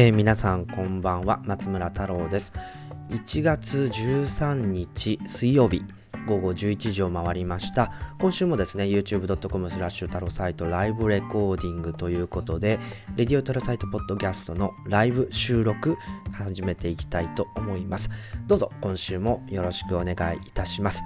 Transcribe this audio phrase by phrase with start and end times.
[0.00, 2.54] えー、皆さんこんばんは松村太郎です。
[3.10, 5.82] 1月13日水曜日
[6.26, 7.92] 午後11時を回りました。
[8.18, 12.80] 今週もですね youtube.com スラッシュ太郎サイトライブレコーディングということで
[13.16, 15.98] レディオタロサイトポッドキャストのライブ収録
[16.32, 18.08] 始めていきたいと思います。
[18.46, 21.02] どうぞ今週もよろしくお願いいたします、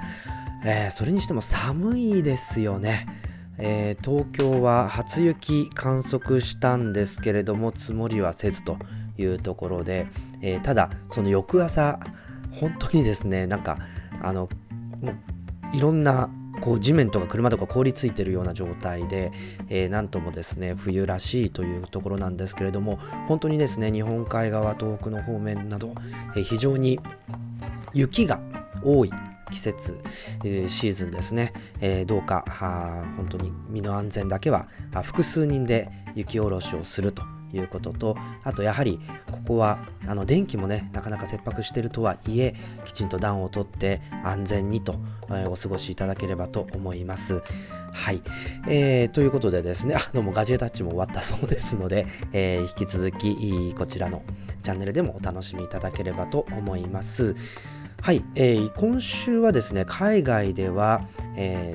[0.64, 3.08] えー、それにしても寒いですよね。
[3.58, 8.76] えー、東京は初雪観測したんですけれども積もりはせずと
[9.18, 10.06] いうところで、
[10.42, 12.00] えー、ただその翌朝
[12.52, 13.78] 本当にですねなんか
[14.22, 14.48] あの
[15.00, 16.30] もういろんな
[16.60, 19.32] こう地面とか車とか凍りついてるような状態で、
[19.68, 22.96] えー、なんともですね冬らしいというところなんですけれども
[23.28, 25.94] 本当にですね日本海側東北の方面など、
[26.36, 27.00] えー、非常に
[27.92, 28.40] 雪が
[28.82, 29.10] 多い
[29.54, 30.00] 季節、
[30.44, 32.44] え、シーズンですね、えー、どうか
[33.16, 34.68] 本当に身の安全だけは
[35.02, 37.22] 複数人で雪下ろしをすると
[37.56, 42.54] いうこととあとやはりここはあの電気もねなかなか切迫してるとはいえ
[42.84, 44.96] きちんと暖をとって安全にと、
[45.28, 47.42] えー、お過ごしいただければと思います。
[47.92, 48.22] はい、
[48.66, 54.22] えー、ということでですねあどうもガジェタッチも終わったそうですので、えー、引き続きこちらの
[54.64, 57.36] チャンネルでもお楽しみいただければと思います。
[58.04, 61.08] はい、えー、今週はですね海外では、
[61.38, 61.74] え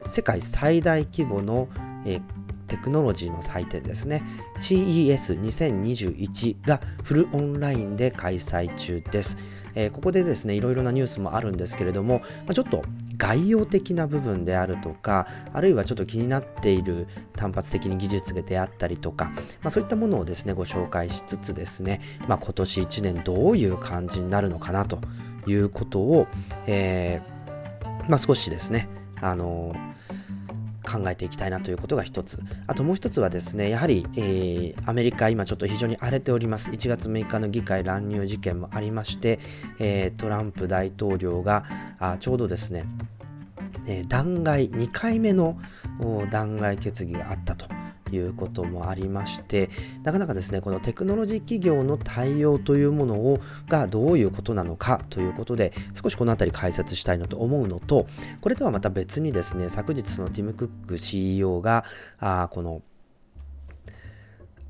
[0.00, 1.68] ー、世界最大規模の、
[2.04, 2.42] えー
[2.72, 4.22] テクノロジーの祭典ですね。
[4.58, 9.36] CES2021 がフルオンラインで開催中です、
[9.74, 12.82] えー、ここでですねいろいろなニュースもあるんですけれども、まあ、ちょっと
[13.18, 17.06] 概要的な部分であるとかあるいはちょっと気になっている
[17.36, 19.34] 単発的に技術であったりとか、ま
[19.64, 24.98] あ、そういったものをですねご紹介しつつですね、まあ、今年1年どういう感じになるのかなと
[25.46, 26.26] いうことを、
[26.66, 28.88] えー、まあ、少しですね
[29.20, 29.74] あの
[30.82, 32.38] 考えていきたいなということが一つ。
[32.66, 36.70] あともう一つはですね、やはり、えー、アメリカ今ちょっと非常に荒れております。
[36.70, 39.38] 1月6日の議会乱入事件もありまして、
[39.78, 41.64] えー、トランプ大統領が
[41.98, 42.84] あちょうどですね、
[43.86, 45.56] えー、弾劾、2回目の
[46.30, 47.66] 弾劾決議があったと。
[48.12, 49.70] いうこともありまして
[50.02, 58.06] なかなかですねこのテクノロジー企業の対応というものをがどういうことなのかということで少しこの辺り解説したいなと思うのと
[58.40, 61.84] これとはまた別にですね昨日そのティム・クック CEO が
[62.18, 62.82] あこの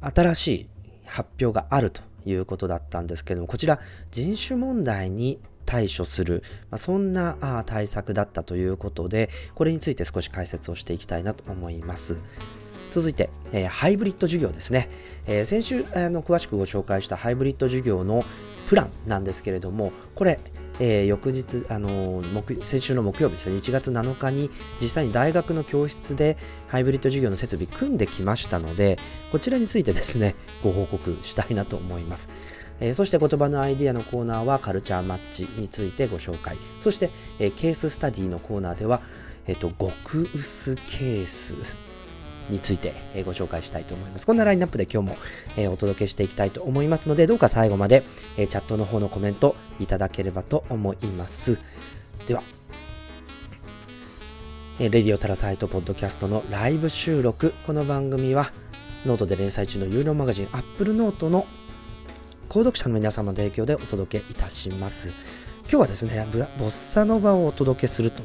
[0.00, 0.68] 新しい
[1.06, 3.80] 発表があるということだったんですけどもこちら
[4.10, 12.16] 人種問題に対処する、まあ、そんなあ対策だったということでこれについて少し解説をしていきたいなと思います。
[12.92, 14.88] 続いて、えー、ハイブリッド授業ですね。
[15.26, 18.24] えー、先週あの詳しくご紹介したハイブリッド授業の
[18.66, 20.38] プランなんですけれども、これ、
[20.78, 24.50] えー、翌日、あの木、先週の木曜日ですね、1月7日に
[24.80, 26.36] 実際に大学の教室で
[26.68, 28.98] ハイブリッド授業の設備組んできましたので、
[29.30, 32.28] こちらについてですね、ご報告したいなと思います。
[32.80, 36.58] えー、そして言葉のアイディアのコーナーはカルチャーマッチについてご紹介。
[36.80, 39.00] そして、え、ケーススタディのコーナーでは、
[39.46, 41.54] えっ、と、極薄ケース
[42.50, 42.94] について
[43.24, 44.26] ご紹介したいと思います。
[44.26, 45.16] こんなラインナップで今日も
[45.72, 48.04] お届けしていきたいと思いますので、どうか最後まで
[48.36, 51.58] チャットの方のコメントいただければと思います。
[52.26, 52.42] では、
[54.78, 57.54] Radio TAROSITE Podcast のライブ収録。
[57.66, 58.52] この番組は
[59.06, 61.46] ノートで連載中の有料マガジン Apple Note の
[62.48, 65.12] 購読者の皆様の提供でお届けいたします。
[65.62, 66.26] 今日はですね、
[66.58, 68.22] ボッサノバをお届けすると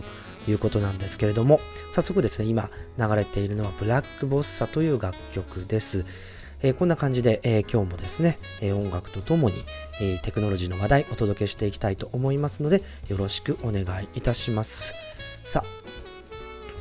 [0.48, 1.60] いうことなんですけれども、
[1.92, 6.06] 早速ですね、今流れているのはブラックボッサという楽曲です。
[6.62, 9.64] えー、こんな感じで、えー、今日もですね、え、音楽とともに、
[10.00, 14.96] えテクノロジーの話題お届けしていきたいと思いますので、よろしくお願いいたします。
[15.46, 15.88] さあ、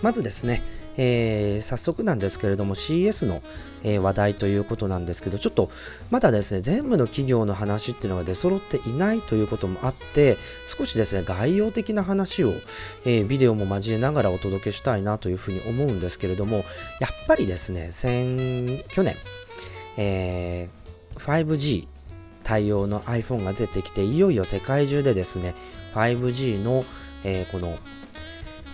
[0.03, 0.63] まずですね、
[0.97, 3.43] えー、早速なんですけれども CS の、
[3.83, 5.71] えー、話題ということなんですけどちょっと
[6.11, 12.53] まだですね全部の企業の話っていうのが出揃っていないということもあって少しですね概要的な話を、
[13.05, 16.65] えー、ビデオも交えながらお届けしたいなというふうに思うんですけれどもやっ
[17.27, 19.17] ぱりですね先去年、
[19.97, 20.69] え
[21.17, 21.89] 5G
[22.45, 25.55] 対応の iPhone が出てきていよいよ世界中でですね
[25.95, 26.85] 5G の、
[27.25, 27.79] えこの、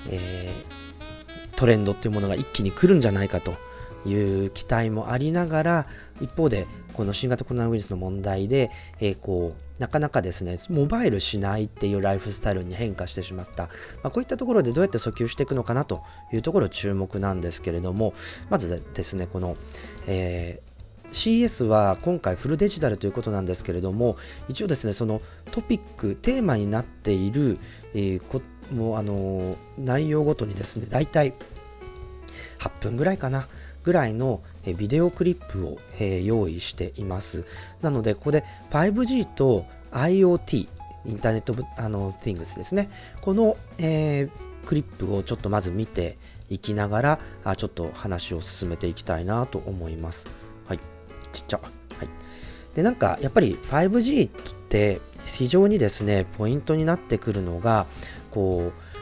[0.08, 0.82] えー
[1.62, 3.54] トレンドっていうものが一気に来るんじゃないかと
[4.04, 5.86] いう期待もありながら
[6.20, 13.64] 一方でこの新型コロナウイルスの問題で、えー、こうなかなかですねモバイルしないっていうライフスタイルに変化してしまった、
[14.02, 18.14] まあ、こういったところでどうやって訴求していくのかなというところ注目なんですけれども
[18.50, 19.56] まずですねこの、
[20.06, 20.72] えー
[21.12, 24.16] CS は今回フルデジタルということなんですけれども
[24.48, 27.58] 一応ですねそのトピックテーマになっている、
[27.92, 28.42] えー、
[28.74, 31.34] もうあの内容ごとにですね大体
[32.58, 33.46] 8分ぐらいかな
[33.84, 34.42] ぐらいの
[34.78, 35.78] ビデオクリップを、
[36.22, 37.44] 用意しています。
[37.80, 40.68] なのでここで 5G と IoT
[41.04, 42.90] インターネットあの Things ですね。
[43.20, 46.16] この、えー、クリップをちょっとまず見て
[46.48, 50.28] いきながらあちょっと話を進めていきたいなと思います。
[50.66, 50.78] はい。
[51.32, 51.58] ちっちゃ。
[51.58, 51.68] は
[52.04, 52.08] い。
[52.74, 54.32] でなんかやっぱり 5G っ
[54.68, 57.86] て非常にですねポイントになってくるのが
[58.30, 58.92] こう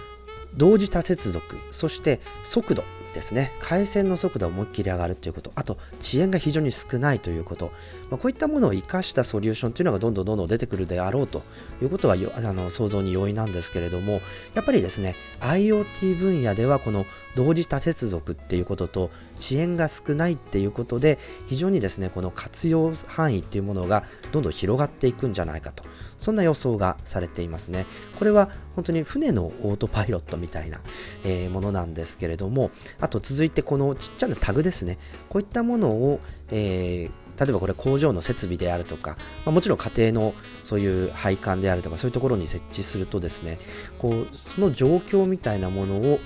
[0.57, 2.83] 同時多接続そして速度。
[3.13, 3.53] ですね。
[3.61, 5.53] 回線の速度を思いっきり上がるということ。
[5.55, 7.73] あと遅延が非常に少ないということ、
[8.11, 11.43] まあ、こういったものを生かしたソリューションというのがどんどんどんどん出てくるであろうと
[11.83, 14.21] いうことはあの想像に容易なんですけれども
[14.55, 17.05] やっぱりですね IoT 分野ではこの
[17.37, 25.85] 同時多接続っていうことと遅延が少ないっていうことで非常にですねこの活用範囲っていうものがどんどん広がっていくんじゃないかと。
[26.19, 27.87] そんな予想がされていますね
[28.19, 30.81] これは本当に船のオートパイロットみたいな、
[31.25, 32.71] えー、ものなんですけれども
[33.01, 34.99] あと続いてこのちっちゃなタグですね。
[35.31, 36.21] こういったものを、
[36.51, 43.59] えー例えばこれ工場の設備であるとか、まあ、もちろん家庭のそういう配管であるとかそういうところに設置するとですね
[43.99, 46.21] こうその状況みたいなものを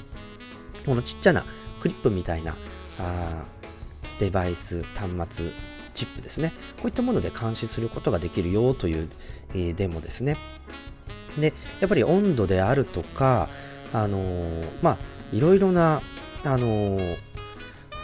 [0.84, 1.44] このちっちゃな
[1.80, 2.56] クリップみたいな
[2.98, 3.44] あ
[4.18, 5.50] デバイス端末
[5.94, 6.52] チップですね。
[6.76, 9.08] こういったもので監視することができるよという、
[9.50, 10.36] えー、デモですね。
[11.38, 13.48] でやっぱり温度であるとか
[13.92, 14.98] あのー、まあ
[15.32, 16.02] いろいろな
[16.44, 17.16] あのー、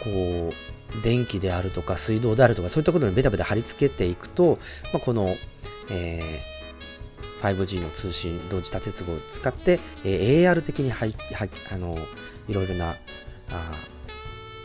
[0.03, 0.53] こ
[0.97, 4.57] う電気であるとか水道であるとかそういったことにベタベタ貼り付けていくと、
[4.91, 5.35] まあ、この、
[5.89, 11.97] えー、5G の通信同時多接合を使って、AR 的にはいはあの
[12.51, 12.95] いろいろな
[13.49, 13.73] あ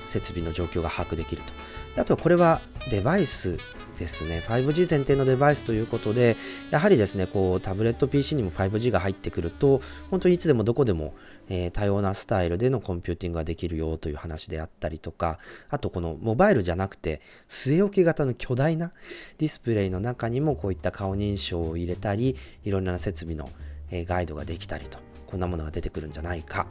[0.09, 1.53] 設備の状況が把握できると。
[2.01, 3.59] あとはこれはデバイス
[3.99, 6.37] ですね 5G 前提のデバイスということで
[6.71, 11.15] やはりですねこうタブレット PC にも 5G が入ってくると本当にいつでもどこでも、
[11.49, 15.39] えー、多様なスタイルでのコンピューティングができるよという話であったりとか
[15.71, 18.93] あとこのモバイルじゃなくて据え置き型の巨大な
[19.39, 23.49] ディスプレイの中にもこういった顔認証を入れたりいろんな設備の、
[23.91, 26.67] ガイドができたりとこんなものが出てくるんじゃないか。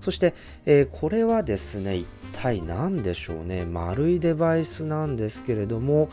[0.00, 0.34] そして、
[0.66, 3.64] えー、これはですね一体何でしょうね。
[3.64, 6.10] 丸いデバイスなんですけれども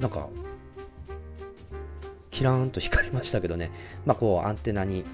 [0.00, 0.28] なんか
[2.30, 3.70] キラーンと光りましたけどね、
[4.06, 5.04] まあ、こうアンテナに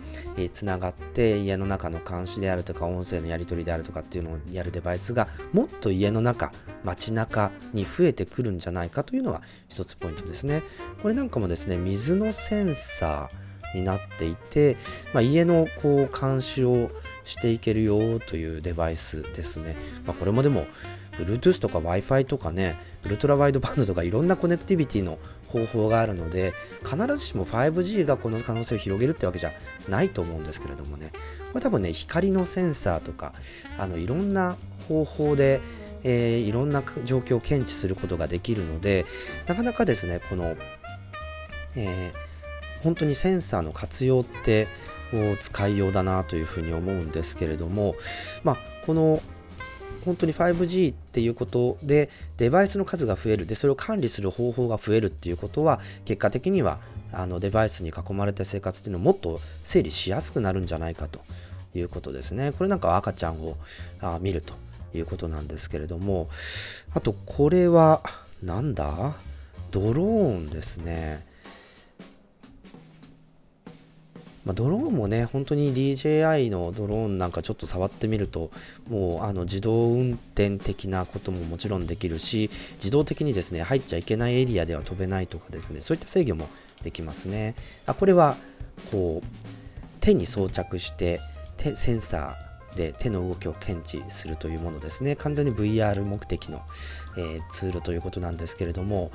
[0.52, 6.52] つながって家の中の監視であるとか音声のやり取りであるとかっていうのをやるデバイスがもっと家の中
[6.85, 10.62] 街中に増えてくるんじゃないかというのが一つポイントですね。
[11.02, 14.77] これなんかもですね水のセンサーになっていて、
[15.13, 16.91] まあ、家のこう監視を
[17.25, 20.67] していけるよというデバイスですね、まあ、これもでも
[21.19, 25.19] Bluetooth とか Wi-Fi とかね、ウルトラワイドバンドとかいろんなコネクティビティの
[25.49, 26.53] 方法があるので、
[26.85, 29.53] 必ずしも 5G がこの可能性を広げるってわけじゃ
[29.89, 31.13] ないと思うんですけれどもね、
[31.53, 33.33] これ多分ね、光のセンサーとか、
[33.79, 34.57] あのいろんな
[34.89, 35.61] 方法で、
[36.05, 39.07] えー、いろんな状況を検知することができるので、
[39.47, 40.57] なかなかですね、この、
[41.77, 42.25] えー、
[42.87, 44.69] 本当にセンサーの活用って
[45.40, 47.97] 使いようだなというふうに思うんですけれども、
[48.45, 49.21] まあ、この
[50.05, 53.45] 本当に 5G っていうことでデバイスの数が増える。
[53.45, 56.78] でそれを管理する方法が増えるっていうことは結果的には
[57.12, 61.21] あのデバイスに囲まれた生活っていうのをもっと整理しやすくなるんじゃないかと
[61.75, 62.52] いうことですね。
[62.52, 63.57] これなんか赤ちゃんを
[64.00, 64.55] あ見ると
[64.95, 66.28] いうことなんですけれども。
[66.95, 68.00] あとこれは
[68.45, 69.16] なんだ？
[69.73, 71.25] ドローンですね。
[74.47, 78.53] まあ、ドローンもね、本当に DJI のドローンなんかちょっと触ってみると、
[78.88, 86.49] もうあの自動運転的なことももちろんできるし、自動的にですね、入っちゃいけないエリアでは飛べないとかですね、そういった制御も
[86.85, 87.57] できますね。
[87.87, 88.37] あこれは、
[88.93, 89.26] こう、
[89.99, 91.21] 手に装着して
[91.57, 95.17] 手、センサーで手の動きを検知するというものですね。
[95.17, 96.62] 完全に VR 目的の、
[97.17, 99.11] えー、ツールということなんですけれども、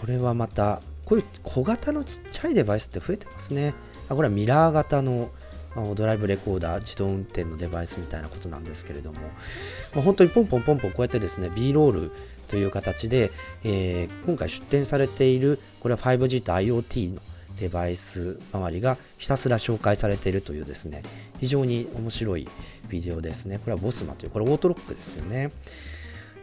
[0.00, 3.74] これはまたこういう小型のちっちゃいデバイスって増えてますね。
[4.08, 5.30] あこれはミラー型の
[5.94, 9.20] ドライブレコーダー、自動運転のデバイスみたいなことなんですけれども、
[9.94, 12.10] まあ、本当にポンポンポンポンこうやってですね、B ロール
[12.48, 13.32] という形で、
[13.64, 17.20] えー、今回出展されている、これは 5G と IoT の
[17.58, 21.02] デバイス周りがひたすら紹介されているというですね、
[21.40, 22.48] 非常に面白い
[22.88, 23.58] ビデオですね。
[23.58, 25.52] これはボスマという、これオートロックですよね。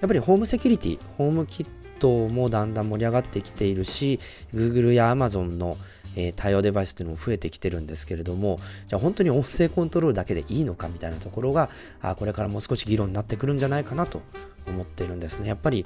[0.01, 1.67] やっぱりホームセキュリティ、ホームキッ
[1.99, 4.19] トもだんだん盛り上がってきているし
[4.53, 5.77] Google や Amazon の
[6.15, 11.69] え、対応デバイスというのも増えてきてるんですけれどもじゃあ本当に音声コントロールだけでいいのかみたいなところが
[12.01, 14.23] あこれからもう少し議論になってくるんじゃないかなと
[14.67, 15.47] 思ってるんですね。
[15.47, 15.85] やっぱり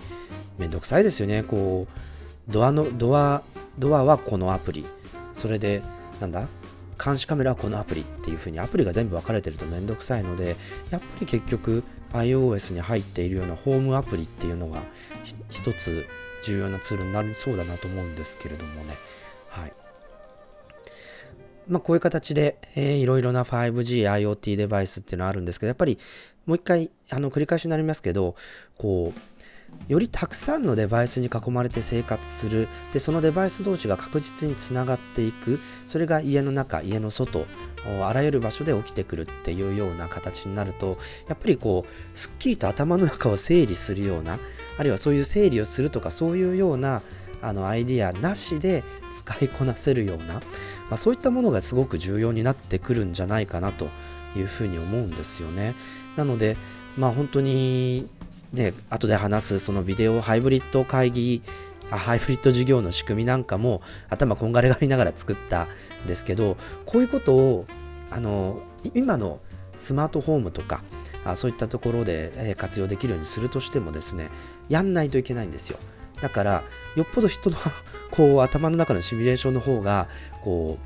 [0.57, 1.43] めんどくさいですよね。
[1.43, 3.43] こうドアのドア
[3.77, 4.85] ドアはこのアプリ。
[5.33, 5.81] それで
[6.21, 6.47] なんだ？
[7.03, 10.55] 監視カメラはこのアプリっていう風にアプリが全部分かれてるとめんどくさいので
[10.89, 14.81] やっぱり結局 iOS に入っているようなホームアプリっていうのが
[15.49, 16.05] 一つ
[16.43, 18.95] 重要なツールになりそうだなと思うんですけれどもね。
[19.49, 19.73] はい。
[21.67, 25.97] まあ、こういう形で、えー、いろいろな 5G、IoT デバイスっていうのはあるんですけど、やっぱり
[26.45, 28.35] もう一回、あの、繰り返しになりますけど、
[28.77, 29.19] こう、
[29.87, 37.45] よりたくさんのデバイスに囲まれて生活するでそのデバイス同士が確実につながっていくそれが家の中家の外
[38.01, 44.39] あらゆる場所で起きてくるっていうような形になるとやっぱりこうすっきりと頭の中を整理するような
[44.77, 47.01] あるいはそういう整理をするとかそういうような
[47.41, 50.41] あのアイディアなしで使いこなせるような、ま
[50.91, 53.89] あ、そういったものがすごく重要になってくるんじゃないかなと
[54.37, 55.75] いうふうに思うんですよね。
[56.15, 56.55] なので、
[56.97, 58.07] まあ、本当に、
[58.53, 61.41] ね、後で話すそのビデオハイブリッド会議
[61.89, 65.67] ハイブリッド授業の仕組みなんかも頭こんがらがりながら作った
[66.03, 67.65] んですけどこういうことを
[68.09, 68.61] あの
[68.93, 69.39] 今の
[69.79, 70.83] スマートフォームとか
[71.25, 74.29] あそういったところで、活用できるようにするとしてもですね
[74.69, 75.77] やんないといけないんですよ。
[76.21, 76.63] だから
[76.95, 77.57] よっぽど人の
[78.11, 80.07] こう頭の中のシミュレーションの方が
[80.43, 80.77] こ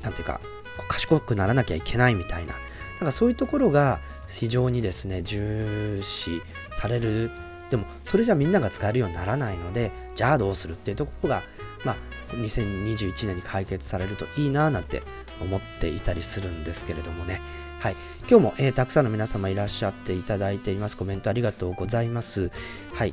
[0.00, 0.40] うなんていうか
[0.88, 2.54] 賢くならなきゃいけないみたいな。
[3.00, 6.42] なんかそういうところが非常にですね重視
[6.76, 7.30] される。
[7.70, 11.42] でもそれじゃみんなが使えるようにならないのでじゃあどうするっていうところが
[11.84, 11.96] まあ
[12.34, 15.02] 2021年に解決されるといいななんて
[15.40, 17.40] 思っていたりするんですけれどもね。
[17.80, 17.96] はい。
[18.28, 20.96] 今日も、えー、たくさんの皆様いらっしゃっていただいています。
[20.96, 22.50] コメントありがとうございます。
[22.94, 23.12] はい。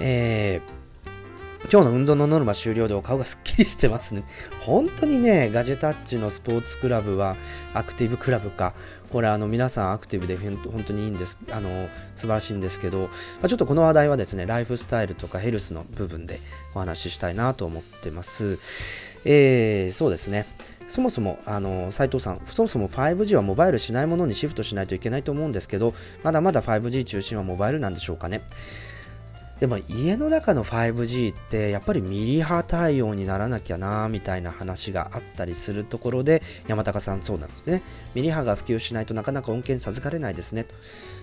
[0.00, 0.84] えー
[1.70, 4.24] 今日の運動のノルマ終了でお顔がすっきりしてますね。
[4.60, 7.36] 本当にね、ガジェタッチのスポーツクラブは
[7.72, 8.74] アクティブクラブか。
[9.14, 11.38] これあの皆さんアクティブで本当にいいんです。
[11.52, 13.08] あの素晴らしいんですけど、ま
[13.44, 16.40] あ、ちょっとこの話題はですね、ライフスタイルとかヘルスの部分で
[16.74, 18.58] お話ししたいなと思ってます。
[19.24, 20.46] えー、そうですね。
[20.88, 25.94] そもそも、あの、斉藤さん、そもそも 5G はモバイルしないものにシフトしないといけないと思うんですけど、
[26.24, 28.42] まだまだ 5G 中心はモバイルなんでしょうかね。
[29.60, 37.82] でも家の中の 5G ってやっぱりミリ波対応にならなきゃなみたいな話があったりするところで山高さんそうなんですね。
[38.14, 40.74] ミリ波が普及しないとなかなか恩恵授かれないですねと。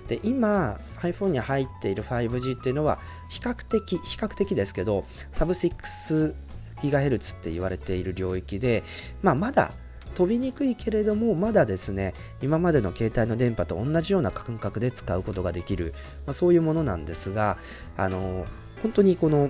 [0.08, 6.34] で今 iPhone に入っている 5G っていうのは比較的比較的ですけどサブ6
[6.82, 8.84] GHz って言われている領域で、
[9.22, 9.72] まあ、まだ
[10.12, 15.94] 飛びにくいけれどもまだですね今までの携帯の電波と同じような感覚で使うことができる、
[16.26, 17.58] まあ、そういうものなんですが
[17.98, 18.46] あの
[18.82, 19.50] 本当にこの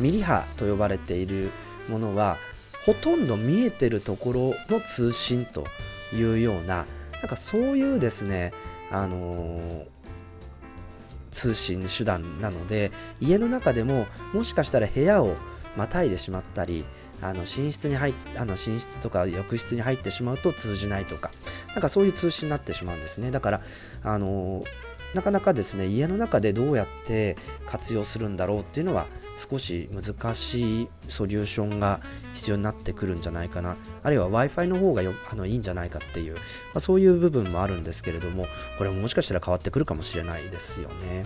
[0.00, 1.50] ミリ波と呼ばれている
[1.88, 2.36] ものは
[2.86, 5.64] ほとんど見えてるところの通信と
[6.14, 6.86] いうような
[7.20, 8.52] なんかそういうですね
[8.90, 9.84] あの
[11.30, 12.90] 通信手段なので
[13.20, 15.34] 家の中でももしかしたら部屋を
[15.76, 16.84] またいでしまったり
[17.20, 21.30] あの寝室に入あの寝室とか浴室に入ってしまうと通じないとか。
[21.74, 23.30] なんかそういう通信になってしまうんですね。
[23.30, 23.60] だから
[24.02, 24.64] あの
[25.14, 32.00] なかなかですね家の中でどうやって活用するんだろうっていうのは少し難しいソリューションが
[32.34, 33.76] 必要になってくるんじゃないかな。
[34.02, 36.40] あるいは w i f i の方がよあのいいんじゃないかっていう、ま
[36.74, 41.24] あ、そういう部分もあるんですけれどもこれももしかしたら変わってくるかもしれないですよね。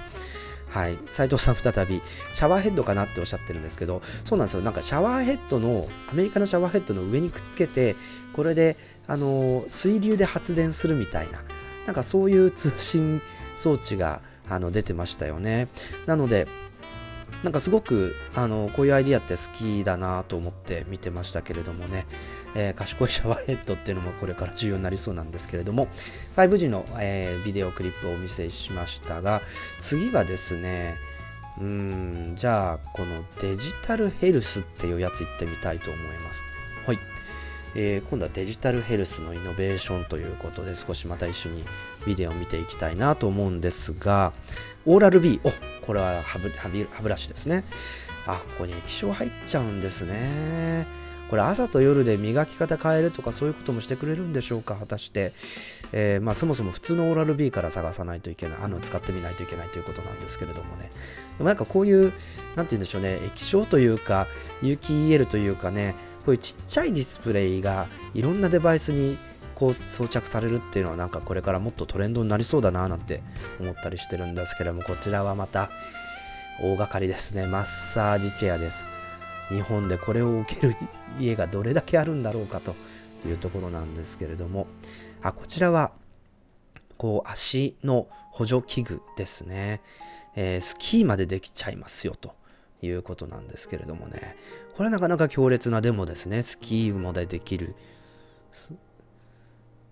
[0.72, 2.00] はい、斉藤さん再び
[2.32, 4.62] シャワーヘッドかなっておっしゃってるんですけどそうなんですよ。
[4.62, 7.94] なんかシャワーヘッドのアメリカのシャワーヘッドの上にくっつけて
[8.32, 11.42] これであの水流で発電するみたいな
[11.86, 13.20] なんかそういう通信
[13.58, 15.68] 装置があの出てましたよね。
[16.06, 16.48] なので
[17.42, 22.06] なんかすごくあのこういうアイディアって好きだなと思って見てましたけれどもね、
[22.54, 25.88] えー、賢いシャワーヘッドっていうのもこれから重要になりそうなんですけれども。
[26.36, 29.42] 5G の、えー、ビデオクリップをお見せしましたが
[29.80, 30.96] 次はですね
[31.60, 36.42] うんじゃあこのデジタルヘルスっていうやついってみたいと思います。
[36.86, 36.98] はい。
[37.74, 41.64] えー、今度はデジタルヘルスのイノベーションということで少しまた一緒に
[42.06, 44.32] ビデオを見ていきたいなと思うんですが
[44.86, 45.52] オーラル B お
[45.84, 47.64] これは歯ブラシですね。
[48.26, 50.86] あここに液晶入っちゃうんですね。
[51.28, 54.74] これ朝と夜で磨き方変えるとかそういうこともしてくれるんでしょうか？
[54.76, 55.32] 果たして、
[55.92, 60.90] えー、まあ、そもそも普通のオーラル B から探さないといけないあの使ってみないといけないということなんですけれどもね。
[61.38, 62.12] でもなんかこういう
[62.54, 64.26] 何て言うんでしょうね液晶というか
[64.60, 65.94] 有機 EL というかね
[66.26, 69.16] こういうちっちゃいディスプレイがいろんなデバイスに
[69.62, 73.22] こう装着されるっていうのはなんかこれからもっとトレンドになりそうだななんて
[73.60, 75.70] 思ったりしてるんですけどもこちらはまた
[76.60, 77.46] 大掛かりですね。
[77.46, 78.86] マッサージチェアです。
[79.50, 80.74] 日本でこれを受ける
[81.20, 82.74] 家がどれだけあるんだろうかと
[83.24, 84.66] いうところなんですけれども
[85.22, 85.92] あこちらは
[86.96, 89.80] こう足の補助器具ですね、
[90.34, 92.34] えー、スキーまでできちゃいますよと
[92.82, 94.36] いうことなんですけれどもね。
[94.76, 96.42] これはなかなか強烈なデモですね。
[96.42, 97.76] スキーまでできる。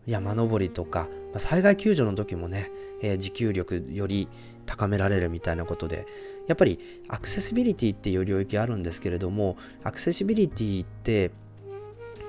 [0.06, 2.70] 山登りとか、災害救助の時もね、
[3.02, 4.28] えー、持久力より
[4.66, 6.06] 高められるみたいなことで
[6.46, 11.30] やっぱりアクセシビリティっていう領域あるんですけれどもアクセシビリティって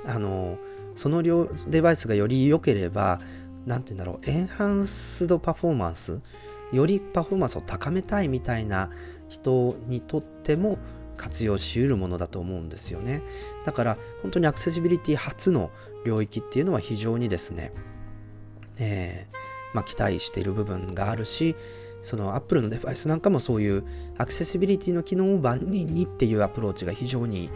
[0.06, 0.58] あの
[0.96, 1.22] その
[1.68, 3.20] デバイスがより良ければ
[3.66, 6.20] 何て言うんだろうエンハンスドパフォーマンス
[6.72, 8.90] よりパフォーマンスを高めたいみたいな
[9.30, 10.78] 人にとっても
[11.18, 13.22] 活用しうるものだと思うんですよね。
[13.66, 15.70] だから本当にアクセシビリティ初の
[16.06, 17.72] 領域っていうのは非常にですね、
[18.78, 21.56] えー、まあ、期待している部分があるし
[22.02, 23.84] その Apple のデバイスなんかもそういう
[24.18, 27.50] アクセシビリティの機能を万人にっていうアプローチが非常に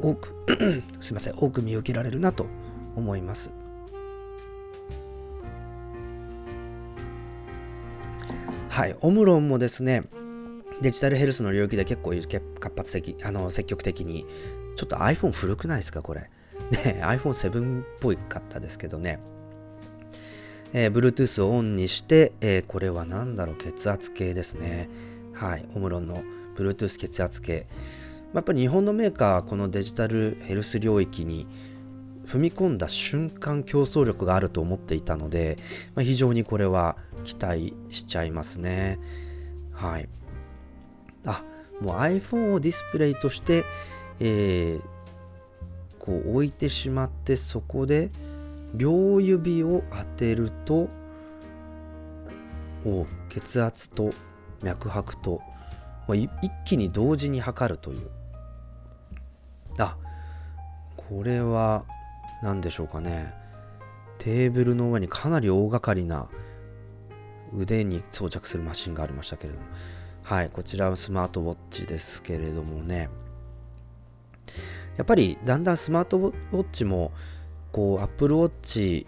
[0.00, 0.34] 多く
[1.00, 2.46] すいません多く見受けられるなと
[2.94, 3.50] 思います。
[8.68, 10.02] はいオムロンもですね
[10.80, 14.26] デジタルヘルスの領域で結構活発的あの積極的に
[14.74, 16.28] ちょっと iPhone 古くないですかこれ。
[16.70, 19.20] ね iPhone7 っぽいかったですけどね
[20.76, 24.90] えー、Bluetooth をオンにして、えー、これは何だろう、血圧計ですね。
[25.32, 26.24] はい、オムロンの
[26.56, 27.66] Bluetooth 血圧計。
[28.34, 31.46] やっぱり日本のメーカーこのデジタルヘルス領域に
[32.26, 35.56] 踏み込んだ瞬間競争力があると思っていたので、
[35.94, 38.98] まあ、非常にこれは期待しちゃいますね。
[39.72, 40.08] はい。
[41.24, 41.44] あ、
[41.80, 43.64] もう iPhone をディスプレイとして、
[44.18, 44.93] えー、
[46.04, 48.10] こう置いてしまってそこで
[48.74, 50.90] 両指を当てると
[52.84, 54.10] お血圧と
[54.62, 55.40] 脈拍と、
[56.06, 56.30] まあ、一
[56.66, 58.10] 気に同時に測るという。
[59.78, 59.96] あ
[60.94, 61.86] これは
[62.42, 63.32] 何でしょうかね。
[64.18, 66.28] テーブルの上にかなり大掛かりな
[67.56, 69.64] 腕に装着するマシンがありましたけれども。
[70.22, 73.08] はいこちらはスマートウォッチですけれどもね。
[74.96, 77.12] やっぱりだんだんスマートウォッチも
[77.72, 79.06] こう Apple Watch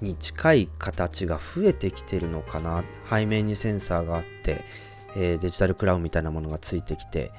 [0.00, 4.64] に近い形が増えてきてるのかな背面にセンサーがあって、
[5.16, 7.32] えー、デジタルクラウンみたいなものがついてきて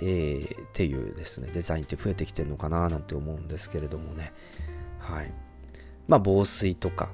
[0.00, 4.32] えー、っていうですね、デザインって増えてきてるのかななんて思うんですけれどもね。
[4.98, 5.32] はい。
[6.08, 7.10] まあ、防水とか、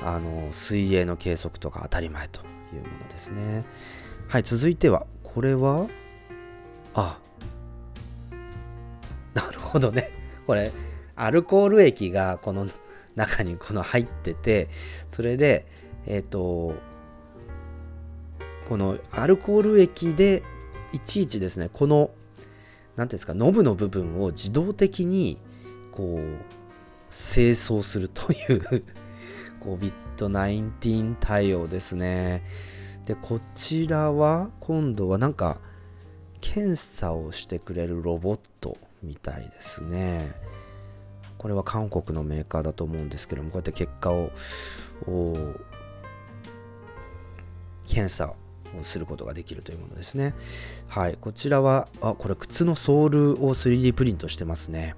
[0.00, 3.64] あの、水泳の計測とか当たり前というものですね。
[4.28, 5.88] はい、続いては、これは、
[6.94, 7.18] あ、
[9.72, 10.10] ほどね。
[10.46, 10.72] これ、
[11.16, 12.68] アルコール液がこの
[13.14, 14.68] 中にこの入ってて、
[15.08, 15.66] それで、
[16.06, 16.74] えっ、ー、と、
[18.68, 20.42] このアルコール液で
[20.92, 22.10] いちいちですねこの
[22.96, 25.38] 何ていうんですかノブの部分を自動的に
[25.90, 26.20] こう
[27.14, 28.84] 清掃するという
[29.60, 32.44] COVID-19 対応ですね
[33.06, 35.58] でこちらは今度はなんか
[36.40, 40.32] 検査をしてくれるロボットみたいですね
[41.38, 44.30] これは韓国のメーカーだと思うんですけどもこうやって結果を
[47.86, 48.28] 検査
[48.78, 50.34] をすることができるというものですね。
[50.88, 54.94] はい、こちらは、あ、これ靴のソールを 3D プリントしてますね。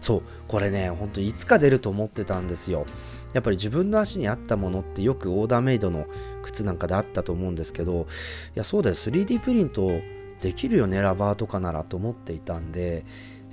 [0.00, 2.84] そう、これね、本当にいつか出ると思ってたんですよ。
[3.32, 6.06] やっぱり自分の足に合ったものってよくオーダーメイドの
[6.42, 9.90] 靴なんかであったと思うんですけど、いや、そうだよ、3D プリント
[10.42, 13.06] できるよね、ラバーとかならと思っていたんで、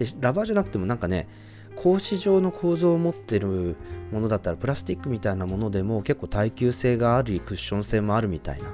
[0.03, 1.27] でラバーじゃなくてもなんかね、
[1.75, 3.75] 格子状の構造を持ってる
[4.11, 8.65] ものだったらプラスチックみたいなものでも結構耐久性がありクッション性もあるみたいな。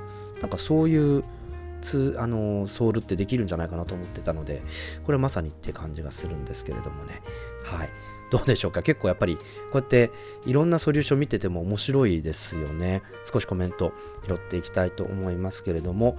[0.41, 1.23] なんかそういう
[1.81, 4.63] つあのソールってできるんじゃないかなと思ってたので
[5.03, 7.21] これまさにって感じがするんですけれどもね。
[7.63, 7.89] はい。
[8.29, 8.81] どうでしょうか？
[8.81, 9.43] 結構やっぱりこ
[9.75, 10.11] うやって
[10.45, 13.03] いろんなソリューション見てても面白いですよね。
[13.31, 13.93] 少しコメント
[14.25, 16.17] 拾っていきたいと思いますけれども。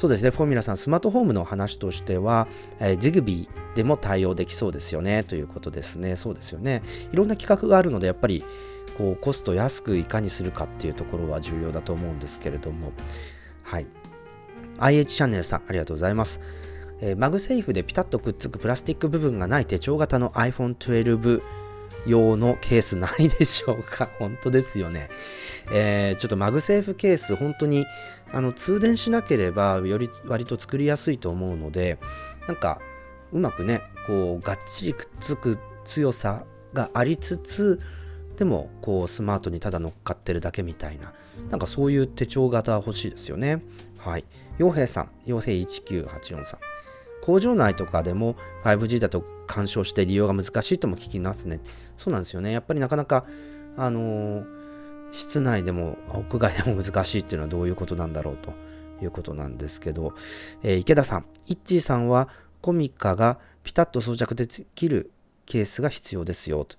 [0.00, 6.16] そうですね、フォーミュラさん、スマートホームの話としては、えー、Zigbee でも対応できそうですよねということですね。
[6.16, 6.82] そうですよね。
[7.12, 8.42] いろんな規格があるので、やっぱり
[8.96, 12.92] こうコスト安くいかにするかっていうところは重要だと思うんですけれども、
[13.62, 13.86] はい。
[14.78, 16.40] IH チャンネルさん、ありがとうございます。
[17.02, 21.42] えー、 MagSafe でピタッとくっつくプラスチック部分がない手帳型の iPhone 12
[22.06, 24.08] 用のケースないでしょうか？
[24.18, 25.10] 本当ですよね。
[25.70, 27.84] えー、ちょっと MagSafe ケース、本当に
[28.32, 31.98] あの通電しなければより割と作りやすいと思うので、
[32.46, 32.80] なんか
[33.32, 37.80] うまくね、こうがっちりくっつく強さがありつつ、
[38.36, 41.12] でもこうスマートにただ乗っかってるだけみたいな
[41.50, 43.62] なんかそういう手帳型欲しいですよね。
[43.98, 44.24] はい。
[44.58, 46.60] 洋平さん洋平1984さん。
[47.22, 51.60] 工場内とかでも 5G だと干渉して利用が難しいとも聞きますね。
[51.96, 52.50] そうなんですよね。
[52.50, 53.26] やっぱりなかなか
[53.76, 54.59] あのー、
[55.12, 58.52] 室内でも屋外でも難しいっていうのはどういうことなんだろうと
[59.02, 60.14] いうことなんですけど、
[60.62, 62.28] えー、池田さんイッチーさんは
[62.60, 65.10] コミカがピタッと装着できる
[65.46, 66.76] ケースが必要ですよと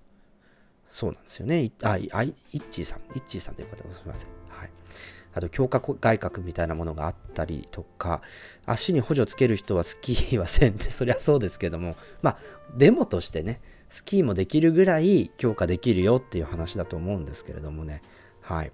[0.91, 1.71] そうなんですよね。
[1.83, 4.29] あ、いイッチーさん、イッチーさんという方ございません。
[4.49, 4.69] はい。
[5.33, 8.21] あと、強化外角みたいなものがあったりとか、
[8.65, 12.37] 足に補助つける人はスキーはせんって、 そりゃそうですけども、まあ、
[12.75, 18.01] デモとしてね、スキーもできるぐらい強化できるよっていう話だと思うんですけれどもね。
[18.41, 18.71] はい。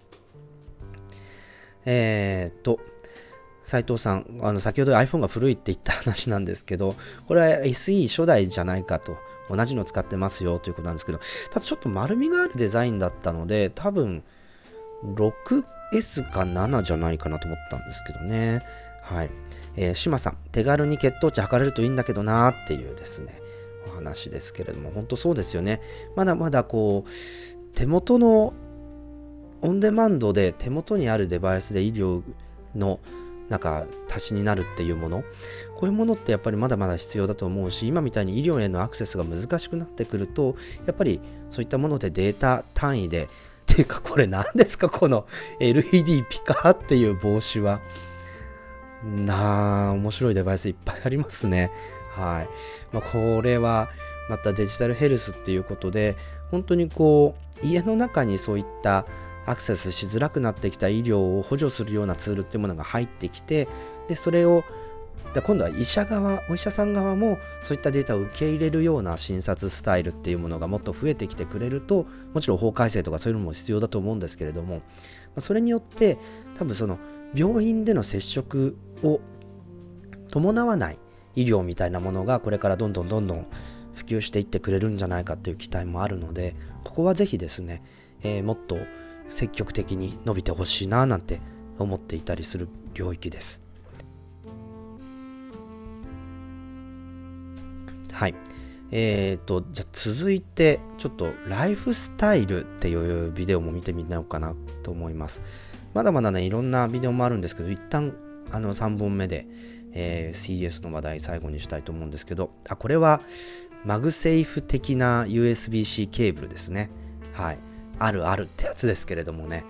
[1.85, 2.79] えー、っと、
[3.63, 6.95] 斉藤さん、あの先ほど iPhone が古いって言った話なんですけど、
[7.27, 9.17] これは SE 初代じゃないかと
[9.49, 11.19] 同じの使ってますよということなんですけど、
[11.51, 14.23] ただちょっと丸みがあるデザインだったので、多分
[15.03, 18.61] 6S か7じゃないかなと思ったんですけどね。
[19.01, 19.29] はい。
[19.75, 23.41] えー、島さん、手軽に血糖値測れるといいんだけどなっていうですね、
[23.87, 25.81] お話ですけれども、本当そうですよね。
[26.15, 28.53] まだまだこう、手元の
[29.61, 32.21] オンデマンドで手元にあるデバイスで医療
[32.75, 32.99] の
[33.49, 35.23] なんか足しになるっていうもの
[35.75, 43.27] こういうものってやっぱりまだまだ必要だと思うし今みたいに医療へのアクセスが難しくなってくるとやっぱりそういったものでデータ単位でっ
[43.65, 44.89] ていうかこれ何ですか？
[44.89, 45.27] この
[45.59, 47.81] LED ピカっていう帽子は。
[49.03, 51.71] なあ、面白いデバイスいっぱいありますね。
[52.15, 52.49] はい。
[52.91, 53.89] まあ、これは
[54.29, 56.15] またデジタルヘルスっていうことで、
[56.49, 59.05] 本当にこう、家の中にそういった
[59.47, 63.67] アクセスしづらくなってきた医療を補助するようなツールっていうものが入ってきて、
[64.07, 64.63] で、それを
[65.33, 74.81] で今度は医者側お医者さん側もそういったデータを受け入れるような診察スタイルっていうものがもっと増えてきてくれるともちろん法改正とかそういうのも必要だと思うんですけれども
[75.37, 76.17] それによって
[76.57, 76.97] 多分その
[77.35, 79.19] 病院での接触を
[80.31, 80.99] 伴わない
[81.35, 83.47] 医療みたいなものがこれからどんどんどんどん
[83.93, 87.83] 普及していってくれるんじゃないかっていう期待もあるのでここはぜひですね、
[88.23, 88.77] えー、もっと
[89.29, 91.41] 積極的に伸びてほしいななんて
[91.79, 93.63] 思っていたりする領域です。
[98.11, 98.35] はい。
[98.89, 105.41] えーと、じゃあ続いて、ちょっとライフスタイルっていうビデオも見てみようかなと思います。
[105.93, 108.15] まだまだね、いろんなビデオもあるんですけど、一旦
[108.51, 109.45] あの3本目で、
[109.93, 113.21] えー、CS の話題最後にしたいと思うんですけど、あ、これは
[113.83, 116.89] MagSafe 的な USB-C ケーブルですね。
[117.33, 117.59] はい。
[117.99, 119.65] あるあるってやつですけれどもね。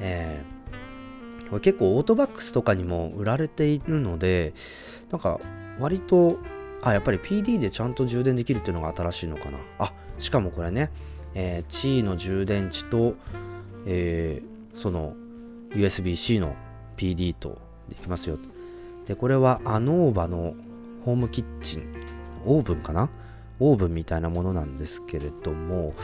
[0.00, 4.54] えー、これ結構オートバックスとかにも売られているので、
[5.10, 5.40] なんか
[5.78, 6.38] 割と
[6.82, 9.58] あ、やっぱり PD でちゃんと充電できるっていうのが新しいのかな。
[9.78, 10.90] あ、しかもこれね、
[11.34, 13.14] えー、チーの充電池と、
[13.86, 15.14] えー、その
[15.70, 16.56] USB-C の
[16.96, 18.38] PD とできますよ。
[19.06, 20.54] で、これはアノーバの
[21.04, 21.84] ホームキッチン、
[22.44, 23.08] オーブンかな？
[23.60, 25.94] オーブンみたいなものなんですけれども、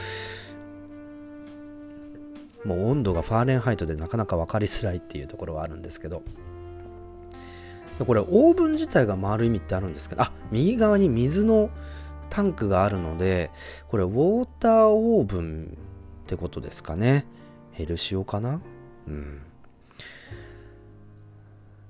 [2.68, 6.22] もう温度がファーレンハイトでなかなか分かりづらいっていうところはあるんですけど、
[8.06, 11.70] これオーブン自体が回る意味ってあるんですけどあ右側に水の
[12.30, 13.50] タンクがあるので
[13.88, 15.76] これウォーターオーブン
[16.24, 17.24] ってことですかね。
[17.72, 18.60] ヘルシオかな？
[19.06, 19.40] うん。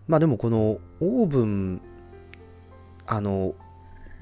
[0.06, 1.80] まあでもこのオーブン
[3.06, 3.54] あの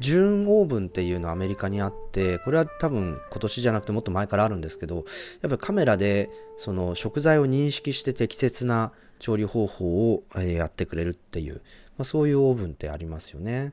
[0.01, 5.05] 純オーブンっていうのはアメリカにあってこれは多分今年じゃなくてもっと前からあるんですけどやっ
[5.43, 11.63] ぱりカメラでその食材を認識して適切な調理方法をやってくれるっていう、
[11.97, 13.73] まあ、そういうオーブンってありますよね。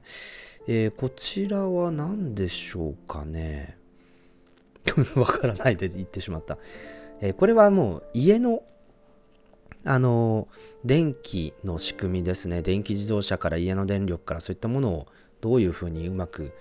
[0.67, 3.77] えー、こちらは何でしょうかね。
[5.15, 6.57] わからないで言ってしまった。
[7.19, 8.63] えー、これはもう家の
[9.85, 10.47] あの
[10.85, 12.61] 電気の仕組みですね。
[12.61, 15.07] 電気自動車から家の電力からそういったものを
[15.43, 16.53] どういうふうにうまく、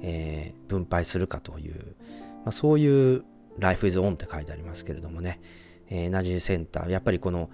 [0.00, 1.96] えー、分配するかという、
[2.44, 3.24] まあ、そういう
[3.58, 5.40] Life is On って書いてありますけれどもね
[5.90, 6.04] え。
[6.04, 6.90] エナジーセンター。
[6.90, 7.50] やっぱりこの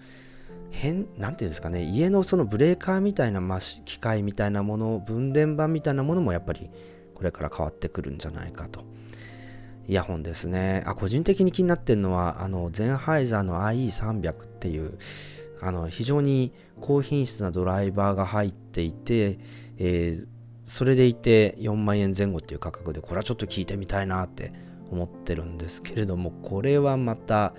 [0.71, 3.41] 変なんていうんですかね家のそのブレーカーみたいな
[3.85, 6.69] 機械みたいなもの分電盤みたいなものもやっぱり
[7.15, 8.85] これから変わってくるんじゃないかと
[9.87, 14.99] イヤホンですねあ個人的に気になってるのはあのゼンハイザーの IE300 っていう
[15.61, 19.39] あの非常に高品質なドライバーが入っていて、
[19.79, 20.27] えー、
[20.65, 24.53] それでいて4万円前後っていう価格でこれはちょっと聞いてみたいなって
[24.91, 27.55] 思ってるんですけれどもこれはまた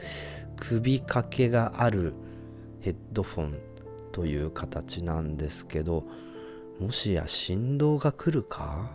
[0.58, 2.13] 首掛けがある
[2.82, 3.60] ヘッドフォン
[4.12, 6.04] という形なんですけど
[6.80, 8.91] もしや振動が来るか？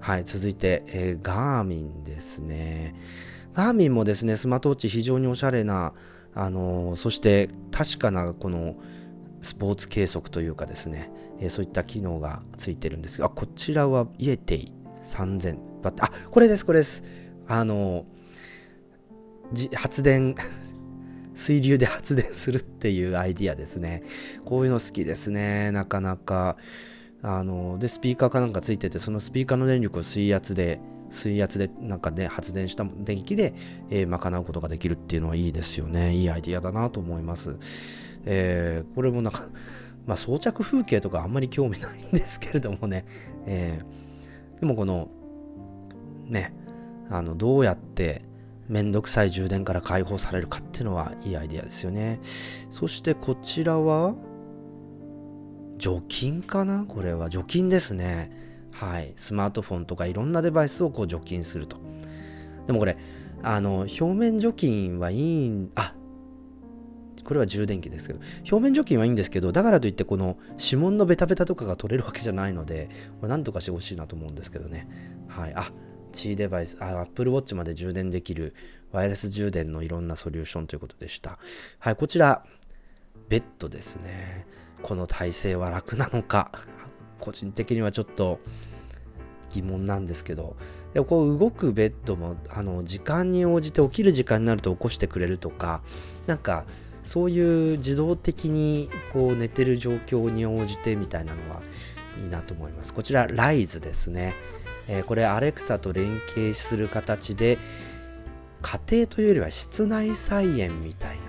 [0.00, 2.94] はい続いて、えー、ガーミンですね。
[3.54, 5.92] ガーミンもですねスマートウォッチ非常におしゃれな
[6.34, 8.76] あのー、そして確かなこの
[9.42, 14.72] スポーツ計測というかですね、えー、そういった機能がついてるんですがこちらはイエテイ
[15.02, 17.02] 3000バッテあこれですこれです
[17.46, 18.04] あの
[19.74, 20.34] 発電
[21.34, 24.02] 水流で発電するっていうアイディアですね。
[24.44, 25.70] こういうの好きですね。
[25.70, 26.56] なかなか。
[27.22, 33.54] あので、スピーカーかなんかついてて、そのスピーカーの電力を水圧で、水圧でなんかね、発電した電気で、
[33.88, 36.14] えー、賄うことができるっていうのはいいですよね。
[36.14, 37.56] いいアイディアだなと思います。
[38.24, 39.48] えー、これもなんか、
[40.06, 43.04] まあ装着風景とかあんまり興味ないんですけれどもね。
[43.46, 45.08] えー、でもこの、
[46.26, 46.54] ね、
[47.10, 48.22] あの、どうやって、
[48.68, 52.20] めんどくさい充電から解放されるかっていうのはいいアイデアですよね。
[52.70, 54.14] そしてこちらは
[55.78, 56.84] 除菌かな？
[56.86, 58.30] これは除菌ですね。
[58.70, 59.14] はい。
[59.16, 61.78] スマートフォンとかいろんなデバイスをこう除菌すると。
[62.66, 62.98] でもこれ、
[63.42, 65.94] あの、表面除菌はいいん、あ、
[67.28, 72.88] これは充電器ですけど、表面除菌はいいんですけど、だからといってこの指紋のベタベタとかが取れるわけじゃないので、
[73.20, 74.88] これなんとかしてほしいなと思うんですけどね。
[75.28, 75.52] はい。
[75.54, 75.70] あ、
[76.12, 78.54] G デバイス、あ、Apple Watch まで充電できる
[78.92, 81.38] ワイヤレス充電のいろんなソリューションということでした。
[81.80, 82.46] はい、こちら、
[83.28, 84.46] ベッドですね。
[84.80, 86.50] この体勢は楽なのか、
[87.20, 88.40] 個人的にはちょっと
[89.50, 90.56] 疑問なんですけど、
[90.94, 95.82] でこう動くベッドもあの時間に応じて起きる時間になると起こしてくれるとか
[96.26, 96.64] なんか
[97.08, 101.62] そういう自動的にこう寝てる状況に応じてみたいなのは
[102.18, 102.92] いいなと思います。
[102.92, 104.34] こちらライズですね、
[104.88, 107.56] えー、これアレクサと連携する形で
[108.60, 111.22] 家庭というよりは室内菜園みたいな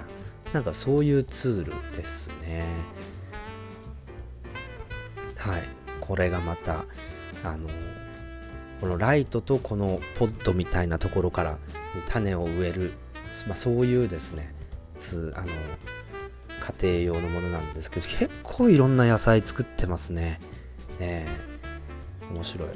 [0.52, 2.66] なんかそういうツールですね。
[5.38, 5.64] はい。
[6.02, 6.84] これがまた
[7.42, 7.70] あの
[8.82, 11.52] このライトとこのポッドみたいなところから
[11.96, 12.92] に種を植える、
[13.48, 14.59] まあ、そういうですね
[15.00, 15.48] つあの
[16.82, 20.40] 家庭用のものなんですけど結構いろんな野菜作ってますね。
[21.00, 22.70] えー、面白い。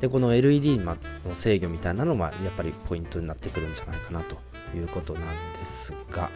[0.00, 0.96] でこの LED の
[1.32, 4.36] 制御みたいなのもやっぱりポイントになってくるんじゃないかなと
[4.76, 6.30] いうことなんですが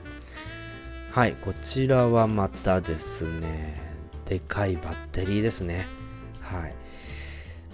[1.13, 3.79] はいこちらはまたですね
[4.25, 5.89] でかいバッテリーですね
[6.41, 6.75] はい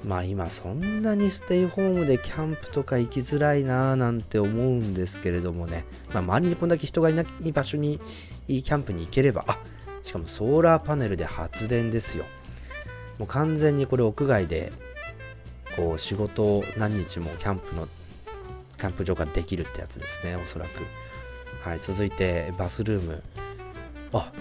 [0.07, 8.01] まあ今そんなにステイホームでキャンプとか行きづらいなーなんて思うんですけれどもね、まあ、周りにこんだけ人がいない場所に
[8.47, 9.59] いいキャンプに行ければあ
[10.05, 12.25] しかもソーラーパネルで発電ですよ。
[13.19, 14.73] もう完全にこれ屋外で
[15.75, 17.89] こう仕事を何日もキャンプの
[18.79, 20.83] キャンプ場ができるってやつですねおそらく。
[21.69, 23.23] はい続いてバスルーム。
[24.13, 24.33] あ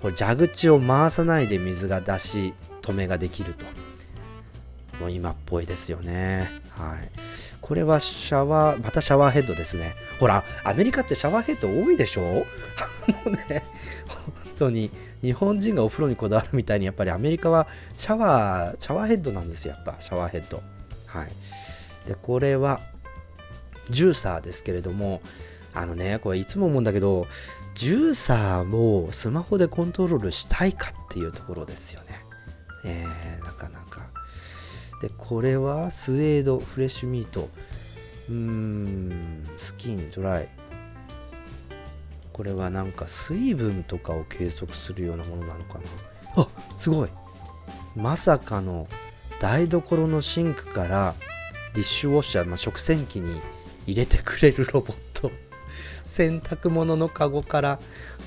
[0.00, 3.66] これ蛇口を回さないで水が出し止めができると。
[5.00, 6.50] もう今っぽいですよね。
[6.76, 7.10] はい。
[7.60, 9.94] これはシャワー、またシャワーヘッドですね。
[10.18, 12.44] ほら、アメリカってシャワーヘッド多いでしょ？
[13.24, 13.64] あのね、
[14.06, 14.90] 本当に
[15.22, 20.62] 日本人がお風呂にこだわるみたいに、やっぱりアメリカはシャワー、シャワーヘッドなんですよ、やっぱシャワーヘッド。
[21.06, 21.28] はい。
[22.08, 22.80] で、これは
[23.88, 25.20] ジューサーですけれども、
[25.74, 27.26] あのね、これいつも思うんだけど、
[27.74, 32.20] ジューサーをスマホでコントロールしたいかっていうところですよね。
[32.84, 33.79] えー、なかな
[35.00, 37.48] でこれはスウェードフレッシュミート。
[38.28, 40.48] うーんスキンドライ。
[42.32, 46.42] これはなんか水分とかを計測するようなものなのかな。
[46.42, 47.08] あすごい。
[47.96, 48.86] まさかの
[49.40, 51.14] 台所のシンクから
[51.74, 53.40] ディッシュウォッシャー、まあ、食洗機に
[53.86, 55.30] 入れてくれるロボット。
[56.04, 57.80] 洗濯物のカゴから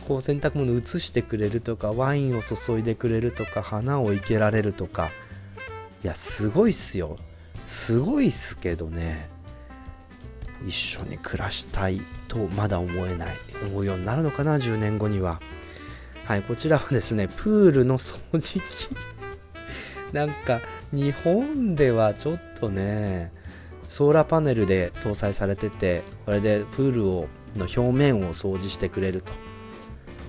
[0.08, 5.12] こう洗濯物移してくれるとかワインを注いでくれるとか花を生けられるとか
[6.04, 7.16] いやすごいっすよ。
[7.68, 9.30] すごいっすけどね。
[10.68, 13.36] 一緒に暮らしたいとまだ思えない。
[13.68, 15.40] 思うようになるのかな10年後には。
[16.26, 18.64] はいこちらはですねプールの掃除機。
[20.12, 20.62] なんか
[20.92, 23.32] 日本ではちょっとね
[23.90, 29.32] ソーラーパネルで搭載されててこれでプールをの表面を掃除してくれると。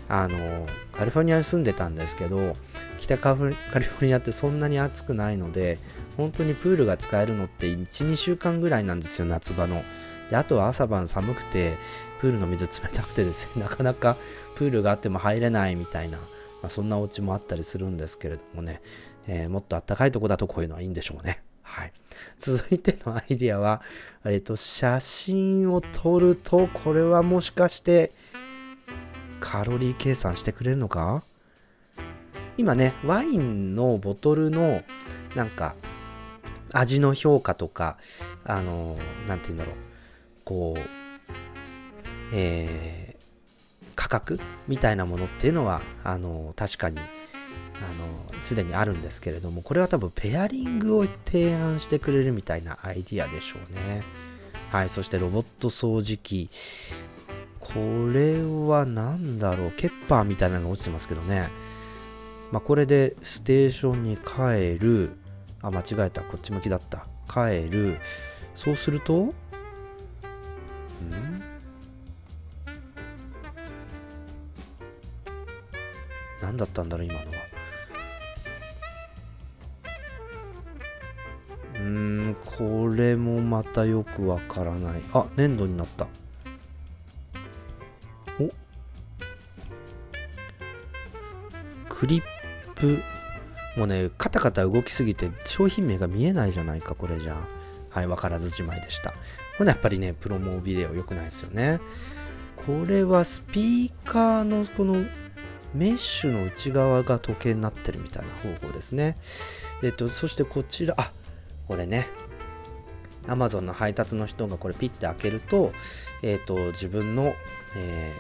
[0.09, 2.57] あのカリフォルニアに住んでたんですけど
[2.99, 5.79] 北カリフォルニアってそんなに暑くないので
[6.17, 9.83] 本当にプールが使えるのって12週間ぐらいなんですよ夏場の。
[10.31, 11.77] であとは朝晩寒くて
[12.21, 14.17] プールの水冷たくてですね なかなか
[14.55, 16.25] プールがあっても入れないみたいな、ま
[16.69, 18.81] あ、そんなお家もあったりするんですけれどもね、
[19.27, 21.43] えー、もっと暖かいとこだとこういうのはいいんでしょうね。
[21.63, 21.93] はい、
[22.39, 23.83] 続いてのアイディアは、
[24.25, 28.13] えーと写真を撮るとこれはもしかして
[29.41, 31.23] カロリー計算してくれるのか？
[32.57, 34.83] 今ねワインのボトルの
[35.35, 35.75] なんか
[36.73, 37.99] 味の評価とか
[38.45, 39.75] あの何て言うんだろう。
[40.45, 40.81] こう
[42.33, 47.03] えー、価格みたいなものっていうのはあの確かにあ
[48.33, 54.03] のすでにあるんですけれどもこれは多分ペアリングを提案してくれるみたいなアイディアでしょうね。
[54.71, 56.51] はいそしてロボット掃除機。
[57.65, 57.73] こ
[58.13, 58.35] れ
[58.69, 59.71] は何だろう？
[59.73, 61.49] ケッパーみたいなのが落ちてますけどね。
[62.53, 65.17] まあ、これでステーションに帰る。
[65.61, 66.21] あ間違えた。
[66.21, 67.07] こっち向きだった。
[67.29, 67.99] 帰る。
[68.55, 69.33] そうするとん？
[76.43, 77.27] 何だったんだろう今のは。
[81.75, 81.81] うー
[82.29, 85.03] んこれもまたよくわからない。
[85.13, 86.07] あ粘土になった。
[91.99, 92.23] クリッ
[92.75, 93.03] プ
[93.77, 97.37] もうねカタカタ動きすぎて商品名が見えないじゃないかこれじゃ。
[97.91, 99.15] はい分からずじまいでした。
[99.57, 101.81] これやっぱりねプロモビデオ良くないですよね。
[102.67, 105.05] これはスピーカーのこの
[105.75, 109.17] メッシュの内側が時計になってるみたいな方法ですね。
[109.83, 111.13] えっとそしてこちらあ
[111.69, 112.09] これね。
[113.29, 115.73] Amazon の配達の人がこれピッて開けると,、
[116.23, 117.35] えっと自分の、
[117.77, 118.13] え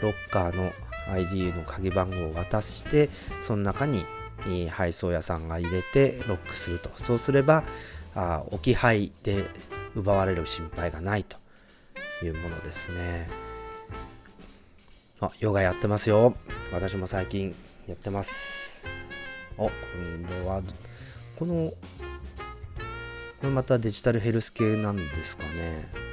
[0.00, 0.72] ー、ロッカーの
[1.08, 3.08] ID の鍵番号を渡して
[3.42, 4.04] その中に
[4.70, 6.90] 配送屋さんが入れてロックすると。
[6.96, 7.64] そうすれば
[8.14, 9.44] あ置き配で
[9.94, 11.36] 奪われる心配がないと
[12.22, 13.28] いうものですね。
[15.20, 16.34] あヨガやってますよ。
[16.72, 17.54] 私も最近
[17.88, 18.82] やってます。
[19.56, 19.72] おこ
[20.28, 20.62] れは
[21.38, 21.72] この
[23.40, 26.05] これまたデジタルヘルス系なんですかね。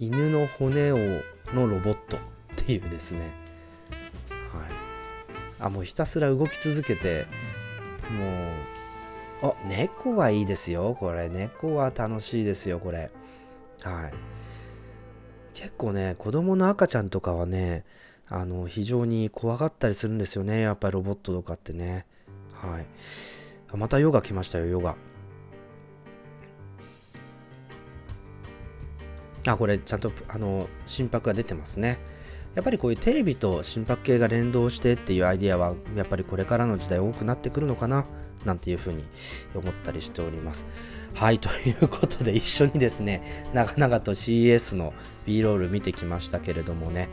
[0.00, 0.96] 犬の骨を
[1.52, 2.20] のロボットっ
[2.56, 3.20] ていうですね。
[3.20, 3.30] はい。
[5.58, 7.26] あもうひたすら動き続けて
[9.42, 10.96] もうあ猫はいいですよ。
[10.98, 13.10] これ猫は楽しいですよこれ。
[13.82, 14.12] はい。
[15.54, 17.84] 結構ね子供の赤ちゃんとかはね
[18.28, 20.60] あの非常に怖がったりするんですよね。
[20.60, 22.06] やっぱりロボットとかってね。
[22.52, 22.86] はい。
[23.76, 24.94] またヨガ来ましたよヨガ。
[29.46, 31.98] あこれちゃんとあの心拍が出てますね
[32.54, 38.04] やっぱりこういうテレビと心拍計が連動してっていうアイディアはやっぱりこれからの時代多くなってくるのかな
[38.44, 39.04] なんていうふうに
[39.54, 40.66] 思ったりしております。
[41.14, 43.22] はい、ということで一緒にですね、
[43.52, 44.92] 長々と CES の
[45.28, 47.08] B ロール見てきましたけれどもね、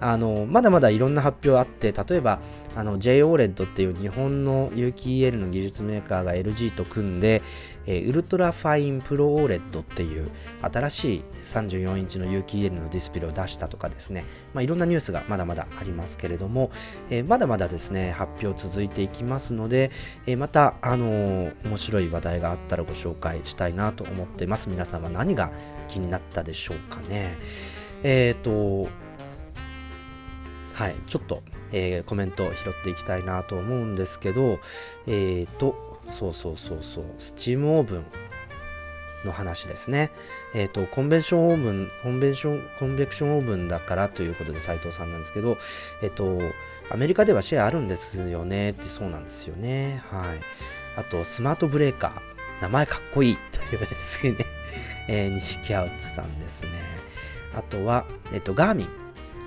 [0.00, 2.40] あのまだまだいろんな発表あって例えば
[2.76, 7.42] あの JOLED っていう日本の有機 EL の技術メーカーが LG と組んで、
[7.86, 10.30] えー、 UltraFine Pro OLED っていう
[10.62, 16.70] 新しい34インチの有機 EL のディスプレイを出したとかですね、まあ、いろんなニュースがまだまだありますけれども、
[17.10, 19.90] えー、まだまだですね発表続いていきますので、
[20.26, 24.68] えー、また、あの、面白い話題があったらご紹介したいなと思ってます。
[24.68, 25.50] 皆さんは何が
[25.88, 27.36] 気になったでしょうかね。
[28.02, 28.88] えっ、と
[30.78, 31.42] はい、ちょっと、
[31.72, 34.60] えー、コメントを拾っていきたいなと思うんですけど、
[35.08, 38.04] えっ、ー、と、そうそうそうそう、スチームオーブン
[39.24, 40.12] の話ですね。
[40.54, 45.58] えっ、ー、と、コンベンションオーブン、コンベンション、コンベクションオーブンだからということで斉藤さんなんですけど、
[46.00, 46.38] えっ、と、
[46.90, 50.00] アメリカではシェアあるんですよねってそうなんですよね。
[50.10, 50.38] はい。
[50.96, 54.36] あと、スマートブレーカー、名前かっこいいというですね、
[55.08, 56.70] えー、西アウツさんですね。
[57.58, 58.88] あとは、えっ、と、ガーミン。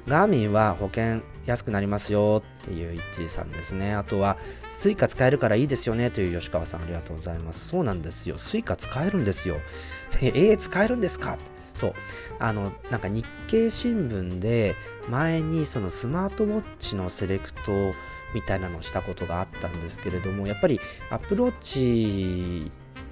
[0.08, 3.94] ガーミンは保険安くなりますよっていう一致さんですね。
[3.94, 4.38] あとは、
[4.70, 7.70] スイカ使えるからいいですよねという吉川さんありがとうございます。
[7.70, 8.38] そうなんですよ。
[8.38, 9.58] スイカ使えるんですよ。
[10.22, 11.38] えー、使えるんですか？
[11.74, 11.94] そう。
[12.40, 14.76] あの、なんか日経新聞で
[15.08, 17.72] 前にそのスマートウォッチのセレクト
[18.34, 22.72] みたいなのをしたことがあったんですけれども、やっぱりアプローチ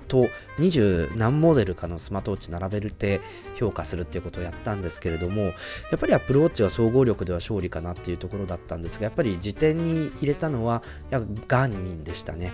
[0.09, 3.21] と20何モデルかのスマートウォッチ並べるて
[3.55, 5.51] 評価するっていうことをやったんですけれどもや
[5.95, 12.51] っぱり Apple Watch は総合力では勝利かなっていうところだったんですがやっぱり辞典に入れたのはやガンミンでしたね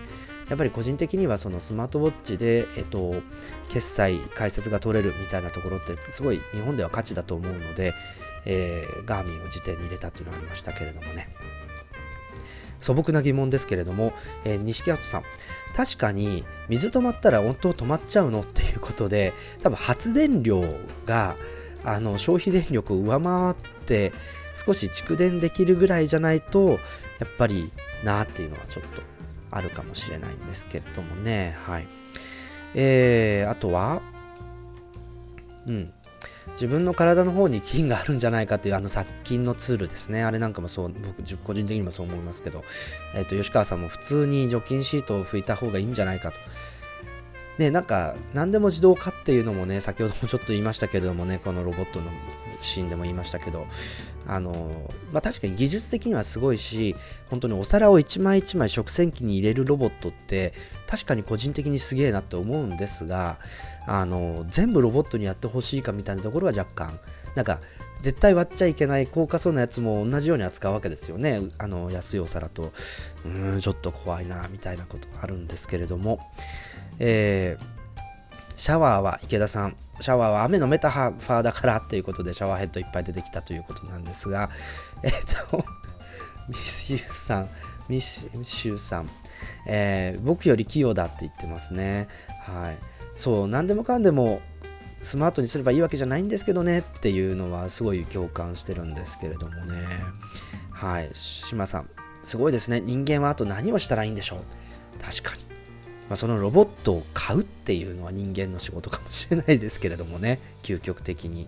[0.50, 3.16] やっぱり個人的にはそのスマートウォッチで、えっと、
[3.70, 7.94] 決済、解説が取れるみたいなところってすごい日本では価値だと思うので、
[8.46, 11.34] えー、ガーミンを辞典に入れたっていうのがありましたけれどもね。
[12.80, 15.24] 素朴な疑問ですけれども、えー、西アトさん、
[15.76, 20.64] 確かに水止まったら温湯止まっちゃうのっていうことで、多分発電量
[21.06, 21.36] が
[21.84, 23.56] あの消費電力を上回っ
[23.86, 24.12] て
[24.66, 26.78] 少し蓄電できるぐらいじゃないと、や
[27.26, 27.72] っぱり
[28.04, 29.02] なっていうのはちょっと
[29.52, 31.58] あるかもしれないんですけれどもね。
[31.66, 31.88] はい。
[32.74, 34.02] えー、あとは、
[35.68, 35.94] うん。
[36.54, 40.24] 自分の体の方に菌があるんじゃないかというあの殺菌のツールですね。
[40.24, 42.64] あれなんかもそう、僕、個人的にもそう思いますけど、
[43.14, 46.38] えっ、ー、と、吉川さんも普通に除菌シートを拭いた方がいいんじゃないかと。
[47.58, 52.12] ね、なんか、何でも自動化っていうのもね、先ほどもちょっと言いましたけれどもね、このロボットの
[52.62, 53.66] シーンでも言いましたけど、
[54.28, 56.96] あの、まあ、確かに技術的にはすごいし、
[57.30, 60.54] 本当にお皿を一枚一枚食洗機に入れるロボットって、
[60.88, 63.40] 確かに個人的にすげえなって思うんですが、
[63.88, 67.00] あの、全部ロボットにやってほしいかみたいなところは若干、
[67.36, 67.60] なんか、
[68.02, 71.42] 絶対割っちゃいけない高価そうなやつも同じように扱うわけですよね。
[71.58, 72.72] あの安いお皿と、
[73.26, 76.20] うん、ちょっと怖いな、みたいなことがあるんですけれども、
[77.00, 77.76] えー
[78.56, 84.50] シャワーは池田さん、シャワーは雨のメタファーだからっていうことでシャワーヘッドいっぱい出てきたということなんですが、
[85.04, 85.12] えっ、
[85.50, 85.66] と、
[86.48, 87.50] ミシュさん、
[87.90, 89.10] ミシュさん、
[89.68, 92.08] えー、僕より器用だって言ってますね。
[92.46, 92.78] はい。
[93.16, 94.42] そう、何でもかんでも
[95.02, 99.84] スマートにすればいいわけじゃないんですけどねっていうのはすごい共感してるんですけれどもね。
[100.72, 101.10] はい。
[101.14, 101.90] 島さん、
[102.24, 102.82] すごいですね。
[102.82, 104.40] 人間はあと何をしたらいいんでしょう？
[105.02, 105.44] 確かに。
[106.10, 111.48] まあ、そのロボットを買うっていうのは人間の仕事かもしれないですけれどもね、究極的に。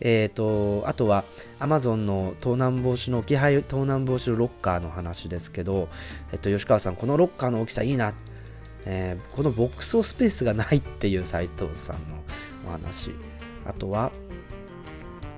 [0.00, 1.24] えっ、ー、と、あとは
[1.58, 5.88] Amazon の盗難防止の置き配盗難防止のロッカーの話ですけど、
[6.32, 8.14] えっ、と、吉川さん、このロッカーの大きさいいなっ。
[8.86, 12.00] えー、このボックスをスペースがないっていう斉藤さんの
[12.68, 13.10] お話。
[13.66, 14.10] あとは、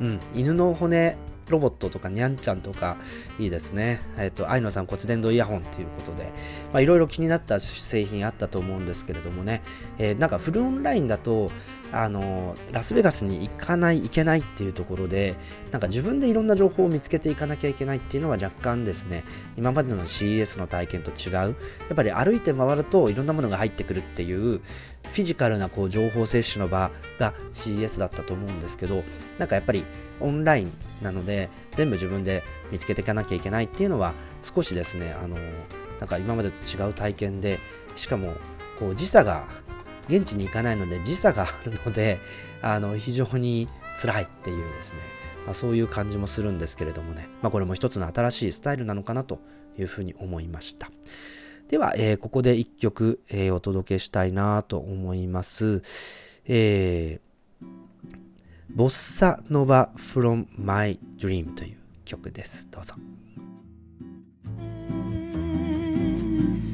[0.01, 1.17] うん、犬の骨
[1.49, 2.97] ロボットとかにゃんちゃんとか
[3.39, 4.01] いいですね。
[4.17, 6.33] えっ、ー、と、愛野さん骨伝導イヤホンということで、
[6.73, 9.63] ま、いろいろ気になった製品あったと思うんですけれどもね、
[9.99, 11.51] えー、なんかフルオンラインだと、
[11.93, 15.37] あのラスベガスに行かない、行けないっていうところで、
[15.71, 19.25] なんか自分でいろんな情報を見つけていかなきゃいけないっていうのは若干ですね、
[19.57, 21.33] 今までの CES の体験と違う。
[21.35, 21.55] やっ
[21.95, 24.61] ぱり歩いて回るといろんなものが入ってくるっていう、
[25.03, 29.05] フィジカルなこう情報摂取の場が CES だったと思うんですけど、
[29.39, 29.85] なんかやっぱり
[30.21, 30.73] オンライン
[31.03, 35.37] なので、全部自分で見つけていかなきゃいけないっていうのは、少しですね、あの
[36.01, 37.59] なんか今までと違う体験で、
[37.97, 38.35] しかも
[38.79, 39.45] こう時差が
[40.09, 42.19] 現地に行かないので時差があるので
[42.63, 43.69] あの非常に
[44.01, 44.99] 辛いっていうですね、
[45.47, 49.41] まあ、そういう感じもするんですけれどもね、まあ、これも一つの新しいスタイルなのかなと
[49.79, 50.91] いうふうに思いました。
[51.69, 55.83] では、えー、ここで一曲、えー、お届けしたいなと思います、
[56.45, 57.67] えー、
[58.69, 62.69] ボッサノバ from my dream という曲です。
[62.71, 62.95] どうぞ。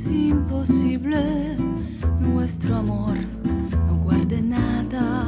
[0.06, 1.56] Imposible.
[2.20, 3.16] Nuestro amor
[3.86, 5.26] no guarde nada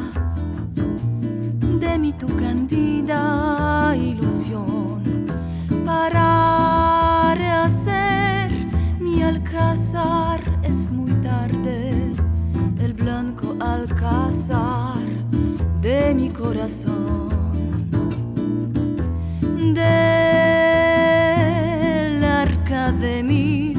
[1.79, 5.03] de mi tu candida ilusión.
[5.85, 8.51] Para rehacer
[9.01, 12.13] mi alcázar es muy tarde.
[12.81, 15.07] El blanco alcázar
[15.81, 17.29] de mi corazón.
[19.75, 19.85] Del
[22.25, 23.70] arca de mis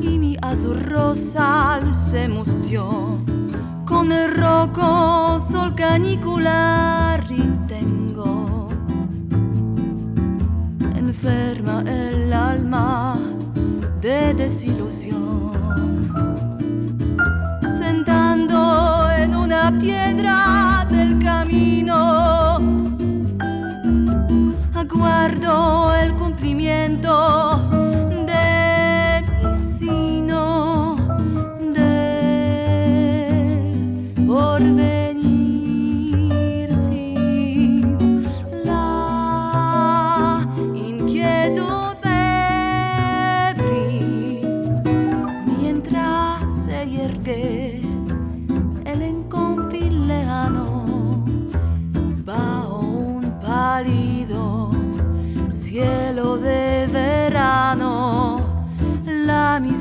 [0.00, 3.18] y mi azul rosal se mustió
[3.84, 8.68] con el rojo sol canicular y tengo
[10.94, 13.18] enferma el alma
[14.00, 15.50] de desilusión
[17.76, 22.60] sentando en una piedra del camino.
[24.74, 27.79] Aguardo el cumplimiento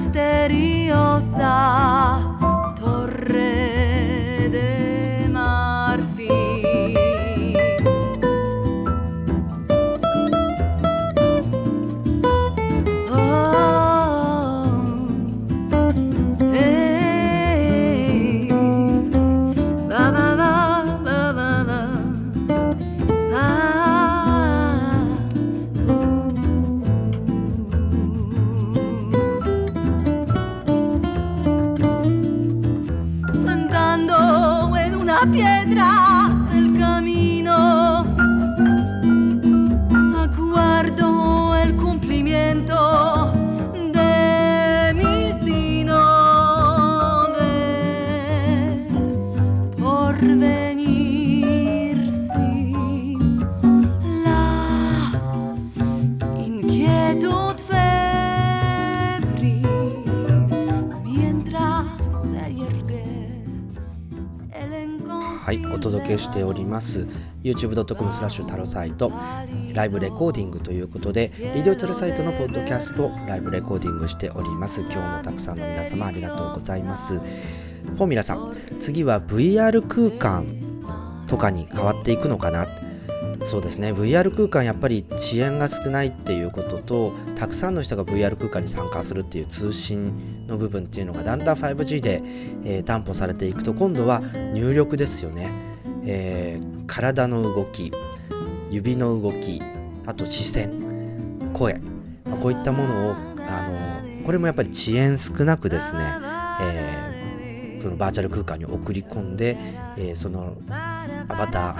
[0.09, 1.53] misteriosa
[65.49, 67.07] はい、お届けしております。
[67.41, 69.11] Youtube.com スラッシュタロサイト。
[69.73, 74.81] ライブレコーディングということでリデオタロサイトのポッドキャストライブレコーディングしております。
[74.81, 77.15] 今日もたくさんの皆様ありがとうございます。
[77.15, 80.45] フォーミラさん次は VR 空間
[81.25, 82.67] とかに変わっていくのかな？
[83.45, 83.93] そうですね。
[83.93, 92.21] VR 空間やっぱり遅延が少ないっていうこととたくさんの人が VR 空間に参加するっていう通信の部分っていうのがだんだん 5G で、
[92.63, 94.21] えー、担保されていくと今度は
[94.53, 95.51] 入力ですよね、
[96.05, 97.91] えー、体の動き
[98.69, 99.61] 指の動き
[100.05, 101.81] あと視線声
[102.25, 103.15] まこういったものを
[103.47, 103.67] あ
[104.17, 106.01] のこれもやっぱり遅延少なくですね、
[106.61, 109.57] えー、そのバーチャル空間に送り込んで、
[109.97, 111.75] えそのアバター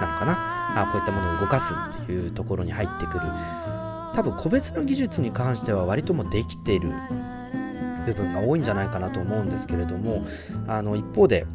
[0.00, 0.55] なのかな？
[0.76, 3.26] あこういったものを動かすっていうところに入ってくる。
[4.14, 6.88] 多分個別の技術に関しては割ともできている
[8.06, 10.24] 部分が多いんじゃないかなと思うんですけれども
[10.66, 11.46] あの一方で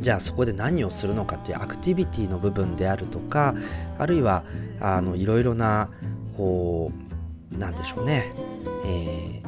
[0.00, 3.54] じゃあそこで何をするのかっていうアクティビティの部分であるとか
[3.98, 4.44] あるいは
[4.80, 5.88] あのいろいろな
[6.36, 6.92] こ
[7.52, 8.34] うなんでしょうね、
[8.84, 9.42] え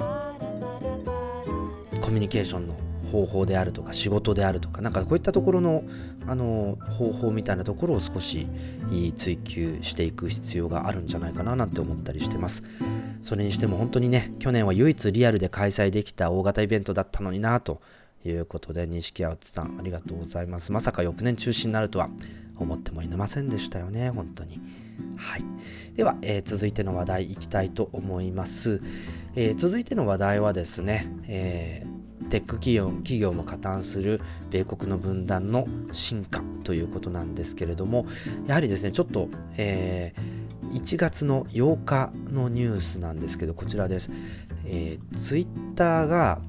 [1.93, 2.77] ー、コミュニケーションの
[3.15, 5.85] 方法であるとか仕事であるとかなんかこういったところの
[6.27, 8.49] あの方法みたいなところを少し
[9.17, 12.65] 追求していく必要があるんじゃないかななんて思ったりしてます。
[13.23, 17.81] それにしても本当にね去年は唯一リアルで開催できた大型イベントだったのになと
[18.25, 20.73] いうことで錦青津さんありがとうございます。
[20.73, 22.11] まさか翌年中止になるとは
[22.57, 24.61] 思ってもいませんでしたよね本当に。
[25.17, 25.45] はい。
[25.95, 28.81] では、えー、続いての話題いきたいと思います、
[29.37, 32.04] えー、続いての話題はですね、えー
[32.35, 34.20] テック企業企業も加担する
[34.51, 38.07] 米国の分断の進化ということなんですけれども
[38.49, 44.11] やはりですねちょっと、えー、1月の8日のニュースなんですけどこちらです、
[44.64, 46.41] えー、ツイッターが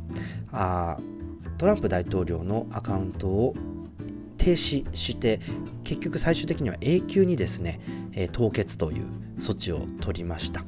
[0.51, 0.97] あ
[1.59, 3.53] トランプ大統領のアカウントを
[4.37, 5.39] 停止して
[5.83, 7.79] 結局最終的には永久にですね、
[8.13, 9.05] えー、凍結という
[9.37, 10.61] 措置を取りました、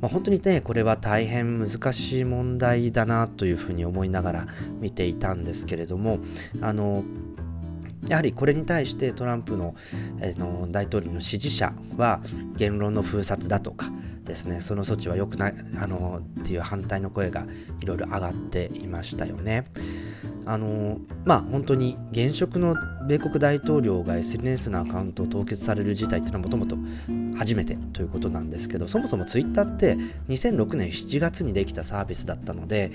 [0.00, 4.46] まあ、本当にねこれは大変難しい問題だなというふうに思いながら
[4.80, 6.18] 見ていたんですけれども
[6.60, 7.04] あの
[8.08, 9.74] やはりこれに対してトランプの,、
[10.20, 12.20] えー、の大統領の支持者は
[12.56, 13.90] 言論の封殺だとか
[14.24, 17.46] ですねその措置は良くないあのっていう反対の声が
[17.80, 19.64] いろいろ上がっていましたよね。
[20.48, 22.76] あのまあ本当に現職の
[23.08, 26.76] 米国大統領が SNS のアカウントを凍結される事態っていうのはもともと
[27.36, 29.96] 初めてということなんですけどそもそもツイッターって
[30.28, 32.92] 2006年7月にできたサービスだったので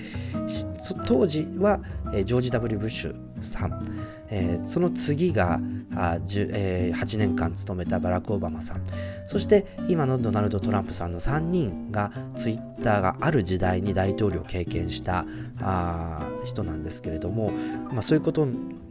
[1.06, 1.80] 当時は
[2.24, 3.82] ジョージ・ W・ ブッシュさん、
[4.28, 5.60] えー、その次が
[5.94, 8.82] あ、えー、8年間務めたバラク・オバマさん。
[9.26, 15.24] そして今のドナルド・トランプさんの3人がツイッターがある時代に大統領を経験した
[15.60, 17.50] あ人なんですけれども、
[17.90, 18.46] まあ、そういうこと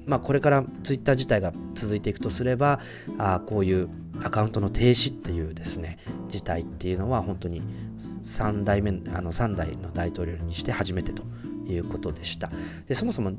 [0.05, 2.79] まあ、これからツイッター自体が続いていくとすれば
[3.17, 3.87] あこういう
[4.23, 7.61] アカウントの停止っていうですね事態っていうのは本当に
[7.97, 11.23] 3代目あの3代の大統領にして初めてと。
[11.67, 12.49] いうことでした。
[12.87, 13.31] でそもそも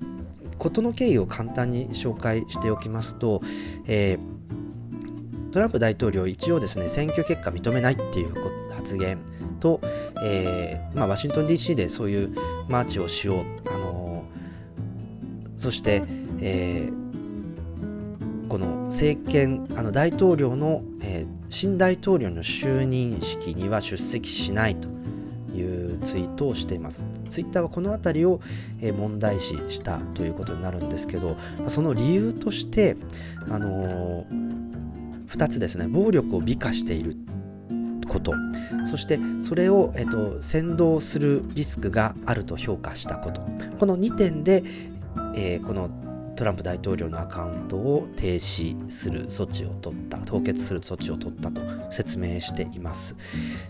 [0.59, 3.43] 事の経緯を簡単に紹介しておきますと、
[3.87, 8.35] えー、トランプ大統領一応ですね選挙結果認めないっていう
[8.70, 9.18] 発言
[9.61, 9.81] と、
[10.23, 12.35] えーまあ、ワシントン DC でそういう
[12.68, 16.03] マーチをしよう、あのー、そして、
[16.41, 16.91] え、
[18.49, 24.89] この政権あの大統領の、え、新大統領の就任式には出席しないと。
[25.55, 27.05] いうツイートをしています。
[27.31, 28.41] ツイッターはこの辺りを
[28.97, 31.37] 問題視したということになるんですけど、
[31.69, 32.97] その理由として、
[33.51, 37.17] あのー、2つですね、暴力を美化している
[38.09, 38.33] こと。
[38.85, 43.41] そしてそれを、えっと、先導するリスクがあると評価したこと。
[43.79, 44.63] この2点で、
[45.35, 45.91] えー、この
[46.37, 51.61] トランプ大統領のアカウントを停止する措置を取った凍結する措置を取ったと
[51.93, 53.14] 説明しています。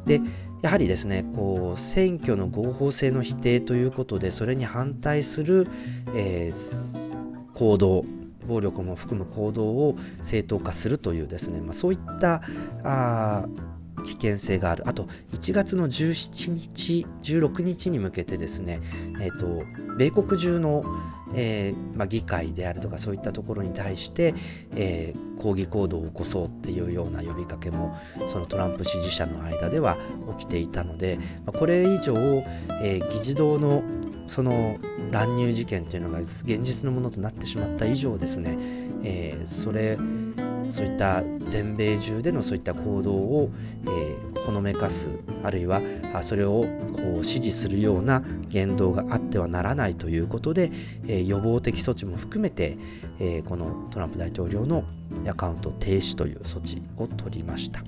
[0.06, 0.20] で
[0.62, 5.66] やはりですねこう選挙の合法性の否定ということでそれに反対する、
[6.14, 8.04] えー、行動
[8.46, 12.42] 暴力も含む行動を正当化するというですね、まあ、そういった
[12.84, 13.46] あ
[14.04, 14.88] 危険性がある。
[14.88, 18.80] あと1月の17日16日に向けてですね、
[19.20, 19.64] えーと、
[19.96, 20.84] 米国中の、
[21.34, 24.34] えー、ま、議会であるとかそういったところに対して、
[24.74, 27.96] えー、抗議行動を起こそうっていうような呼びかけも
[28.26, 29.96] そのトランプ支持者の間では
[30.38, 32.14] 起きていたので、ま、これ以上、
[32.82, 33.82] えー、議事堂の
[34.26, 34.78] その
[35.10, 38.56] 乱入事件というのが現実のものとなってしまった以上ですね、
[39.02, 39.98] えそれ
[40.72, 43.50] そういった全米中でのそういった行動を、
[43.84, 45.10] えー、ほのめかす
[45.42, 45.82] あるいは
[46.22, 50.72] それをこう支持するような言動があってはならないということで、
[51.06, 52.78] えー、予防的措置も含めて、
[53.20, 54.84] えー、このトランプ大統領の
[55.28, 57.82] アカウント停止という措置を取りました。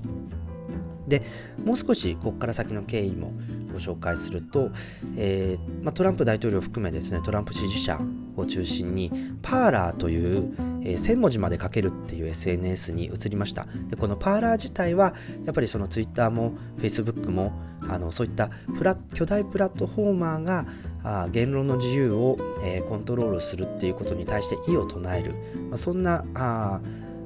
[1.07, 1.21] で
[1.63, 3.33] もう少しここから先の経緯も
[3.71, 4.71] ご紹介すると、
[5.17, 7.99] えー、まあ、トランプ大統領を含めですねトランプ支持者
[8.37, 9.11] を中心に
[9.41, 13.67] パーラーという、えー、1000文字まで書けるっていう SNS に移りました。
[13.89, 15.13] でこのパーラー自体は
[15.45, 17.53] やっぱりその Twitter も Facebook も
[17.87, 20.65] あのそういったプラ巨大プラットフォーマーが
[21.03, 25.33] あ言論の自由を、えー、コントロールするっていうことに対して異を唱える、
[25.69, 26.81] まあ、そんなあ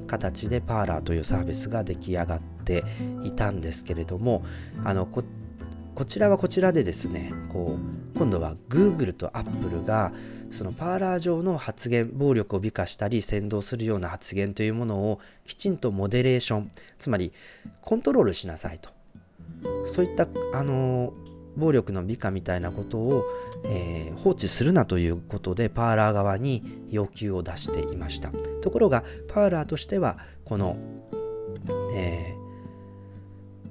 [0.07, 2.83] 形でパーラーというサービスが出来上がって
[3.23, 4.43] いたんですけれども
[4.83, 5.23] あのこ
[5.95, 7.77] こちらはこちらでですねこ
[8.15, 10.11] う今度は Google と Apple が
[10.51, 17.31] そのパーラー上の発言暴力を美化したり扇動するような発言というものをきちんとモデレーションつまり
[17.81, 18.89] コントロールしなさいと。
[19.87, 21.13] そういったあの
[21.57, 23.25] 暴力の美化みたいなことを、
[23.65, 28.31] えー、放置するなということでパーラー側に要求を出していました。
[28.61, 30.77] ところがパーラーとしてはこの、
[31.93, 32.48] えー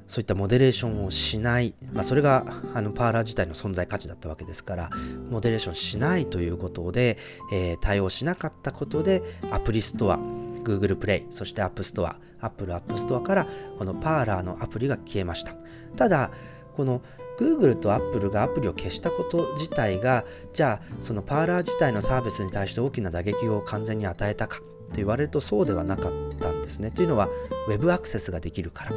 [0.08, 2.44] そういったモデレーションをしない、まあ、それが
[2.74, 4.90] あのパーラー自体の存在価値だったわけですから
[5.30, 7.18] モデレーションしないということで、
[7.52, 13.46] えー、対応しなかったことでアプリストア Google プレイそして App Store Apple App Store から
[13.78, 15.54] このパーラーのアプリが消えました
[15.96, 16.30] ただ
[16.74, 17.02] この
[17.38, 26.90] Google と Apple がアプリを消したこと自体がじゃあそのパーラー自体のサービスに対して大きな打撃を完全に与えたかと言われるとそうではなかったんですね。
[26.90, 27.28] というのは
[27.68, 28.92] Web アクセスができるから。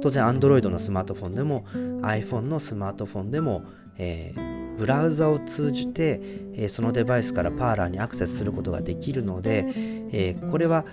[0.00, 1.64] 当然 Android のスマートフォンでも
[2.02, 3.64] iPhone のスマートフォンでも、
[3.98, 6.20] えー、ブラウザを通じて、
[6.54, 9.66] えー、そのデバイスからパーラーにアクセスすることができるので、
[10.12, 10.84] えー、これは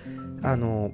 [0.42, 0.92] あの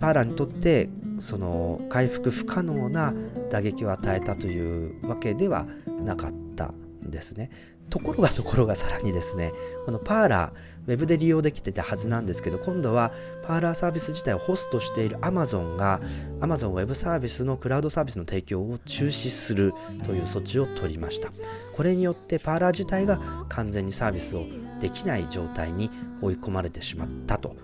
[0.00, 3.14] パーラーにとってその回復不可能な
[3.50, 5.66] 打撃を与えたというわけでは
[6.04, 7.50] なかったんですね。
[7.88, 9.52] ところがところがさらにですね、
[9.84, 10.52] このパーラー、
[10.86, 13.12] ウェブで利用できてたはずなんですけど、今度は
[13.44, 16.00] パーラーサービス自体をホストしている Amazon が
[16.40, 19.74] Amazon ウェブサービスのクラウドサービスの提供を中止する
[20.04, 21.30] という措置を取りました。
[21.74, 24.44] これによってパーラー自体が完全にサービスを
[24.80, 25.90] できない状態に
[26.22, 27.56] 追い込まれてしまったと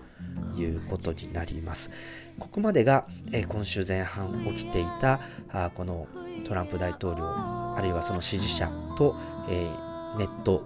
[0.56, 1.90] いうことになります。
[2.38, 5.20] ここまでが、え、今週前半起きていた
[5.50, 6.08] あこの
[6.44, 9.14] トランプ大統領あるいはその支持者と、
[9.48, 10.64] えーネット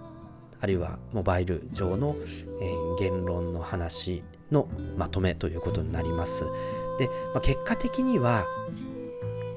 [0.66, 2.16] あるいはモバイル上の、
[2.60, 6.42] えー、言論の話のまとめということになります。
[6.98, 8.44] で、まあ、結果的には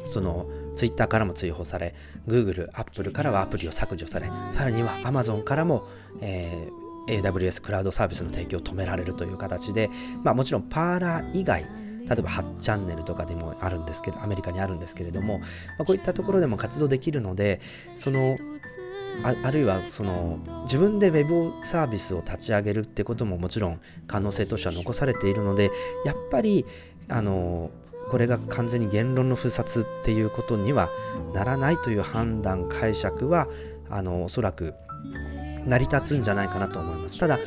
[0.05, 1.95] そのツイッターからも追放され
[2.27, 5.87] Google、Apple からはアプリを削除されさらには Amazon からも、
[6.21, 9.89] えー、AWS クラウドサービスの提供を止められるという形で、
[10.23, 11.65] まあ、もちろんパーラー以外
[12.09, 15.45] 例えば8チャンネルとかでもあるんですけどアメリカにあるんですけれども、ま
[15.79, 17.61] あ、こういったところでも活動できるので
[17.95, 18.37] その
[19.23, 25.71] ああるいはその自分で Web サービスを立ち上げるってことももちろん可能性としては残されているので
[26.05, 26.65] やっぱり
[27.09, 27.71] あの
[28.09, 30.89] これが完全に言論の封殺っていうことには
[31.33, 33.47] ならないという判断解釈は
[33.89, 34.75] あのおそらく
[35.65, 37.19] 成り立つんじゃないかなと思います。
[37.19, 37.39] ただ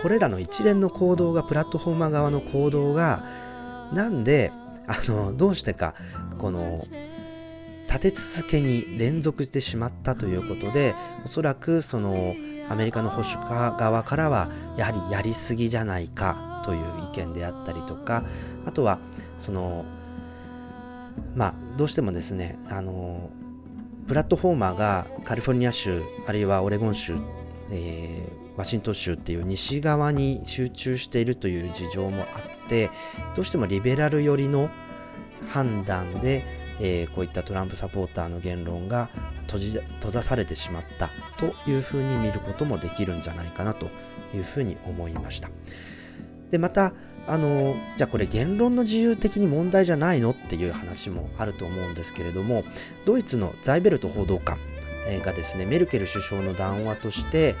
[0.00, 3.22] これらの一連の行動がプラットフォーマー側の行動が
[3.92, 4.50] なんで
[4.88, 5.94] あのどうしてか
[6.38, 6.76] この
[7.92, 10.94] 立て続けに連続してしまったということで
[11.26, 12.34] おそらくその
[12.70, 18.24] アメリカの保守家側からはやはりやりすぎじゃないかという意見であったりとか
[18.64, 18.98] あとは
[19.38, 19.84] その
[21.36, 23.28] まあどうしてもですねあの
[24.08, 27.16] プラットフォーマーがカリフォルニア州あるいはオレゴン州、
[27.70, 32.24] えー、ワシントン州っていう西側に集中しているという事情もあ
[32.64, 32.90] って
[33.36, 34.70] どうしてもリベラル寄りの
[35.48, 39.08] 判断でえー、こういったトランプサポーターの言論が
[39.42, 43.86] 閉じ閉ざされてしまったというふうに見ることもできるんじゃないかなと
[44.34, 45.48] いうふうに思いました。
[46.50, 46.92] でまた
[47.28, 52.64] あのじゃあこれ言論の自由的に問題じゃないのっていう話もあると思うんですけれども
[53.06, 54.58] ドイツのザイベルト報道官
[55.24, 57.56] がですねメルケル首相の談話として、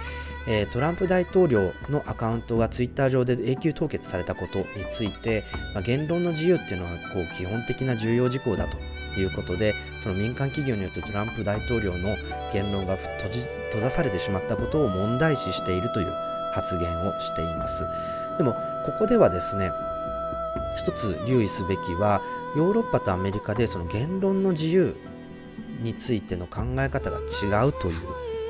[0.70, 5.44] トランプ大統領のアカウントがツイッター上で永久凍結されたことについて、
[5.74, 8.76] ま、言論の自由っていうのはこう基本的な重要事項だと
[9.20, 12.16] いうことでその民間企業によってトランプ大統領の
[12.52, 16.12] 言論が閉じ閉ざされてしまったことを問題視しているという
[16.52, 17.84] 発言をしています。
[18.38, 18.52] でも
[18.86, 19.70] ここではですね
[20.76, 22.22] 一つ留意すべきは
[22.56, 24.96] ヨーロッパとアメリカでその言論の自由
[25.82, 27.94] についての考え方が違うという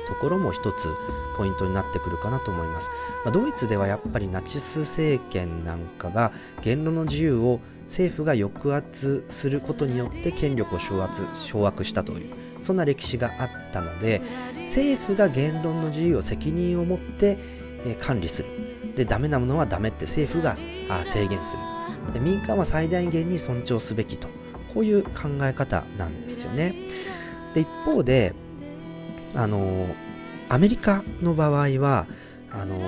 [0.07, 0.89] ところも一つ
[1.37, 2.89] ポイントになってくるかなと思います、
[3.23, 14.21] まあ、ドイツではやっぱりナチス政権なんかが言論の自由を政府が抑圧することによって権力を掌圧掌握したというそんな歴史があったので
[14.61, 17.37] 政府が言論の自由を責任を持って、
[17.99, 18.49] 管理する。
[18.95, 20.57] でダメなものはダメって政府が
[21.03, 21.57] 制限す
[22.07, 22.13] る。
[22.13, 24.27] で民間は最大限に尊重すべきと。
[24.73, 26.73] こういう考え方なんですよね。
[27.53, 28.33] で一方で
[29.35, 29.87] あの
[30.49, 32.07] アメリカの場合は
[32.51, 32.79] あの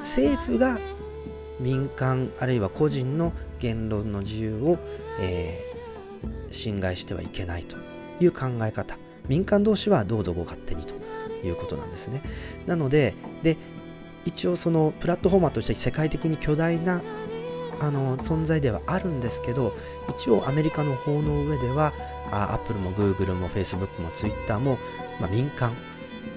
[0.00, 0.78] 政府が
[1.60, 4.78] 民間あるいは個人の言論の自由を、
[5.20, 7.76] えー、侵害してはいけないと
[8.20, 8.98] いう考え方。
[9.28, 10.94] 民間同士はどうぞご勝手にと
[11.46, 12.22] いうことなんですね。
[12.66, 13.56] なのでで
[14.24, 17.02] 一応そのプラットフォーマーとして世界的に巨大な
[17.80, 19.74] あの存在ではあるんですけど
[20.10, 21.94] 一応アメリカの法の上では
[22.30, 24.76] アップルもグーグルもフェイスブックもツイッターも、
[25.18, 25.72] まあ、民間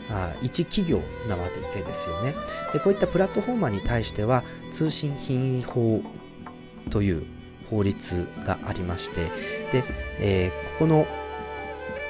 [0.10, 2.36] あ一企業なわけですよね。
[2.74, 6.02] でこういったプラットフォーマーに対しては通信品位法
[6.90, 7.26] という
[7.70, 9.26] 法律がありまして
[9.72, 9.84] で、
[10.20, 11.08] えー、ここの、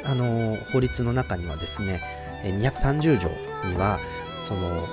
[0.03, 2.01] あのー、法律の中にはですね
[2.43, 3.29] 230条
[3.69, 3.99] には
[4.47, 4.85] その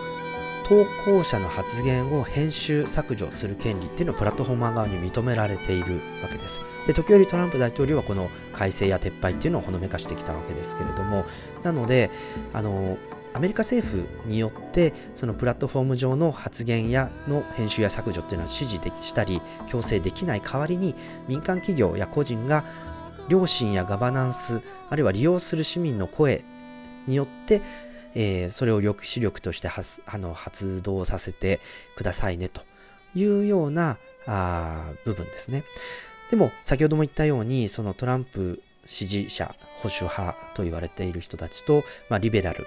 [0.70, 6.60] 投稿者の発言を編集削除する権利っていうのをプラットフォーマー側に認められているわけです。
[6.86, 11.24] で時折トランプ大統領はこの改正や撤廃っていうのをほのめかしてきたわけですけれども
[11.64, 12.08] なので
[12.52, 12.98] あの
[13.34, 20.94] アメリカ政府によってそのプラットフォーム上の発言やの編集や削除っていうのは指示できしたり強制できない代わりに
[21.26, 22.64] 民間企業や個人が
[23.28, 26.44] 良心やガバナンスあるいは利用する市民の声
[27.08, 27.60] によって、
[28.14, 31.61] えー、それを抑止力として発あの発動させて
[31.96, 32.62] くださいねと
[33.14, 35.64] いうようなあ部分ですね。
[36.30, 42.66] でも先ほども言ったようにそのトランプ支持者保守派と言われている人たちと、まあ、リベラル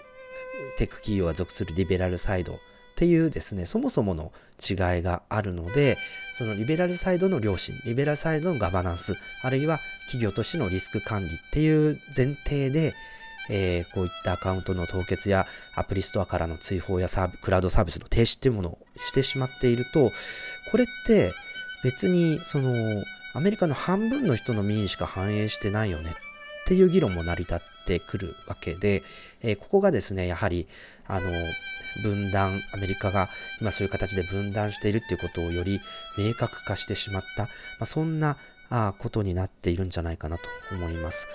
[0.78, 2.58] テック企業が属するリベラルサイドっ
[2.96, 4.32] ていうですねそもそもの
[4.62, 5.98] 違いがあるので
[6.36, 12.94] そのリベラルサイドの良心リベラルサイドのガバナンスあるいは企業としてのリスク管理っていう前提で、
[13.50, 20.12] えー、こういったアカウントの凍結やアプリストアからの追放やサークラウドサービスの停止っていうものをしてしまっていると
[20.72, 21.34] これって
[21.84, 23.04] 別にその
[23.36, 26.16] アメリカの半分の人の民意しか反映してないよね
[26.64, 29.04] っていう議論も成り立ってくるわけで、
[29.42, 30.68] えー、ここがですね、やはり、
[31.08, 31.32] あの、
[32.02, 33.30] 分断、アメリカが
[33.60, 35.80] 今そういう形で分断しているっていうことをより
[36.18, 37.50] 明確化してしまった、ま
[37.82, 38.38] あ、そんな
[38.70, 41.28] あことになっているんじゃないかなと思います。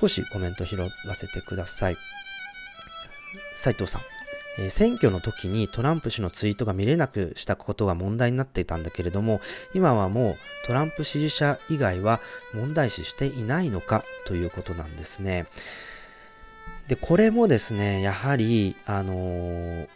[0.00, 1.96] 少しコメント拾わせてください。
[3.54, 4.02] 斉藤さん。
[4.58, 9.40] えー、選挙の時にトランプ氏のツイートが見れなくしたことが問題になっていたんだけれども、
[9.74, 10.32] 今はも
[10.64, 12.20] うトランプ支持者以外は
[12.52, 15.46] 問題視していないのかということなんですね。
[16.88, 19.88] で、これもですね、やはり、あのー、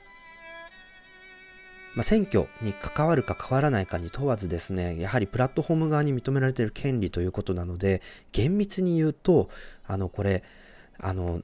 [1.99, 9.51] まあ、選挙に関わるか関わらないかに問わずですね、やはりプラットフォーム側に認められている権利ということなので、厳密に言うと、
[9.85, 10.45] あの、これ、
[11.01, 11.43] あの、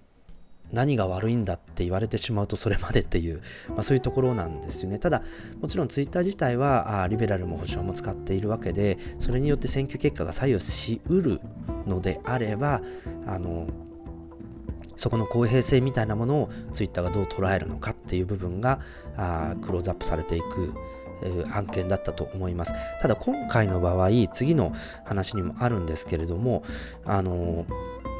[0.73, 5.01] 何が悪いんだって言われてしまうとそれまでっていう、まあ、そういうところなんですよね。
[5.01, 5.23] ただ
[5.61, 11.41] もちろんツイッター自体はあリベラルも保守派も使っているわけでそれによって選挙結果が左右しうる
[11.87, 12.81] のであれば
[13.27, 13.69] あの
[14.97, 18.81] そこの公平性みたいなものをツイッターがどう捉えるのかっていう部分が
[19.17, 20.75] あクローズアップされていく
[21.53, 22.75] 案件だったと思います。
[23.01, 24.73] ただ今回の場合、次の
[25.05, 26.65] 話にもあるんですけれども、
[27.05, 27.67] あの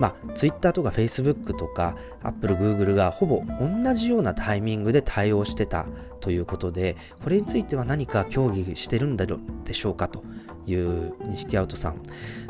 [0.01, 5.87] まあ、Twitter とか Facebook とか Apple、Google がほぼ同じようなタイミングで対応してた
[6.21, 9.27] ということで、これについては何か協議してるんで
[9.73, 10.25] しょうかと
[10.67, 12.01] いう錦アウトさん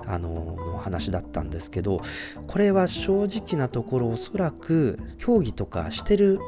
[0.07, 2.01] あのの話だったんですけど、
[2.47, 6.39] これは正直なところおそらく協議とかしてる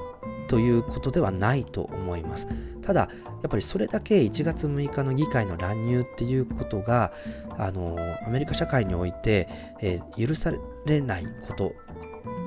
[0.48, 2.46] ということではないと思います。
[2.82, 3.08] ただ、
[3.42, 7.12] やっぱりそれだけ1月6日の議会の乱入っていうことが、
[7.58, 7.96] あの
[8.26, 9.48] アメリカ社会において、
[9.80, 10.52] えー、許さ
[10.86, 11.72] れないこと、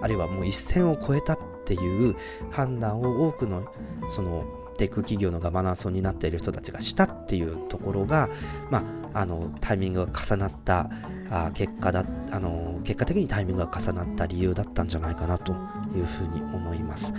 [0.02, 2.16] あるいはもう一線を越えたっていう
[2.52, 3.72] 判断を多くの
[4.10, 4.46] その
[4.80, 8.30] テック企業のガバナンスを担っている人たちがしたっていうところが、
[8.72, 8.84] まあ、
[9.14, 10.90] あのタイミングが重なった
[11.30, 15.54] あ結果だあの結果的にタイミングが重なった理由だったんじゃないかなと
[15.96, 17.14] いうふうに思います。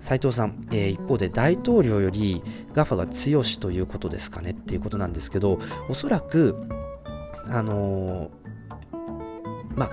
[0.00, 2.42] 斉藤さん、えー、一方で大統領より
[2.74, 5.58] GAFA が強しということですかねっていうことなんですけど、
[5.88, 6.54] おそらく、
[7.48, 8.28] あのー、
[9.74, 9.90] まあ、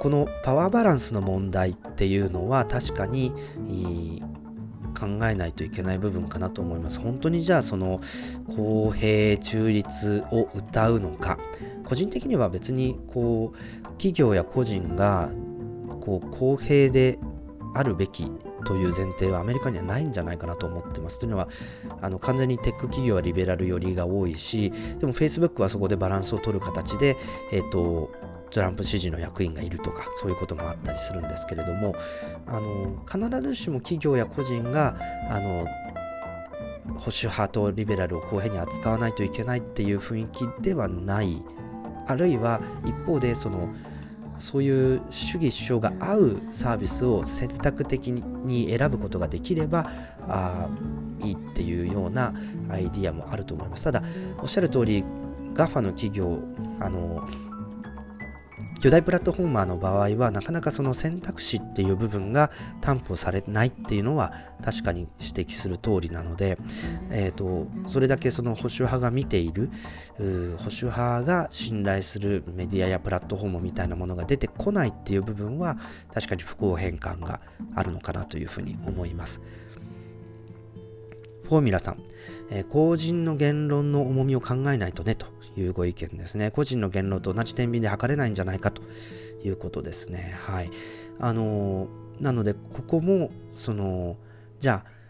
[0.00, 3.32] このパワーバランスの問題っていうのは確かに
[4.90, 7.00] 考えないといけない部分かなと思います。
[7.00, 8.00] 本当にじゃあその
[8.56, 11.38] 公平中立を謳うのか
[11.84, 15.30] 個人的には別にこう企業や個人が
[16.00, 17.18] こう公平で
[17.74, 18.30] あるべき
[18.64, 21.18] という前提はアメリカにはないんじゃないかなと思ってます。
[21.18, 21.48] というのは
[22.00, 27.16] あの完全にテック企業はリベラル寄りが多いしでも Facebook はそこでバランスを取る形で、
[27.52, 28.10] えーと、
[28.50, 31.94] トランプ支持の役員がいるとかそういうこともあったりするんですけれども
[32.46, 34.96] あの必ずしも企業や個人が
[35.28, 35.66] あの
[36.98, 41.40] 保守派とリベラルを公平に扱わないといけないっていう雰囲気ではない
[42.06, 43.68] あるいは一方でその
[44.38, 49.90] そういう主義主張が合うサービスを選択的に選ぶことができれば
[50.26, 50.68] あ
[51.22, 52.34] いいっていうような
[52.70, 53.84] アイディアもあると思います。
[53.84, 54.02] ただ、
[54.38, 55.04] おっしゃる通り、
[55.54, 56.38] GAFA の企業、
[56.80, 57.28] あの
[58.80, 62.50] 巨大プラットフォーマーの場合はなかなかその選択肢っていう部分が
[62.80, 64.32] 担保されないっていうのは
[64.64, 66.56] 確かに指摘する通りなので、
[67.10, 69.70] えーと、それだけその保守派が見ている
[70.16, 70.24] 保
[70.64, 75.76] 守派が信頼するメディアやプラットフォームみたいなものが出てこないっていう部分は
[76.14, 77.40] 確かに不公平感が
[77.74, 79.42] あるのかなというふうに思います。
[81.50, 81.98] フォーミュラさん、
[82.50, 85.26] えー、公人の言論の重みを考えないとねと
[85.56, 86.50] いうご意見ですね。
[86.50, 88.82] 個人の言論と同じ天秤で測れないんじゃないかと
[89.44, 90.36] いうことですね。
[90.46, 90.70] はい。
[91.18, 91.88] あの、
[92.20, 94.16] なので、ここも、その、
[94.60, 95.00] じゃあ、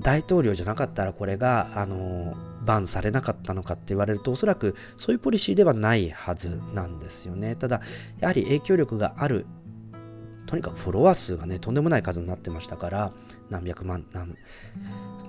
[0.00, 2.34] 大統領じゃなかったらこれがあの
[2.64, 7.82] バンされなかったのかって言われるとおそらくそういうポリシーではないはずなんですよねただ
[8.18, 9.46] やはり影響力がある
[10.46, 13.12] とにかくフォロワー数がねとんでもない数になってましたから
[13.50, 14.34] 何百万何っ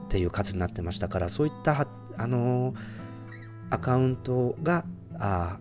[0.09, 2.73] ていう数になってましたからそういった発あの
[3.69, 4.85] アカウントが
[5.19, 5.59] あ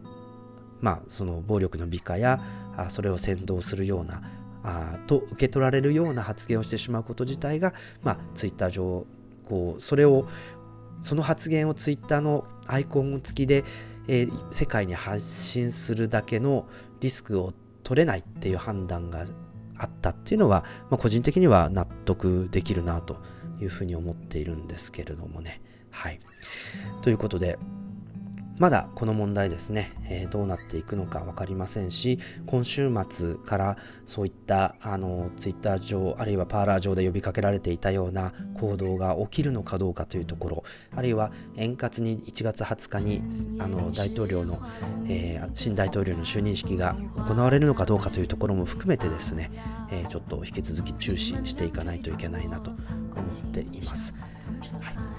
[0.80, 2.40] まあその暴力の美化や
[2.76, 4.22] あそれを扇動するような
[4.62, 7.72] あと受け取られるような発言をしてしまうこと自体が、
[8.02, 9.06] まあ、ツイッター上
[9.48, 10.26] こうそれを
[11.02, 13.64] その発言をツイッターのアイコン付きで、
[14.06, 16.66] えー、世界に発信するだけの
[17.00, 19.24] リスクを取れないっていう判断が
[19.78, 23.16] あったっていうのは、まあ、個人的には納得できるなと
[23.60, 25.62] いうふうに思っているんですけれどもね。
[25.90, 26.20] はい。
[27.02, 27.58] ということで、
[28.60, 43.22] まだこの問題ですね、えー、どうなっていくのか分かりませんし、今週末からそういったあのツイッター上、あるいはパーラー上で呼びかけられていたような行動が起きるのかどうかというところ、あるいは円滑に1月20日に
[43.60, 44.60] あの大統領の、
[45.08, 49.50] えー、新大統領の就任式が行われるのかどうかというところも含めてですね、
[49.90, 54.12] えー、ちょっと引き続き注視していかないといけないなと思っています。
[54.82, 55.09] はい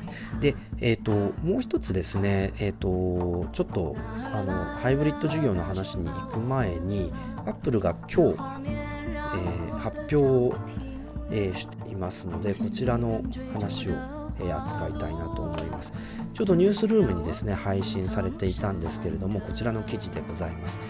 [0.41, 1.11] で、えーと、
[1.43, 3.95] もう一つですね、えーと、ちょっと
[4.33, 7.11] あのハイブリッド授業の話に行く前に、
[7.45, 10.55] アップルが今日、えー、発表を、
[11.29, 13.21] えー、していますので、こちらの
[13.53, 13.91] 話を、
[14.39, 15.93] えー、扱いたいなと思います。
[16.33, 20.81] ちょうどニュースルームにですね、配信されていたんですけれども、こちらの記事でございます。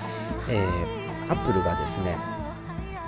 [0.50, 2.16] えー、アップルがですね、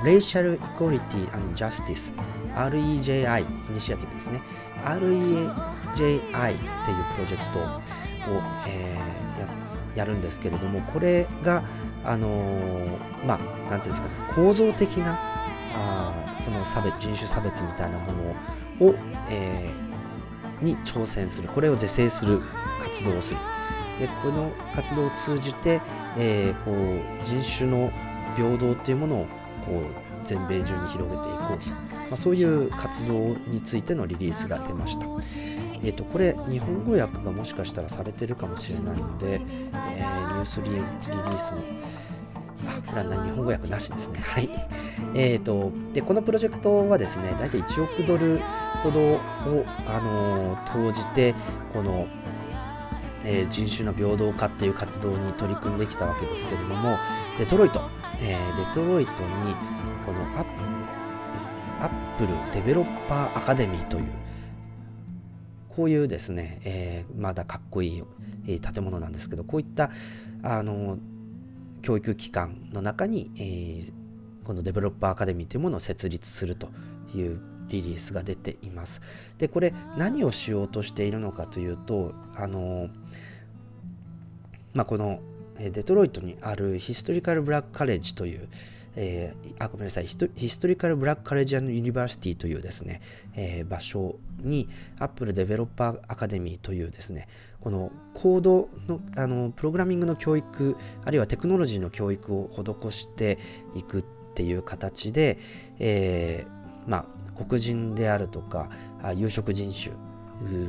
[0.03, 2.11] Racial Equality and Justice
[2.55, 4.41] REJI イニシアティブですね
[4.83, 6.57] REJI っていう
[7.15, 11.63] プロジェクトを、えー、やるんですけれどもこれが
[12.03, 15.19] あのー、まあ何ていうんですか構造的な
[15.75, 18.95] あその差別人種差別みたいなものを、
[19.29, 21.47] えー、に挑戦する。
[21.49, 22.41] これを是正する
[22.81, 23.39] 活動をする。
[23.99, 25.79] でこの活動を通じて、
[26.17, 27.91] えー、こう人種の
[28.35, 29.25] 平等っていうものを
[29.65, 33.13] こう全米中に広げていこうと、まあ、そういう活動
[33.47, 35.05] についてのリリースが出ました。
[35.83, 39.41] え、ー、と、これ、日本語訳がもしかしたらされてるかもしれないので、
[39.73, 41.57] えー、ニュースリリースの
[42.69, 44.19] あ、これは日本語訳なしですね。
[44.19, 44.49] はい。
[45.15, 48.39] えっ、ー、と、で、このプロジェクトはですね、大体1億ドル
[48.83, 49.19] ほどを、
[49.87, 51.33] あのー、投じて、
[51.73, 52.05] この、
[53.25, 56.95] えー、人種の平等化っていう活動に取り組んできたわけですけれども、
[57.39, 57.81] デトロイト、
[58.21, 59.55] え、デトロイトに
[60.05, 60.72] このアップ
[62.19, 64.05] ルデベロッパーアカデミーという
[65.69, 68.03] こういうですね、えー、まだかっこいい、
[68.47, 69.89] えー、建物なんですけどこういった
[70.43, 70.97] あの
[71.81, 73.91] 教育機関の中に、えー、
[74.45, 76.69] このデベロッパーアカデミーというものを設立すると
[77.15, 77.39] いう
[77.69, 79.01] リリースが出ています。
[79.37, 82.89] でこれ何をしようとしているのかというとあの
[84.73, 85.19] まあ、この
[85.59, 88.49] デトロイトにあるヒストリカル・ブラック・カレッジという、
[88.95, 90.05] えー、あごめんなさい。
[90.05, 93.01] ヒストリカル・ブラック・カレッジ・ユニバーシティというですね、
[93.35, 94.69] えー、場所に
[94.99, 97.27] Apple デベロッパーアカデミーというですね
[97.61, 100.75] このコードのあのプログラミングの教育
[101.05, 103.39] あるいはテクノロジーの教育を施して
[103.75, 104.03] いくっ
[104.35, 105.39] ていう形で、
[105.79, 108.69] えー、まあ黒人であるとか
[109.15, 109.95] 有色人種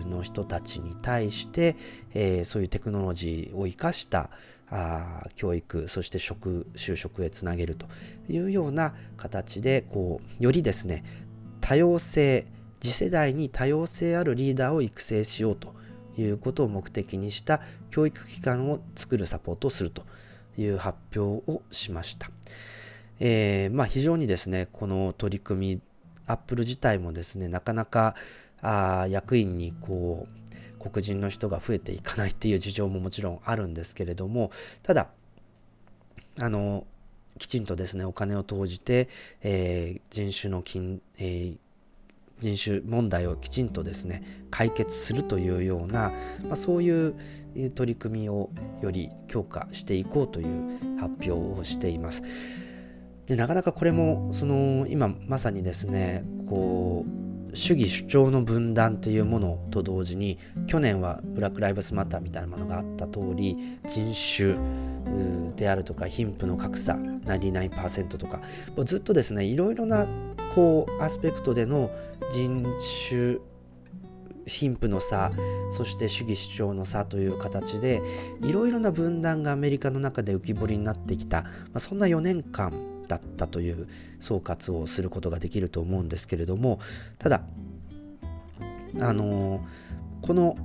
[0.08, 1.76] の人たちに対して、
[2.12, 4.30] えー、そういうテクノロジーを生かした
[4.70, 7.86] あ教育そして職就職へつなげると
[8.28, 11.04] いうような形でこうよりですね
[11.60, 12.46] 多様性
[12.80, 15.74] 次世代に多様性あるリーダーを育成しようと
[16.18, 17.60] いうことを目的にした
[17.90, 20.04] 教育機関を作るサポートをすると
[20.58, 22.30] いう発表をしました。
[23.20, 25.80] えー、まあ、非常にですねこの取り組み
[26.26, 28.16] アップル自体もですねなかなか
[28.60, 30.43] あ役員にこう
[30.91, 34.51] 黒人の人が増えていかないっていう事情ももちろんあるんですけれども
[34.82, 35.09] ただ
[36.39, 36.87] あの
[37.39, 39.09] きちんとですねお金を投じて、
[39.43, 41.57] えー、人種の金、えー、
[42.41, 46.12] 人種問題をきちんとですね解決するというような、
[46.45, 47.14] まあ、そういう
[47.74, 48.51] 取り組みを
[48.82, 52.22] より強化していこうという発表をしています。
[53.26, 57.23] でなかなかこれもその今まさにですねこう
[57.55, 63.57] 主義主張の分断というものと同時に去年はブラック・ライブスマターみたいなものがあった通り
[63.88, 64.57] 人種
[65.57, 68.40] であるとか貧富の格差99%とか
[68.84, 70.07] ずっとですねいろいろな
[70.55, 71.90] こうアスペクトでの
[72.32, 72.64] 人
[73.09, 73.38] 種
[74.46, 75.32] 貧富の差
[75.70, 78.02] そして主義主張の差という形で
[78.42, 83.88] いろいろな分断がアメリカの中で浮き彫りになってきた、まあ、そんな4年間だったという
[84.20, 86.80] 総括をすることができると思うんですけれども
[87.18, 87.42] ただ
[89.00, 89.64] あの
[90.22, 90.57] この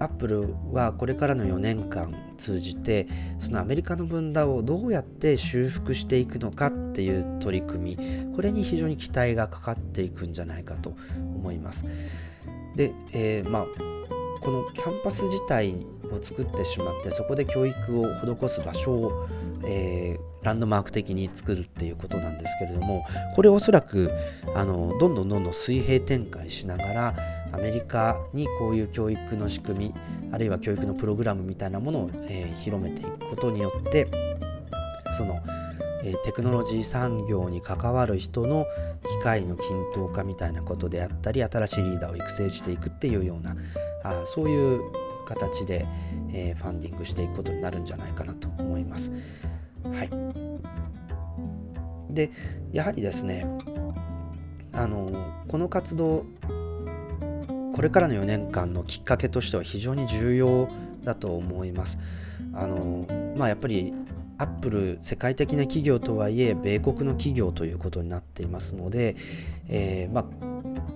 [0.00, 3.06] アップルはこれからの4年間通じて
[3.38, 10.96] そのアメリカの分断をどうやって修復していくのかっていう取り組みこれに非常に期待がかかっていくんじゃないかと
[11.34, 11.84] 思います。
[12.74, 13.66] で、えー、まあ
[14.40, 15.74] このキャンパス自体
[16.10, 19.28] を作ってしまってそこで教育を施す場所を、
[19.64, 24.10] えー、ランドマーク的に作るっていうことなんですけれどもこれおそらく
[24.54, 27.14] あのどんどんどんどん水平展開しながら
[27.52, 29.94] アメリカにこういう教育の仕組み
[30.32, 34.08] あるいは教育のプログラムみたいなものを、えー、広めていくことによって
[35.16, 35.40] その、
[36.04, 38.64] え、テクノロジー産業に関わる人の
[39.18, 43.56] 機械の均等化みたいなことであったり新しいリーダーを育成していくっていうような
[44.04, 44.80] あそういう
[45.26, 45.86] 形で、
[46.32, 49.12] えー、ファンディングしていくことになるんじゃないかなと思います。
[49.92, 50.10] はい、
[52.14, 52.30] で
[52.72, 53.46] やはりですね
[54.72, 55.10] あの
[55.48, 56.24] この活動
[57.74, 60.68] これからの4年間のきっかけとしては非常に重要
[61.02, 61.98] だと思います。
[62.52, 63.94] あのまあ、やっぱり
[64.38, 69.16] アップル世界的な企業とはいえ米国の企業ということになっていますので、
[69.68, 70.49] えー、まあ、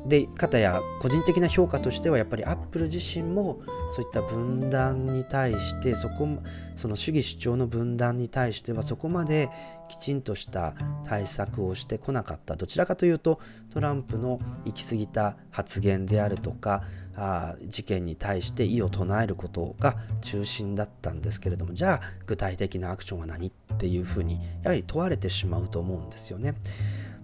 [0.07, 6.28] で方や個人的な評価としてはやっぱりアップル自身もそういった分断に対してそこ
[6.76, 9.50] その主義主張の分断に対してはそこまで
[9.88, 10.74] きちんとした
[11.05, 13.40] 対策をしてこなかったどちらかというと
[13.70, 16.84] トランプの行き過ぎた発言であるとか
[17.16, 26.55] あ事件に対して異を唱えることが中心だったんですけれどもじゃあ具体的なアクションは何っていうふうにやはり問われてしまうと思うんですよね。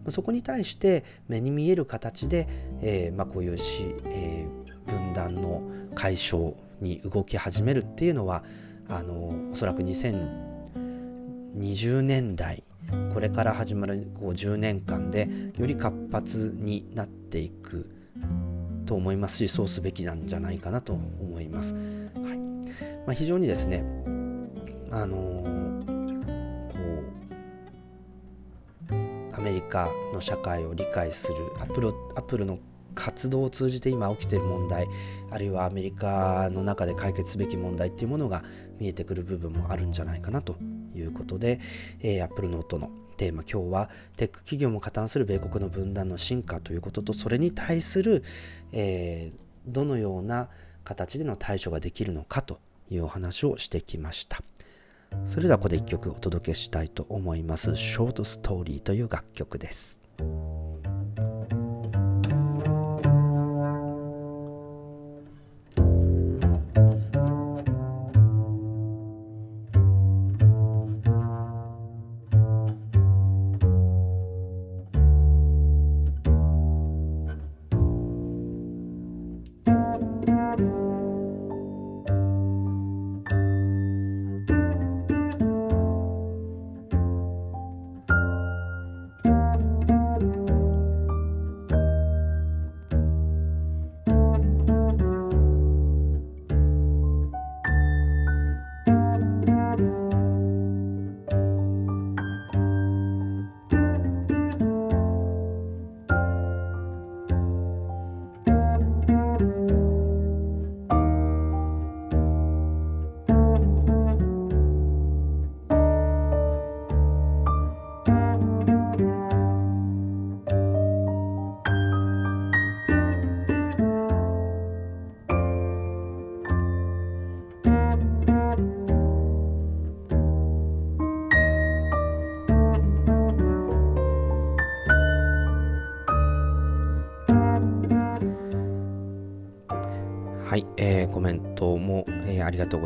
[0.08, 2.48] そこに対して目に見える形で、
[2.80, 5.62] えー、まあ、こういうし、えー、分断の
[5.94, 8.42] 解消に動き始めるっていうのは
[8.88, 12.62] あのおそらく2020年代
[13.12, 17.90] これから始まる50年間でより活発になっていく
[18.86, 21.74] と思いますしそうすべきなんじゃないかなと思います。
[21.74, 22.38] はい
[23.06, 23.84] まあ、非常にですね
[24.90, 25.69] あの
[29.40, 32.58] アメリカの社会を理解するアップルアップルの
[32.94, 34.86] 活動を通じて今起きている問題
[35.30, 38.44] あるいはアメリカの中で解決すべき問題っていうものが
[38.78, 40.56] 見えてくる部分もあるんじゃないかなと
[40.94, 41.58] いうことで、
[42.00, 48.22] えー、Apple Note のテーマ今日はテック企業も加担する米国の分断の進化ということとそれに対する、
[48.72, 50.50] えー、どのような
[50.84, 52.60] 形での対処ができるのかと
[52.90, 54.42] いうお話をしてきました。
[55.26, 57.76] それではここで一曲お届けしたいと思います。
[57.76, 60.00] ショートストーリーという楽曲です。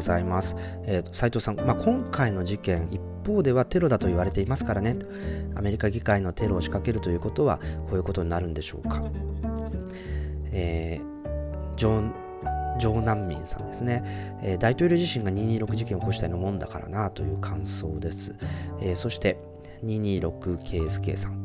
[0.04, 0.56] ざいます。
[0.84, 4.96] えー、斉藤さん、まあ、今回の事件、一方ではテロだと言われていますからね、
[5.54, 7.58] アメリカ議会のテロを仕掛けるということは、
[7.88, 9.02] こういうことになるんでしょうか。
[10.52, 12.14] えー、ジョン
[12.78, 14.02] ジョー難民さんですね、
[14.42, 18.34] えー、大統領自身が226事件を起こしたようなもんだからなという感想です。
[18.80, 19.38] えー、そして、
[19.84, 21.43] 226ケースケさん。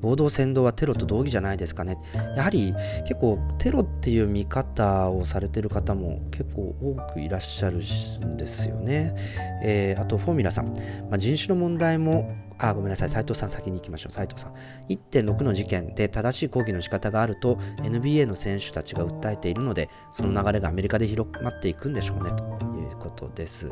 [0.00, 1.98] 暴動扇動はテロと同義じゃないですかね。
[2.36, 2.74] やはり
[3.06, 9.14] 結構テロっていう見方をされてる方も結構多くいらっしゃるんですよね。
[9.62, 10.68] えー、あとフォーミュラさん、
[11.10, 14.54] まあ、人種の問題もあ、ごめんなさい、斉藤さん先に行きましょう、斉藤さん。
[14.90, 23.70] 1.6の事件で正しい抗議の仕方があると NBA の選手たちが訴えているので、その流れがアメリカで広まっていくんでしょうね、ということです。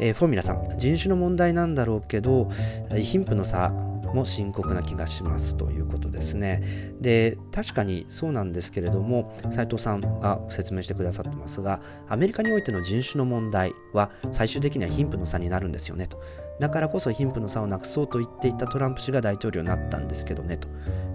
[0.00, 2.48] えー、フォーミュラさん、人種の問題なんだろうけど、
[2.96, 3.70] 貧富の差
[4.14, 6.94] も深刻な気がしますということですね。
[7.00, 16.20] で、確かにそうなんですけれども、斉藤さんが説明してくださってますが、アメリカにおいての人種の問題は最終的には貧富の差になるんですよねと。
[16.60, 20.66] だからこそ貧富の差をなくそうと言っていたトランプ氏が大統領になったんですけどねと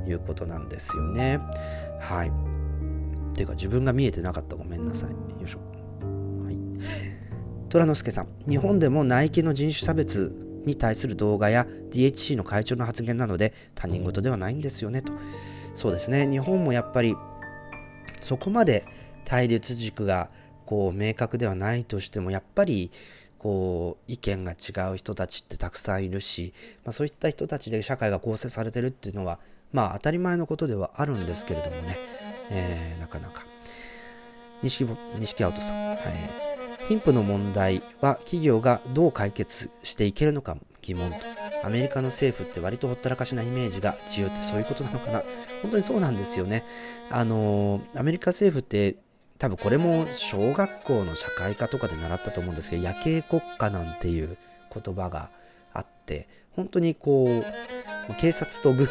[0.07, 1.39] いうことなんですよね。
[1.99, 2.31] はい。
[3.33, 5.09] ていうか自分が見えてなかったごめんなさい。
[5.09, 5.23] よいしょ。
[5.23, 5.32] はい。
[7.73, 10.31] 虎之助さん、日本でもナイキの人種差別
[10.63, 15.11] に対する動画や DHC の会長の発言などで他人事ではないんですよねと。
[15.73, 17.15] そうですね、日本もやっぱり
[18.21, 18.85] そこまで
[19.25, 20.29] 対立軸が
[20.67, 22.91] こう明確ではないとしてもやっぱり
[23.39, 26.53] こう意見が違う人たちってたくさんいるし、
[26.85, 29.39] まあ、そういった人たちで社会が構成されてるっていうのは
[29.71, 31.97] まあ当たり前のことではあるんですけれどもね、
[32.51, 33.43] えー、なかなか。
[34.61, 36.52] 錦錦青人さん、はい。
[36.87, 41.11] 貧富の問題は企業がどう解決していけるのか疑問。
[41.11, 41.17] と
[41.63, 45.23] アメリカの政府って割とほったらかしなイメージが強いってそういうことなのかな。
[45.61, 46.63] 本当にそうなんですよね。
[47.09, 48.97] あのアメリカ政府って
[49.39, 54.37] 多分これも小学校の社会科とかで習ったと思うんですけど夜景国家なんていう
[54.73, 55.29] 言葉が
[55.73, 57.43] あって本当にこ
[58.09, 58.87] う警察と軍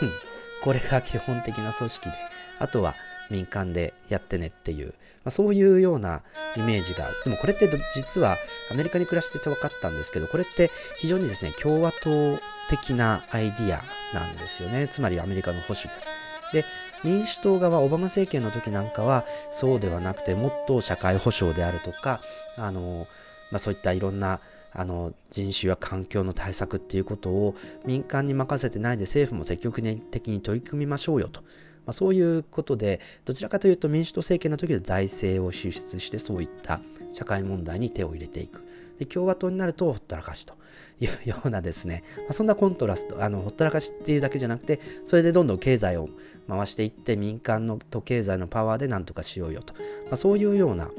[0.62, 2.12] これが基本的な組織で
[2.58, 2.94] あとは
[3.32, 4.92] 民間でやってねっていう、ま
[5.26, 6.20] あ、そういうような
[6.56, 8.36] イメージがでもこれって実は
[8.70, 12.38] アメリカに暮らしてて分かったんですけどこれって非常にですね共和党
[12.68, 13.82] 的なアイディア
[14.14, 14.88] なんですよね。
[14.88, 16.10] つまりアメリカの保守です。
[16.52, 16.64] で
[17.02, 22.20] 民主党側オバマ政権の時なんかはそうではなくてもっと社会保障であるとか
[22.56, 23.06] あの、
[23.50, 24.40] まあ、そういったいろんな
[24.74, 27.54] あの人種や環境の対策っていうことを
[27.84, 31.42] 民間に任せてないで政府も積極的に取り組みましょうよと。
[31.86, 36.80] まあ、そういうことでどちらかというと民主党政権の時で財政を支出してそういった
[37.12, 38.62] 社会問題に手を入れていく。
[38.98, 40.54] で共和党になるとほったらかしと
[41.00, 46.08] いうようなですね、まあ、そんなコントラストあのほったらかしっていうだけじゃなくてそれでどんどん経済を
[46.48, 49.80] 回していって民間のと経済のパワーで何とかしようよと、ま
[50.12, 50.90] あ、そういうような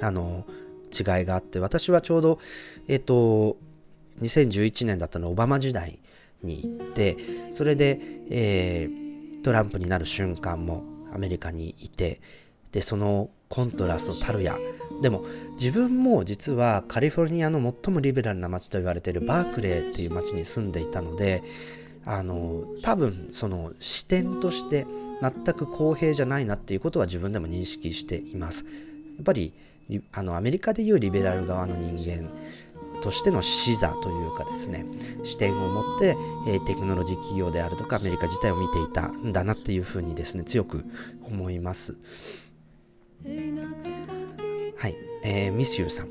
[0.00, 0.44] あの
[0.92, 2.38] 違いがあって私はちょうど
[2.88, 3.56] えっ、と
[4.22, 5.98] 2011年だったのオバマ時代
[6.42, 7.16] に行って
[7.50, 8.00] それで、
[8.30, 9.05] えー
[9.46, 10.82] トランプになる瞬間も
[11.14, 12.20] アメリカにいて
[12.72, 14.58] でそのコントラストたるや。
[15.02, 21.44] でも自分も実はカリフォルニアの最もリベラルな街と言われているバークレーっていう街に住んでいたので
[22.04, 24.84] あの多分その視点として
[25.20, 28.64] 全く公平じゃないなっていうことは自分でも認識しています。
[28.64, 28.70] や
[29.20, 29.52] っぱり
[30.10, 32.28] あのアメリカでいうリベラル側の人間
[32.96, 34.84] としての視座というかですね
[35.24, 36.16] 視点を持って、
[36.48, 40.84] えテクノロジー企業であるとかアメリカ自体を見ていたんだなっていうふうにですね強く
[41.22, 41.98] 思います。
[44.78, 44.94] はい、
[45.24, 46.08] えー、ミスユーさん。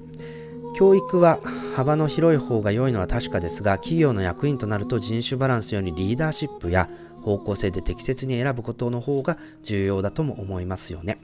[0.75, 1.39] 教育は
[1.73, 6.89] 幅の広い方が良いのは確かですが企業の役員となると人種バランスよりリーダーシップや
[7.21, 11.17] 方向性で適切に選ぶことの方が重要だとも思いますよね。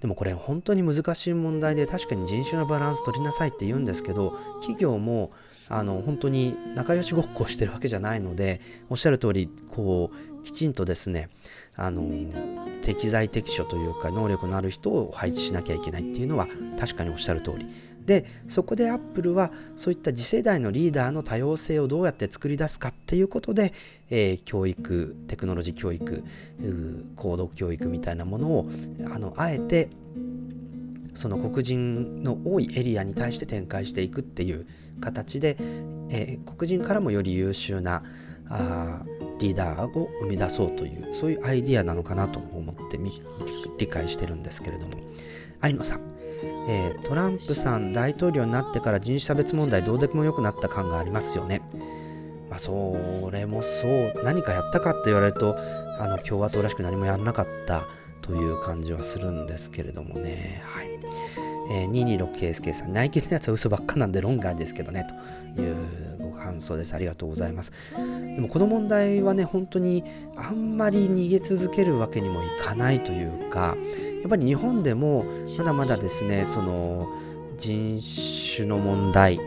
[0.00, 5.30] でもこれ本当に難しい問題で確かに人種のバランス取りなさいって言うんですけど企業も
[5.68, 10.10] あの本当に仲良しごっこしてるわけじゃないのでおっしゃる通りこ
[10.40, 11.28] うきちんとですね
[11.76, 12.02] あの
[12.82, 16.48] 適材適所というか能力のある人を配置しなきゃいけないっていうのは
[16.78, 17.66] 確かにおっしゃる通り。
[18.06, 23.72] でそこでアップルはそういった次世代のリーダーの多様性をどうやって作り出すかっていうことで、
[24.10, 26.24] えー、教育テクノロジー教育
[27.16, 28.70] 高度教育みたいなものを
[29.12, 29.88] あのあえて
[31.14, 34.66] その黒人の多いエリアに対して展開していくっていう
[35.00, 35.56] 形で、
[36.10, 38.02] えー、黒人からもより優秀な
[38.48, 39.02] あ
[39.40, 42.98] リーダーを生み出そうというそういうアイディアなのかなと思って
[43.78, 44.94] 理解してるんですけれども。
[45.60, 46.09] 愛野さん。
[46.68, 51.60] えー、トランプさん大統領になってから人種差別問題どうでもよくなった感がありますよね。
[52.48, 55.56] まあ、それもそう何かやったかって言われると
[56.00, 57.86] あの共和党らしく何もやらなかった
[58.22, 60.62] という感じはするんですけれどもね。
[60.66, 60.90] はい
[61.72, 65.06] えー、226ケースケさん、ナイキのやつは嘘ばっかなんでロンガーですけどね、
[65.54, 65.76] という
[66.18, 66.94] ご感想です。
[66.94, 67.72] ありがとうございます。
[67.94, 70.02] でもこの問題はね、本当に
[70.34, 73.76] あんまり逃げ続けるわけにもいかないというか、
[74.20, 75.24] やっぱり日本でも
[75.58, 77.08] まだまだですねその
[77.56, 78.00] 人
[78.56, 79.38] 種の問題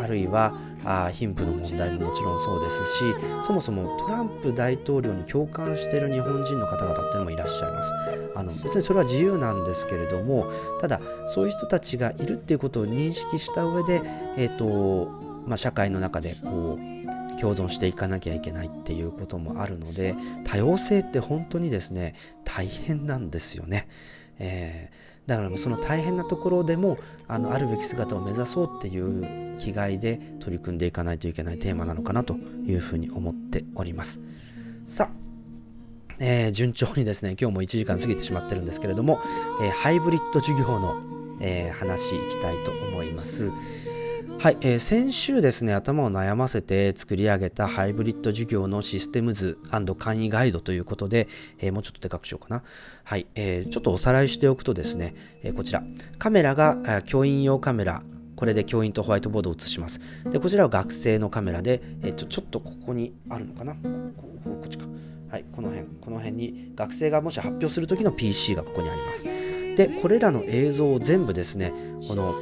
[0.00, 0.54] あるいは
[0.84, 3.04] あ貧富の問題ももちろんそうですし
[3.44, 7.92] そもそもトランプ大統領に共感している日本人の方々っていうのもいらっしゃいます。
[8.36, 14.02] あの別にそれは自由なんですけれどもただそういう人たちがいるっていうことを認識した上で、
[14.36, 15.10] えーと
[15.46, 17.05] まあ、社会の中でこう
[17.40, 20.14] 共存していかなきゃいけないっていうこともあるので
[20.44, 22.14] 多様性って本当にですね
[22.44, 23.88] 大変なんですよね。
[24.38, 32.34] えー、だからその大変なところでもあのあるべき姿を目指そうっていう気概で取り組んでいかないといけないテーマなのかなと
[32.66, 34.20] いうふうに思っております
[34.86, 35.26] さあ
[36.18, 39.20] えー、順調にですね今日も1時間過ぎてしまってるんですけれども、
[39.62, 40.94] えー、ハイブリッド授業の、
[41.40, 43.52] え、話いきたいと思います
[44.38, 49.58] はい、えー、先週ですね頭を悩ませて作り上げたハイブリッド授業のシステム図
[49.98, 51.26] 簡易ガイドということで、
[51.58, 52.62] えー、もうちょっとでかくしようかな。
[53.02, 55.82] はい、えー、ちょっとおさらいしておくとですね、えこちら。
[56.18, 58.02] カメラが教員用カメラ。
[58.36, 60.00] これで教員とホワイトボードを映します。
[60.30, 63.74] でこちらは学生のカメラで、えー、ちょちょっとここにあるのかな。
[63.74, 63.80] こ
[64.44, 64.84] こっちか。
[65.30, 69.24] はい、この辺、この辺に学生がもし発表する時の PC がここにあります。
[69.24, 71.72] で、これらの映像を全部ですね、
[72.06, 72.34] この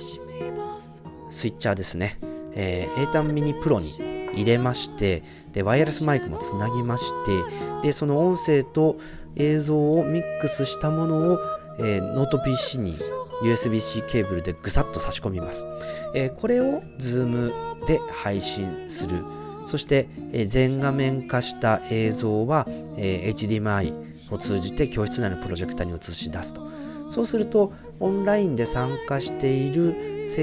[1.35, 2.19] スイッチャーですね、
[2.53, 7.43] えー、ATAM mini Pro に入れまして、で、ワイヤレスマイクもつなぎまして、
[7.83, 8.97] で、その音声と
[9.37, 11.39] 映像をミックスしたものを、
[11.79, 12.97] えー、ノート PC に
[13.43, 15.67] USB-C ケーブルでぐさっと差し込みます。
[16.15, 17.53] えー、これを Zoom
[17.87, 19.25] で配信する。
[19.67, 22.67] そして、え全画面化した映像は、
[22.99, 23.95] え HDMI
[24.31, 26.69] を通じて教室内のプロジェクターに映し出すと。
[27.15, 29.95] そうすると、オンラインで参加している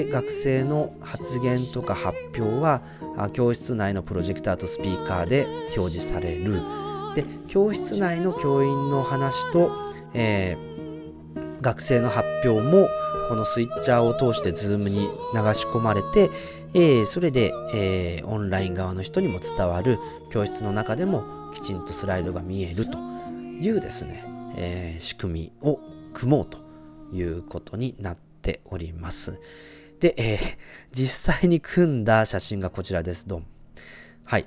[0.09, 2.79] 学生の発言とか発表は、
[3.33, 5.45] 教室内のプロジェクターとスピーカーで
[5.75, 6.61] 表示される。
[7.13, 9.69] で、教室内の教員の話と、
[10.13, 12.87] えー、学生の発表も
[13.27, 16.29] このスイッチャーを通して Zoom に流し込まれて、
[16.73, 19.99] えー、それで、えー、オンライン側の人にも伝わる
[20.29, 24.23] 教室の中でもきちんとスライドが見えるというですね、
[24.55, 25.81] えー、仕組みを
[26.13, 26.59] 組もうと
[27.13, 29.39] いうことになっております。
[29.99, 30.39] で、えー、
[30.91, 33.27] 実際に組んだ写真がこちらです。
[33.27, 33.45] ドン。
[34.23, 34.45] はい。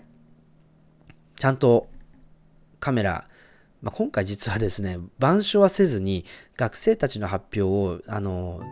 [1.36, 1.88] ちゃんと
[2.80, 3.28] カメラ
[3.84, 6.24] まあ、今回実はですね板書はせずに
[6.56, 8.62] 学生たちの発表をあの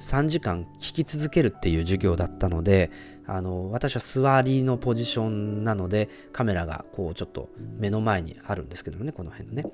[0.00, 2.90] 3時間聞き続けるっていう授業だったので
[3.26, 9.64] あの私は座りのポジションなのでカメラがこうちょっと目の前にあるんですけどもねこの辺のね。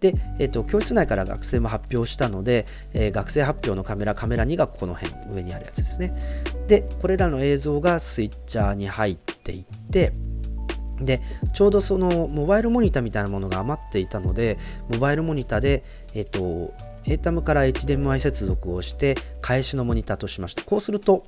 [0.00, 6.14] で、えーと、教室内から学生も発表したので、えー、学生発表のカメラカメラ2がこの辺上にあるやつですね。
[6.68, 10.12] でこれらの映像がスイッチャーに入っていって
[11.00, 11.20] で
[11.52, 14.58] ちょうどそのモバイルモニターみたいなものが余っていたので
[14.90, 16.74] モバイルモニターで、えっと、
[17.04, 20.62] ATAM から HDMI 接続をして返しのモニターとしました。
[20.64, 21.24] こうすると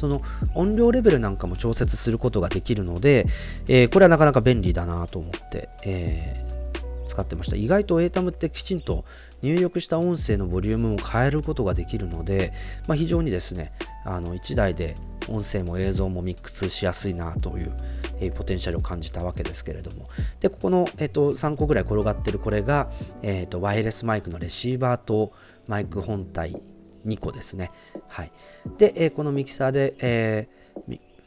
[0.00, 0.22] その
[0.54, 3.26] 音量レベルなんかも調節することができるので、
[3.68, 7.56] えー、これはなかなか便利だなと思って、えー、使ってました。
[7.56, 9.04] 意外と ATAM ってきちんと
[9.42, 12.54] 入力した音声のボリュームも変えることができるので、
[12.88, 13.72] まあ、非常にですね
[14.06, 14.96] あの1台で
[15.28, 17.72] 音声も映像もミックスしやすいなという、
[18.20, 20.08] えー、ポテンシャルを感じたわけですけれども。
[20.40, 22.90] でここの、えーと、3個ぐらい転がってるこれが、
[23.22, 25.32] えーと、ワイヤレスマイクのレシーバーと
[25.68, 26.62] マイク本体
[27.06, 27.70] 2個ですね。
[28.10, 28.32] はい
[28.76, 30.60] で、えー、このミキサーで、えー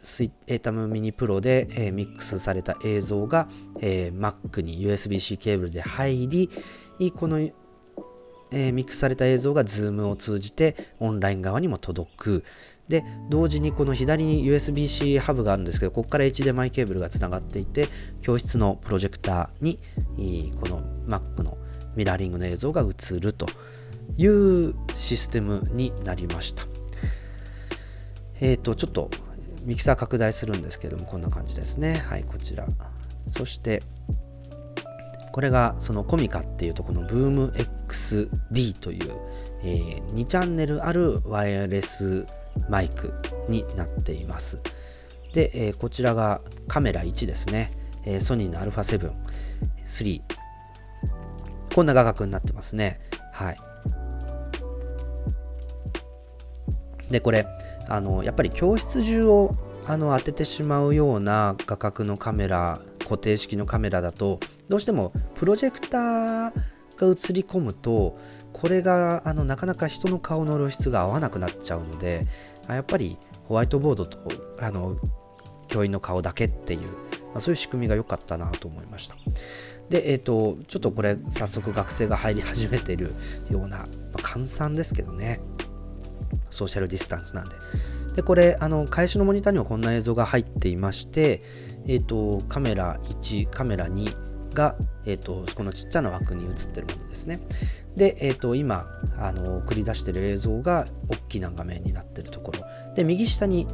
[0.04, 3.48] スイエータムミニプロで、えー、ミックスされた映像が、
[3.80, 6.50] えー、Mac に USB-C ケーブルで入り
[7.16, 7.40] この
[8.56, 12.44] えー、ミックスされた映像が Zoom を通じてオンライン側にも届く。
[12.88, 17.88] で、同時にこの左に USB-C ハブがあるんですけど、ここから HDMI ケーブルがつながっていて、
[18.22, 21.58] 教室のプロジェクターにこの Mac の
[21.96, 23.48] ミラーリングの映像が映ると
[24.18, 26.73] いうシステムになりました。
[28.44, 29.10] えっ、ー、と、ちょっと
[29.64, 32.04] ミキサー拡大するんですけども、こんな感じですね。
[32.10, 32.68] はい、こちら。
[33.30, 33.82] そして、
[35.32, 37.54] これがそのコミカっていうとこのブーム
[37.88, 39.16] XD という、
[39.64, 42.28] えー、2チャンネルあるワイヤレス
[42.70, 43.14] マイク
[43.48, 44.60] になっています。
[45.34, 47.72] で、えー、こちらがカメラ1ですね。
[48.06, 49.14] えー、ソニーの α7、
[49.86, 50.22] 3。
[51.74, 53.00] こんな画角になってますね。
[53.32, 53.58] はい。
[57.10, 57.48] で、これ、
[57.88, 59.56] あの、やっぱり教室中を
[59.86, 64.40] あの当ててしまうような画角のカメラ固定式のカメラだと
[64.70, 66.52] どうしてもプロジェクターが
[67.08, 68.18] 映り込むと
[68.54, 72.26] これがあのなかなか人の顔の露出が合わなくなっちゃうので
[72.70, 74.20] やっぱりホワイトボードと
[74.60, 74.98] あの
[75.68, 76.88] 教員の顔だけっていう、ま
[77.36, 79.16] あ、そういう仕組みが良かったなと思いました。
[79.90, 83.14] で、えっ、ー、と、ちょっとこれ早速学生が入り始めてる
[83.50, 85.42] ような、まあ、換算ですけどね、
[86.50, 87.56] ソーシャルディスタンスなんで。
[88.16, 91.42] で、これ、あの、返しのモニターにはこんな映像が入っていまして、
[91.88, 94.16] えっ、ー、と、カメラ1、カメラ2
[94.54, 97.40] が、えっ、ー、と、このちっちゃな枠に映ってるものですね。
[97.96, 98.88] で、えっ、ー、と、今、
[99.18, 102.62] あの、送り出してる映像が大きな画面になってるところ。
[102.96, 103.68] で、右下に、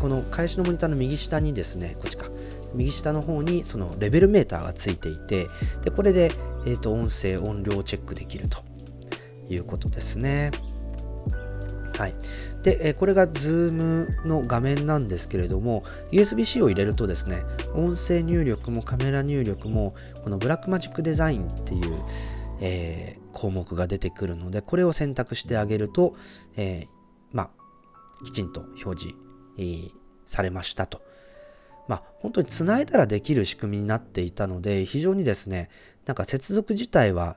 [0.00, 2.26] この返しのモニターの右下にですね、こっちか。
[2.74, 5.48] 右下の方にそのレベルメーターがついていて、
[5.84, 6.30] でこれで、
[6.64, 8.62] えーと音声、音量をチェックできると
[9.48, 10.50] いうことですね。
[11.96, 12.14] はい、
[12.62, 17.42] で、これが Zoom の画面なんですけれども USB-C を入れるとですね
[17.74, 22.02] 音声入力もカメラ入力もこのブラックマジックデザインっていう、
[22.60, 26.14] えー、項目が出てくるのでこれを選択してあげると、
[26.56, 26.88] えー、
[27.32, 27.50] ま、
[28.24, 29.16] きちんと表示、
[29.58, 29.92] えー、
[30.26, 31.02] されましたと。
[31.88, 35.68] まあ、本当につないだらできる仕組みになっていたので非常にですね
[36.06, 37.36] なんか接続自体は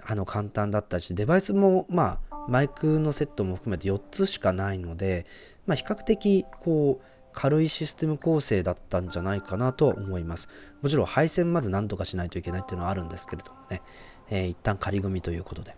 [0.00, 5.26] あの簡単だったしデバイスもまあマイクのセットも含めて4つしかないので、
[5.66, 10.48] まあ、比較的こう軽いシステム構成だったんじゃないかなと思います。
[10.82, 13.82] もちろん配線まず何とかしないといけないっていうのはあるんですけれどもね、
[14.30, 15.74] えー、一旦仮組みということで。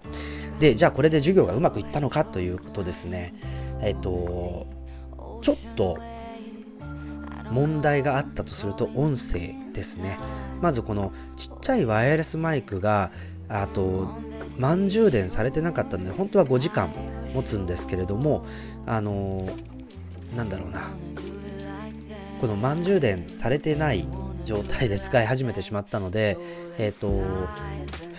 [0.59, 3.35] で、じゃあこれで授業がうまくいったのかということですね。
[3.81, 4.67] えっ、ー、と、
[5.43, 5.99] ちょっと
[7.51, 10.19] 問題があったとすると音声ですね。
[10.61, 13.13] まずこのちっちゃいワイヤレスマイクが
[13.49, 14.09] あと
[14.59, 16.91] 満充電されてなかったので本当は5時間
[17.35, 18.47] 持つんですけれども
[18.87, 19.49] あの
[20.37, 20.83] なんだろうな
[22.41, 24.07] この満充電されてない
[24.45, 26.37] 状態で使い始めてしまったので
[26.79, 27.23] えっ、ー、と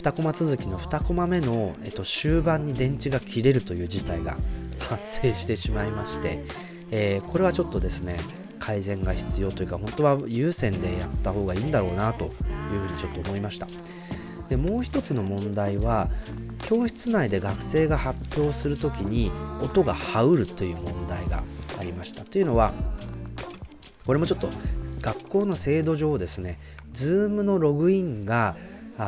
[0.06, 4.38] 2コマ続きの2コマ目の、えーと、終盤に電池が切れるという事態が
[4.80, 6.44] 発生してしまいまして、
[6.92, 8.18] えー、これはちょっとですね
[8.60, 13.68] 改善が必要というか本当は有線でやった方がいいんだろうなというふうにちょっと思いました。
[14.50, 16.10] でもう一つの問題は
[16.64, 19.32] 教室内で学生が発表する時に
[19.62, 21.44] 音が羽織るという問題が
[21.80, 22.24] ありました。
[22.24, 22.72] というのは
[24.06, 24.50] これもちょっと
[25.02, 26.60] 学校の制度上ですね
[26.94, 28.56] Zoom のログインが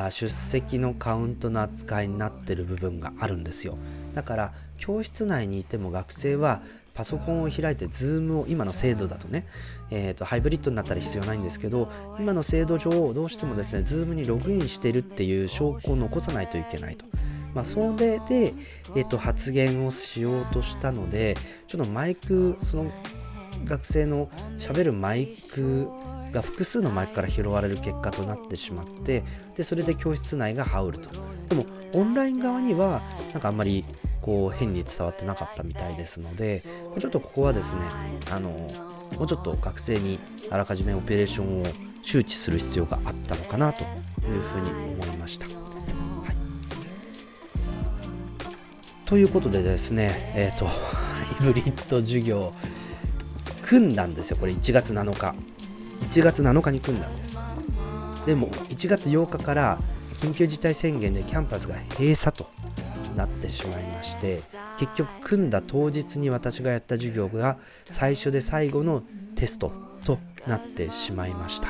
[0.09, 3.77] 出席のカウントの扱いになってる部分があるんですよ。
[4.13, 6.61] だから教室内にいても学生は
[6.97, 9.45] パソコンを開いて Zoom を今の制度だとね、
[9.91, 17.05] えーと、ハイブリッドになったら必要ないんですけど今の制度上どうしてもですね Zoom にログインしてるっていう証拠を残さないといけないと。
[17.53, 18.53] まあ、それで、
[18.95, 21.35] えーと、発言をしようとしたので
[21.67, 22.91] ちょっとマイクその
[23.63, 25.87] 学生のしゃべるマイク
[26.31, 29.23] が複数のマイクから拾われる結果となってしまって
[29.55, 31.09] でそれで教室内が羽織ると
[31.47, 33.01] でもオンライン側には
[33.33, 33.85] なんかあんまり
[34.21, 36.61] こう変に伝わってなかったみたいですので
[36.99, 37.81] ちょっとここはですね
[38.31, 40.19] あのもうちょっと学生に
[40.49, 41.65] あらかじめオペレーションを
[42.07, 43.87] 周知する必要があったのかなという
[44.41, 45.45] ふうに思いました。
[45.45, 46.35] はい、
[49.05, 50.73] ということでですね、えっ、ー、と、ハ
[51.41, 52.53] イブリッド授業、
[53.61, 55.35] 組んだんですよ、これ1月7日。
[56.09, 57.37] 1月7日に組んだんです。
[58.25, 59.77] でも、1月8日から
[60.17, 62.49] 緊急事態宣言でキャンパスが閉鎖と
[63.15, 64.41] なってしまいまして
[64.79, 69.03] 結局組んだ当日に私がやった授業が最初で最後の
[69.35, 69.71] テスト
[70.03, 71.69] となってしまいました。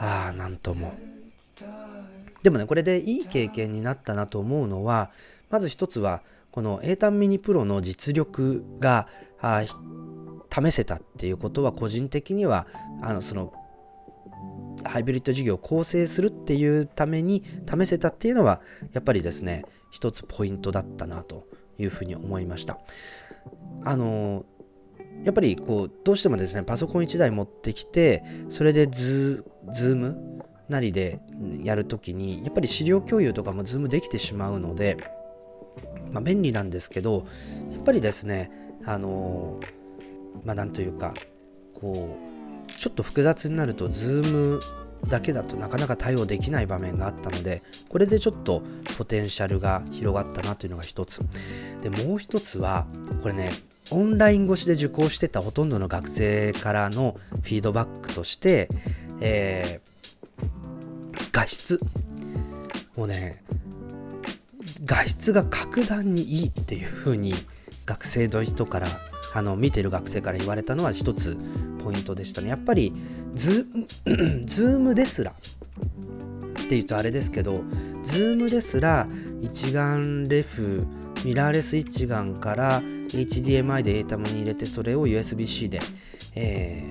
[0.00, 0.94] ああなんとも。
[2.42, 5.10] でもねこれでいい経験になったなと思うのは
[5.50, 9.08] まず一つはこの英単ミニプロの実力が
[10.50, 12.66] 試せたっていうことは個人的には
[13.02, 13.52] あのその
[14.84, 18.60] ハイブリッド事業を構成するっていうために試せたっていうのは
[18.92, 21.46] やっぱりですね一つポイントだったなと
[21.78, 22.78] いうふうに思いました。
[23.84, 24.44] あの
[25.24, 31.20] やっぱりこうどうしてもですねパソコン1台持ってきてそれで Zoom なりで
[31.62, 34.98] やるときにやっぱり資料共有とかも Zoom できてしまうので、
[36.12, 37.26] まあ、便利なんですけど
[37.72, 38.50] やっぱりですね
[38.84, 39.58] あの
[40.44, 41.14] まあなんというか
[41.74, 42.27] こう
[42.78, 44.60] ちょっと複雑になると Zoom
[45.08, 48.62] だけだとなかなか対応できない場面があったのでこれでちょっと
[48.96, 51.20] ポテンシャルが広がったなというのが一つ。
[51.82, 52.86] でもう一つは
[53.22, 53.50] これね
[53.90, 58.68] オンライン越しで受講してたほとんどの学生からのフィードバックとして、
[59.20, 61.80] えー、画質。
[62.96, 63.42] もうね
[64.84, 67.32] 画質が格段にいいっていう風に
[67.86, 68.88] 学生の人から
[69.34, 71.36] あの見てる学生から言われたのは一つ
[71.82, 72.48] ポイントでしたね。
[72.48, 72.92] やっぱり
[73.34, 73.66] ズ、
[74.06, 75.34] ームですらっ
[76.54, 77.62] て言うとあれですけど、
[78.02, 79.08] Zoom ですら
[79.40, 80.86] 一眼レフ、
[81.24, 85.80] ミラーレス一眼から HDMI で ATEM に入れて、それを USB-C で、
[86.34, 86.84] え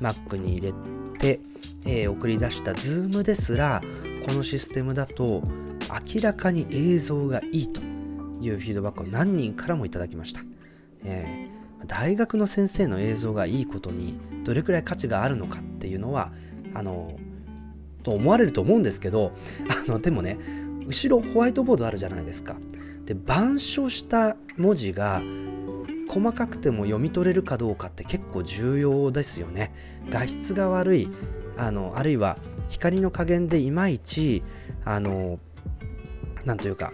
[0.00, 0.72] ー、Mac に入れ
[1.18, 1.40] て、
[1.84, 3.82] えー、送り出した Zoom ですら、
[4.26, 5.42] このシステムだと
[6.14, 7.80] 明らかに映像がいいと
[8.40, 10.42] いうフィードバックを何人からもいただきました。
[11.04, 11.51] えー
[11.86, 16.32] 大学の先生の映像がいいことにどれくらい価値があるのかっていうのは
[16.74, 17.16] あの
[18.02, 19.32] と思われると思うんですけど
[19.86, 20.38] あのでもね
[20.86, 22.56] 後ろホワイトボードあるじゃないですか。
[23.04, 25.22] で板書した文字が
[26.08, 29.72] 細かくても読み取れるかどうかって結構重要ですよね。
[30.10, 31.08] 画質が悪い
[31.56, 32.38] あのあるいは
[32.68, 34.42] 光の加減でいまいち
[34.84, 35.38] あの
[36.44, 36.92] なんというか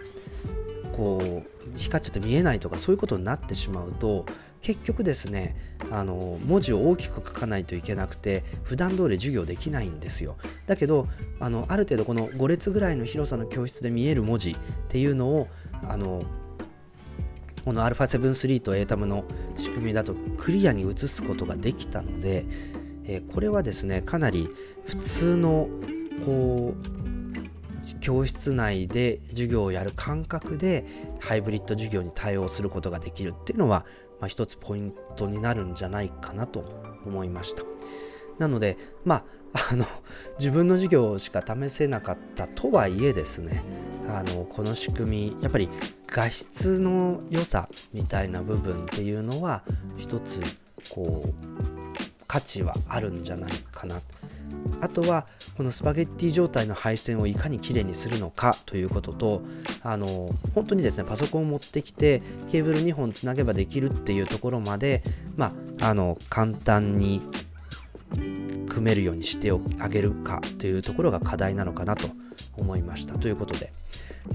[0.93, 4.25] こう光っちゃって見えないとかそういうことになってしまうと
[4.61, 5.55] 結局ですね
[5.89, 10.37] あの文字を大きく書かないといけなくて普段通り授業できないんですよ。
[10.67, 11.07] だけど
[11.39, 14.55] あのある程度この5列ぐらいの広さの教室で見える文字っ
[14.89, 15.47] ていうのを
[15.87, 16.23] あの
[17.63, 19.23] この α7-3 と ATAM の
[19.57, 22.45] 仕組みだとクリアに映すことができたので、
[23.05, 24.49] え、これはですねかなり
[24.85, 25.69] 普通の
[26.25, 26.99] こう
[28.01, 30.85] 教室内で授業をやる感覚で
[31.19, 33.85] ハイブリッド授業に対応することができるっていうのは、
[34.19, 36.63] まあ、一つポイントになるんじゃないかなと
[37.05, 37.63] 思いました。
[38.37, 39.23] なので、まあ、
[39.71, 39.85] あの
[40.37, 43.63] 自分の授業しか試せなかったとはいえですね
[44.07, 45.69] あのこの仕組みやっぱり
[46.07, 49.63] 画質の良さみたいな部分っていうのは
[49.97, 50.41] 一つ
[50.91, 51.33] こう
[52.27, 53.99] 価値はあるんじゃないかな
[54.81, 55.27] あとは
[55.57, 59.41] このスパゲッティ状態の配線をいかにきれいにするのかということと
[59.83, 65.03] あの本当にですねパソコンを持ってきてケーブル2本つなげばできるっていうところまで、
[65.35, 67.21] まあ、あの簡単に
[68.69, 72.07] 組めるようにしてあげるかというところが課題なのかなと
[72.57, 73.71] 思いましたということで、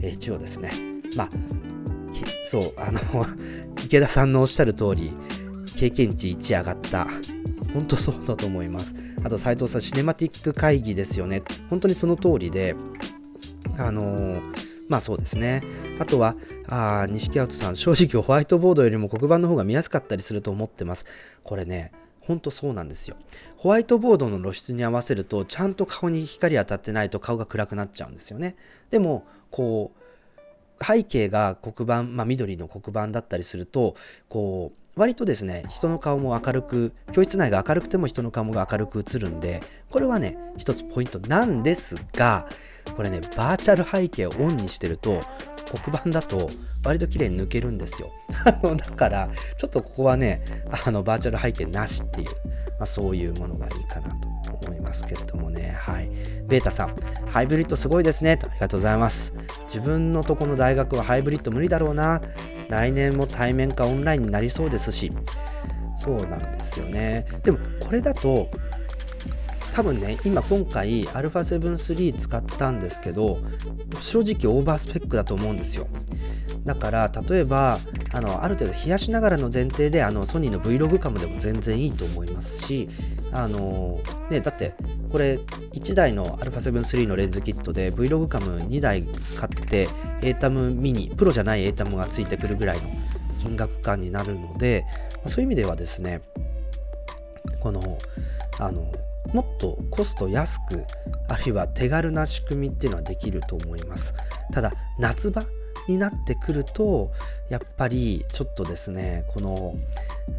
[0.01, 0.71] えー、一応ですね。
[1.17, 1.31] まあ
[2.45, 3.01] そうあの
[3.85, 5.13] 池田さんのおっしゃる通り
[5.77, 7.07] 経験値1上がった
[7.75, 12.75] 本当そうだと思いますあと斉藤さんシネマティック会議ですよね本当にその通りで
[13.77, 14.43] あのー、
[14.89, 15.63] まあそうですね。
[15.99, 16.37] あとは、
[16.69, 21.07] あ錦アウトさん、正直ホワイトボードよりも黒板の方が見やすかったりすると思ってます。
[21.43, 23.17] これね、ほんとそうなんですよ。
[23.57, 28.57] ホワイトボードの露出に合わせると、ちゃんと顔に光当たってないと顔が暗くなっちゃうんですよね。
[28.91, 29.93] でも、こ
[30.81, 33.97] う、背景が黒板、まあ、緑の黒板だったりすると、
[34.29, 42.47] こう、割とですね、人の顔も明るく、教室内が明るくても人の顔も明るく映るんで、これはね、一つポイントなんですが、
[42.97, 45.23] これね、バーチャル背景をオンにしてると、
[45.83, 46.51] 黒板だと
[46.85, 48.11] 割と綺麗に抜けるんですよ。
[48.63, 50.43] だから、ちょっとここはね、
[50.87, 52.29] あのバーチャル背景なしっていう、
[52.79, 54.09] まあ、そういうものがいいかな
[54.43, 55.75] と思いますけれどもね。
[55.79, 56.09] はい。
[56.47, 56.95] ベータさん、
[57.27, 58.37] ハイブリッドすごいですね。
[58.37, 59.33] とありがとうございます。
[59.65, 62.21] 自分のとこの大学はハイブリッド無理だろうな。
[62.69, 65.13] 来年も対面かオンラインになりそうですし、
[65.97, 67.27] そうなんですよね。
[67.43, 68.49] でも、これだと、
[69.75, 73.39] 多分ね今今回 α7-3 使ったんですけど
[74.01, 75.89] 正直オーバースペックだと思うんですよ。
[76.65, 77.79] だから例えば
[78.13, 82.89] あのある程度冷やしながらの前提であのソニーの Vlog カムでも全然いいと思いますし
[83.33, 84.75] あのねだって
[85.11, 85.35] これ
[85.73, 89.89] 1台の α7-3 のレンズキットで Vlog カム2台買って
[90.21, 92.85] ATAM ミニプロじゃない ATAM がついてくるぐらいの
[93.41, 94.87] 金額感になるので
[95.27, 96.23] そういう意味ではですね
[97.61, 97.99] この
[98.61, 98.91] あの
[99.33, 100.85] もっとコスト安く
[101.29, 104.15] あるいは手軽な仕組みっていうのはできると思います。
[104.53, 105.43] ただ夏場
[105.89, 107.11] になってくると
[107.51, 109.75] やっぱりちょっとですねこの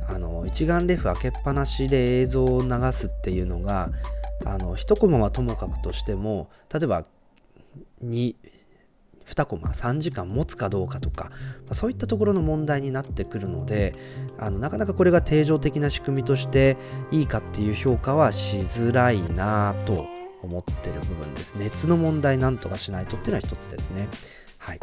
[0.07, 3.89] あの一眼レフ開けっぱなしで映像を流すっていうのが
[4.45, 7.03] あの1コマはともかくとしても例えば
[8.03, 8.35] 2
[9.25, 11.31] 2コマ3時間持つかどうかとか、
[11.67, 13.93] ま、そういったところの問題になってくるので
[14.37, 16.77] あのなかなかこれが定常的な仕組みとして
[17.11, 20.05] いいかっていう評価はしづらいなと
[20.43, 21.55] 思ってる部分です。
[21.57, 24.07] 熱の問題なんとかしないとっていうのは一つですね。
[24.57, 24.79] はい。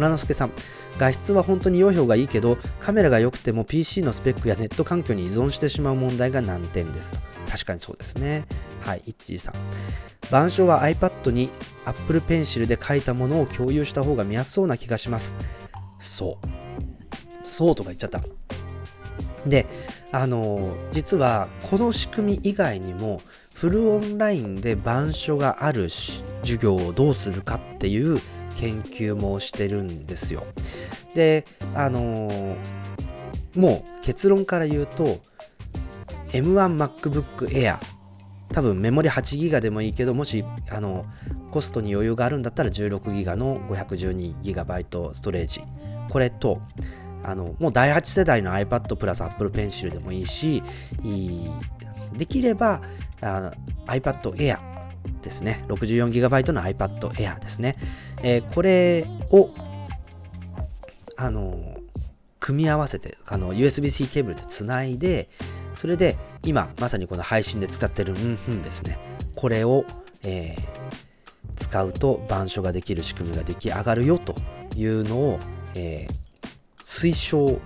[0.00, 0.52] 虎之助さん。
[0.98, 7.18] 画質は本当に良い方がいいけどカメラが良くても PC のスペックやネット環境に依存してしまう問題が難点です
[7.48, 8.44] 確かにそうですね。
[8.82, 9.54] はいイッチーさん。
[10.26, 11.50] 板書は iPad に
[11.84, 15.34] Apple Pencil で書いたものを共有した方が見やすそうな気がします。
[15.98, 17.48] そう。
[17.48, 18.20] そうとか言っちゃった。
[19.46, 19.66] で
[20.10, 23.20] あの実はこの仕組み以外にも
[23.54, 28.20] フルオンラインで板書がある授業をどうするかっていう
[28.58, 30.44] 研究もしてるんですよ。
[31.14, 31.44] で、
[31.74, 32.56] あのー、
[33.54, 35.20] もう結論から言うと
[36.28, 37.78] M1MacBook Air
[38.52, 41.04] 多分メモリ 8GB でもいいけどもしあの
[41.50, 45.62] コストに余裕があるんだったら 16GB の 512GB ストレージ
[46.08, 46.60] これと
[47.22, 50.62] あのもう第8世代の iPad プラス Apple Pencil でもいいし
[52.16, 52.82] できれば
[53.20, 53.52] あ
[53.86, 54.73] iPad Air
[55.22, 55.64] ですね。
[55.68, 57.76] 64GB の iPad Air ですね、
[58.22, 59.50] えー、これを
[61.16, 61.78] あの
[62.40, 65.28] 組み合わせてあの USB-C ケーブルでつないで
[65.72, 68.98] それで今まさにこの配信で使ってるうんふんですね。
[69.34, 69.84] これを、
[70.22, 70.64] えー、
[71.56, 74.34] 使うと板書ができる仕組みが出来上がるよと
[74.76, 75.38] いうのを、
[75.74, 77.58] えー、推奨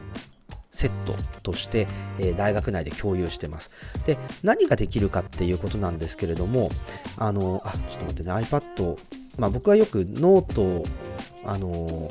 [0.79, 1.89] セットとして、
[2.21, 3.73] え、大学内で共有してます。
[4.07, 6.71] で、何ができるかっていうことなんですけれども、
[7.17, 8.97] あの、あ、ちょっと待ってね、iPad、
[9.39, 10.89] まあ僕はよくノート
[11.45, 12.11] あの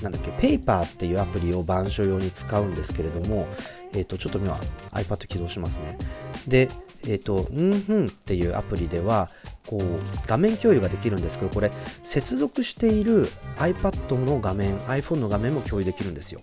[0.00, 3.48] なんだっけ、 Paper っていうアプリを板書用に使うんですけれども、
[3.92, 4.60] えっ、ー、と、ちょっと今
[4.92, 5.98] iPad 起動しますね。
[6.46, 6.68] で、
[7.04, 9.28] えっ、ー、と、うんふんっていうアプリでは、
[9.66, 9.82] こう
[10.26, 11.70] 画面共有ができるんですけどこれ
[12.02, 13.28] 接続している
[13.58, 16.40] iPad の画面 iPhone の画面も共有できるんですよ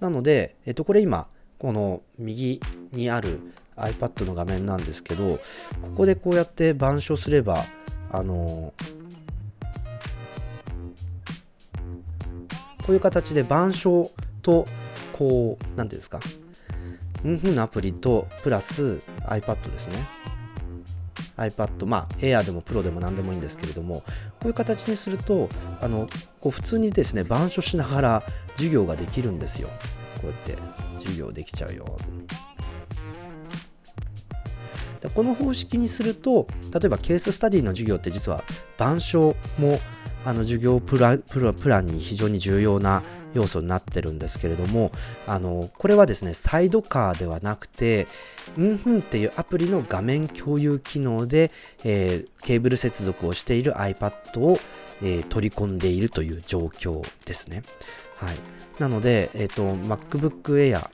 [0.00, 1.28] なので、えっと、これ今
[1.58, 2.60] この右
[2.92, 3.40] にある
[3.76, 7.64] iPad の画面なんですけどここでこうやって板書すれば
[8.10, 8.72] あの
[12.78, 14.10] こういう形で板書
[14.42, 14.66] と
[15.12, 16.20] こう何ていうんですか
[17.24, 20.06] うんふんのアプリとプラス iPad ですね。
[21.40, 24.02] iPad、まあ、Air でも Pro でも何でもいいんですけれども、
[24.40, 25.48] こういう形にすると、
[25.80, 26.06] あの
[26.40, 28.22] こう普通にですね、板書しながら
[28.54, 29.68] 授業ができるんですよ。
[30.20, 30.56] こうやって
[30.98, 31.96] 授業できちゃうよ。
[35.00, 38.44] でこの方式にすると、例えばケーススタディの授業って実は
[38.76, 39.80] 板書も
[40.24, 43.02] あの授業プラプラプランに非常に重要な
[43.32, 44.92] 要素になってるんですけれども
[45.26, 48.06] あのこれはですねサイドカーではなくて
[48.56, 51.50] うんふんっていうアプリの画面共有機能で、
[51.84, 54.58] えー、ケーブル接続をしている iPad を、
[55.02, 57.62] えー、取り込んでいるという状況ですね。
[58.16, 58.36] はい、
[58.78, 60.88] なので、えーと、MacBook Air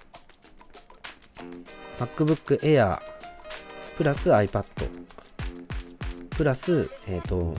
[1.98, 3.00] MacBook Air
[3.96, 4.64] プラス iPad
[6.36, 7.54] プラス、えっ、ー、と、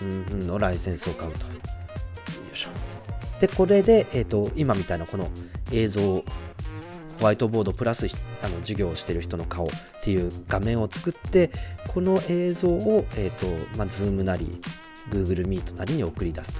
[0.00, 1.46] うんふんのライセンスを買うと。
[1.46, 1.52] よ
[2.52, 2.70] いしょ。
[3.40, 5.28] で、これで、えっ、と、今みたいなこの
[5.72, 6.24] 映像、
[7.20, 8.06] ホワイトボードプラス
[8.42, 9.68] あの授業をしている人の顔っ
[10.02, 11.50] ていう画面を作って、
[11.88, 14.58] この映像を、え、ー、と、まあ、Zoom なり、
[15.10, 16.56] Google Meet なりに送り出す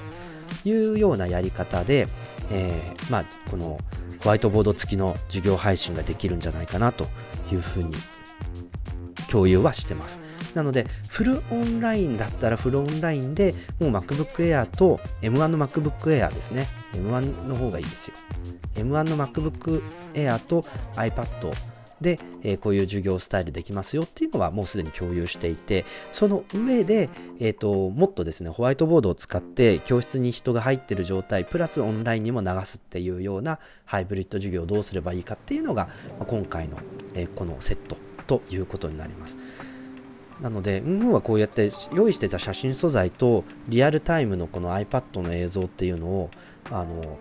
[0.63, 2.07] というようなやり方で、
[2.51, 3.79] えー、まあ、この
[4.23, 7.07] ホワイトボード付きの授業配信ができるんじゃないかなと
[7.51, 7.95] いうふうに
[9.31, 10.21] 共有はしてます。
[10.55, 16.69] なので、フルオンラインだったらフルオンラインでもう MacBook Air と M1 の MacBook Air ですね。
[16.93, 18.15] M1 の方がいいですよ。
[18.75, 19.83] M1 の MacBook
[20.15, 20.65] Air と
[20.95, 21.53] iPad
[22.01, 35.89] で、えー、こういう授業スタイルできますよっていうのはもうすでに共有していて、その上で、えーと、もっとですね、ホワイトボードを使って教室に人が入ってる状態、プラスオンラインにも流すっていうようなハイブリッド授業をどうすればいいかっていうのが、
[36.27, 36.79] 今回の、
[37.15, 37.97] えー、このセット
[38.27, 39.37] ということになります。
[40.41, 46.31] なので、うんはこうやって用意してた写真素材とリアルタイムのこの iPad の映像っていうのを
[46.71, 47.19] あの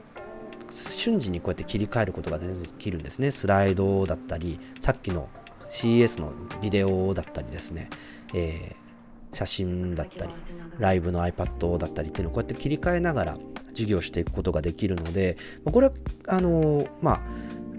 [0.71, 2.47] 瞬時にこうやって切り替えることがで
[2.77, 3.31] きるんですね。
[3.31, 5.27] スライドだったり、さっきの
[5.69, 7.89] CS のビデオだったりですね、
[8.33, 8.88] えー、
[9.33, 10.33] 写真だったり、
[10.77, 13.37] ライブの iPad だったりっていうのをこうやって切り替えながら
[13.69, 15.93] 授業していくことができるので、これは、
[16.27, 17.21] あのまあ、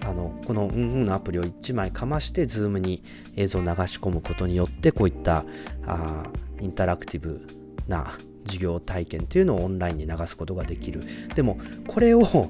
[0.03, 3.03] あのこのうんうんのアプリを1枚かまして Zoom に
[3.35, 5.45] 映像を流し込むことによってこういった
[5.85, 7.45] あインタラクティブ
[7.87, 11.03] な授業体験というのをオンラインに流すことができる。
[11.35, 12.49] でもこれを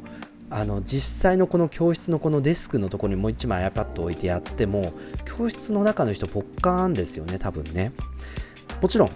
[0.49, 4.91] あの実際のこの教室のこのデスクのところにもう1枚 iPad を置いてやっても
[5.25, 7.93] 教室の中の人ポッカーンですよね多分ね。
[8.81, 9.09] もちろん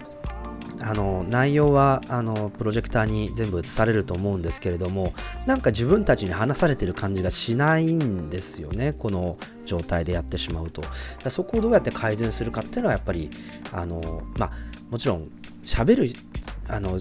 [0.81, 5.13] あの内容はあのプロジェクターに全部映されると思うんですけれども
[5.47, 10.83] なんか自分たちに話されてる感じがしないんですよねこの状態でやってしまうと
[11.29, 13.31] そこをどうやって改善するかっていうのはやっぱり
[13.71, 14.51] あのまあ
[14.91, 15.31] もちろん
[15.63, 16.15] 喋る
[16.67, 16.99] あの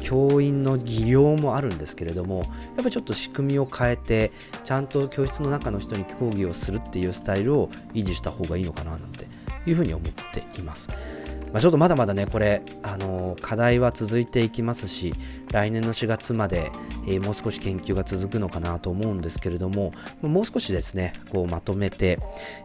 [0.00, 4.30] 教員の技量もあるんですけれどもやっぱりちょっと仕組みを変えて
[4.62, 9.26] ちゃんと教室の中の人に講義をするっていうスタイルを維持した方がいいのかななんて
[9.66, 10.88] いうふうに思っています。
[11.52, 15.14] まあ、ちょっとまだまだね、これ、あのー、課題は続いていきますし、
[15.50, 16.70] 来年の4月まで、
[17.06, 19.92] えー、もう少し研究が続くのかなと思うんですけれども、
[20.22, 22.18] もう少しですね、こうまとめて、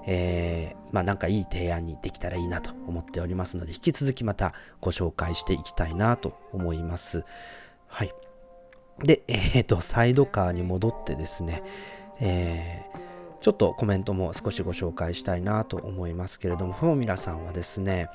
[0.07, 7.23] えー、まあ、なんかいい提案にできたらいいなと思っておりますので、引き続きまたご紹介していきたいなと思います。
[7.87, 8.13] はい。
[9.03, 11.63] で、えっ、ー、と、サイドカーに戻ってですね、
[12.19, 13.00] えー、
[13.41, 18.07] ちょっとコメントも少しご紹介したいなと思いますけれども、フォーミュラさんはですね、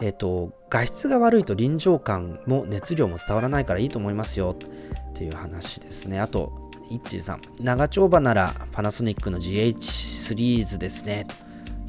[0.00, 6.20] えっ、ー、と、画質が悪いと臨場感も熱量も伝わらないからいいと思いますよっていう話ですね。
[6.20, 11.26] あと、イッチーさん、長丁場ならパナソニックの GH シリーズですね。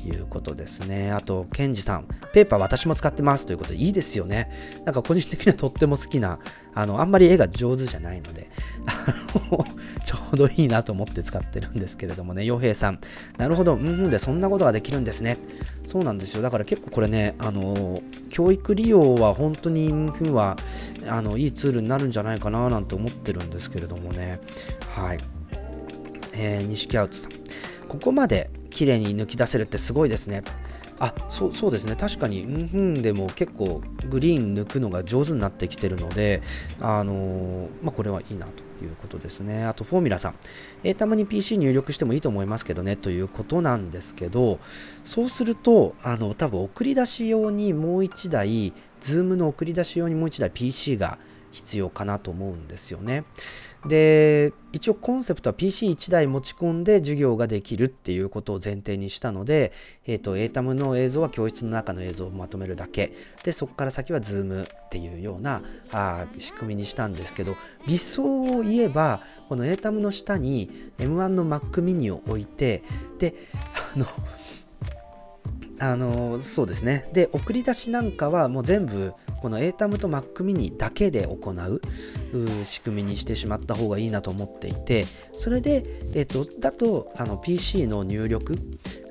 [0.07, 1.11] いうことですね。
[1.11, 4.51] あと、ケンジさん、ペーパー私も使ってますということで、いいですよね。
[4.85, 6.39] なんか個人的にはとっても好きな、
[6.73, 8.49] あの、あんまり絵が上手じゃないので、
[10.03, 12.99] ちょうどいいなと思って使ってるんですけれどもね、洋平さん、
[13.37, 15.37] なるほど、うんで、そんなことができるんですね。
[15.85, 16.41] そうなんですよ。
[16.41, 20.57] だから結構これね、あの、教育利用は本当に、うん、は、
[21.07, 24.39] あの、いいツールになるんじゃないかななんて思ってるんですけれどもね。
[24.95, 25.17] はい。
[26.33, 27.31] えー、西木アウトさん。
[27.87, 30.43] ここまで綺麗に抜き出せるってすごいですね。
[30.99, 36.41] あそうそうですね確かにうんふんでも結構グリーン抜くのが上手になってきてるので
[36.79, 40.35] あのー、まあ、これはいいなということですねあとフォーミュラさん、
[40.83, 44.59] えー、たまに PC 入力してもいいと思いますけどねということなんですけど
[45.03, 48.71] そうするとあの多分送り出し用にもう1台
[49.01, 51.17] Zoom の送り出し用にもう1台 PC が
[51.51, 53.25] 必要かなと思うんですよね。
[53.85, 59.73] で一応コンセプトは PC1 台持ち込んで授業ができるっていうことを前提にしたので、
[60.05, 63.13] えーと、ATAM の映像は教室の中の映像をまとめるだけ。
[63.43, 67.55] でそこから先は Zoom っていうようなあ仕組みにしたんですけど
[67.87, 72.83] 理想を言えばこの ATAM の下に M1 の Mac mini を置いて
[73.19, 73.35] で
[73.95, 74.07] あの
[75.79, 77.09] あのそうですね。
[77.13, 81.81] で送り出しなんかはもう全部この ATAM と Mac mini だけで行う
[82.63, 85.83] 仕組みにしてしまった方がいいなと思っていてそれで、
[86.13, 88.57] えーと、だとあの PC の入力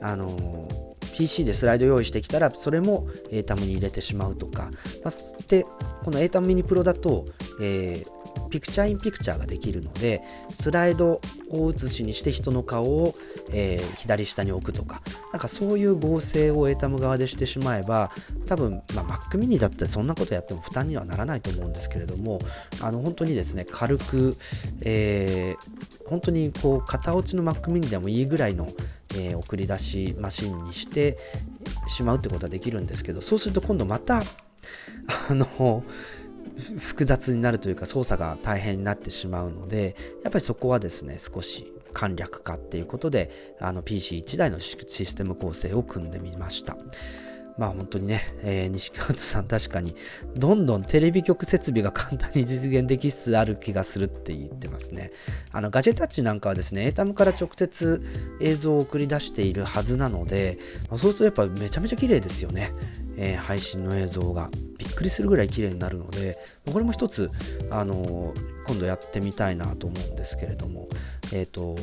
[0.00, 4.70] あの PC でスライド用意してきたらそれも ATAM に入れてしまうとか、
[5.04, 5.64] まあ、で
[6.02, 7.26] この ATAM mini Pro だと、
[7.60, 8.21] えー
[8.52, 13.14] ピクチャーインピクチャーができるのでスライドを写しにして人の顔を、
[13.50, 15.00] えー、左下に置くとか
[15.32, 18.12] なんかそういう合成を ATAM 側でしてしまえば
[18.46, 22.40] 多分、まあ、Mac mini だってそんなことやっても負担にはならないと思うんですけれども
[22.82, 24.36] あの本当にですね軽く、
[24.82, 28.68] えー、本当にこう型落ちの Mac mini でもいいぐらいの、
[29.14, 31.16] えー、送り出しマシンにして
[31.88, 34.22] しまうってことはできるんですけどそうすると今度また
[35.30, 35.82] あの
[36.78, 46.76] 複雑になるというか操作が大変になってしまうのでやっぱりそこはですね少し簡略化っていうことであの PC1 台のシステム構成を組んでみました。
[47.58, 49.94] まあ本当にね、えー、西川さん確かに
[50.34, 55.12] どんどんテレビ局設備が簡単に実現できつつある気がするって言ってますね。
[55.52, 58.02] あのガジェタッチなんかはですね、ATAM から直接
[58.40, 60.58] 映像を送り出しているはずなので、
[60.88, 62.72] まあ、そうするとやっぱめちゃめちゃ綺麗ですよね。
[63.16, 66.38] えー、配信の映像がびっくりするぐらい綺麗になるので、
[66.72, 67.30] これも一つ、
[67.70, 70.88] あのー、今度やってみたいなと思うんですけれども、
[71.32, 71.76] えっ、と、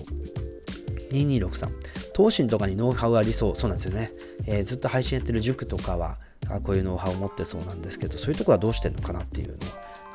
[1.12, 1.70] 2263
[2.16, 3.56] 東進とかにノウハウありそう。
[3.56, 4.12] そうなんですよね、
[4.46, 6.18] えー、ずっと配信やってる塾とかは
[6.50, 9.58] あこういうノウハウを持ってそうなんですけどそういうところはどうしてるのかなっていうのを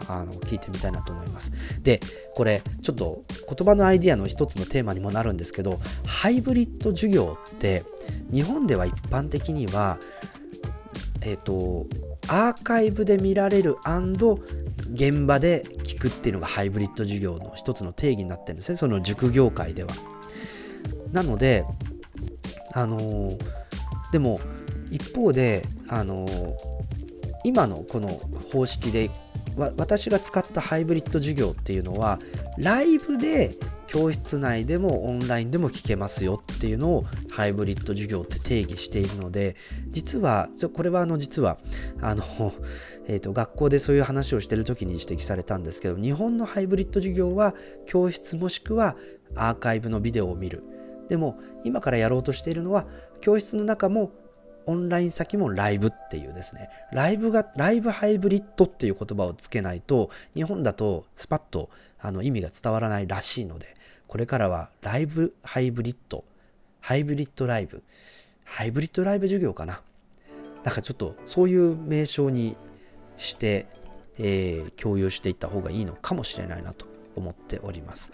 [0.09, 1.53] あの聞いてみたいなと思います。
[1.83, 2.01] で
[2.35, 7.85] これちょっと言葉のアイディアの一つのテーマにもなるんですけどハイブリッド授業って
[8.33, 9.99] 日本では一般的には
[11.23, 11.87] えっ、ー、と
[12.29, 13.77] アーカイブで見られる
[14.93, 18.77] 現場で聞くっていうのがハイブリッド授業の一つの定義になってるんですね。
[18.77, 19.91] その塾業界では。
[21.15, 21.65] なので、
[22.73, 23.39] あのー、
[24.13, 24.41] でも
[24.91, 26.55] 一方で、あのー、
[27.45, 28.09] 今のこの
[28.53, 29.11] 方式で
[29.57, 32.19] 私が使ったハイブリッド授業っていうのは
[32.59, 39.55] ライブで教室内でもオンラインでも聞けますよっていうのをハイブリッド授業って定義しているので
[39.91, 41.59] 実はこれはあの実は
[42.01, 42.25] あの、
[43.07, 47.55] えー、と学校でそういう話をしてる時に指摘されたんですけど日本のハイブリッド授業は
[47.87, 48.97] 教室もしくは
[49.37, 50.74] アーカイブのビデオを見る。
[51.09, 52.87] でも今からやろうとしているのは
[53.21, 54.13] 教室の中も
[54.67, 61.69] オンライン先もライブっていうですねライブがライブハイブリッドっていう言葉をつけないと日本だとスパッと
[62.01, 63.77] あの意味が伝わらないらしいので
[64.07, 66.25] これからはライブハイブリッド
[66.81, 67.83] ハイブリッドライブ
[68.45, 69.81] ハイブリッドライブ授業かな
[70.65, 72.57] なんかちょっとそういう名称に
[73.17, 73.67] して、
[74.19, 76.87] えー、共有していった方がいいのかもしれないなと
[77.17, 78.11] 思っております。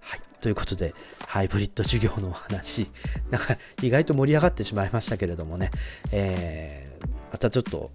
[0.00, 0.20] はい。
[0.40, 0.94] ということで、
[1.26, 2.90] ハイブリッド授業のお話、
[3.30, 5.70] なんか意外と盛り上がってしまいましたけれどもね、
[6.12, 7.90] えー、またちょっと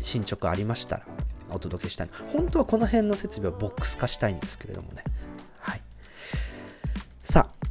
[0.00, 1.06] 進捗ありましたら
[1.50, 2.10] お届けしたい。
[2.32, 5.04] 本当はこの辺の設備をボックス化したいんですけれどもね。
[5.58, 5.82] はい。
[7.22, 7.66] さあ、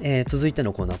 [0.00, 0.98] えー、続いてのコーナー、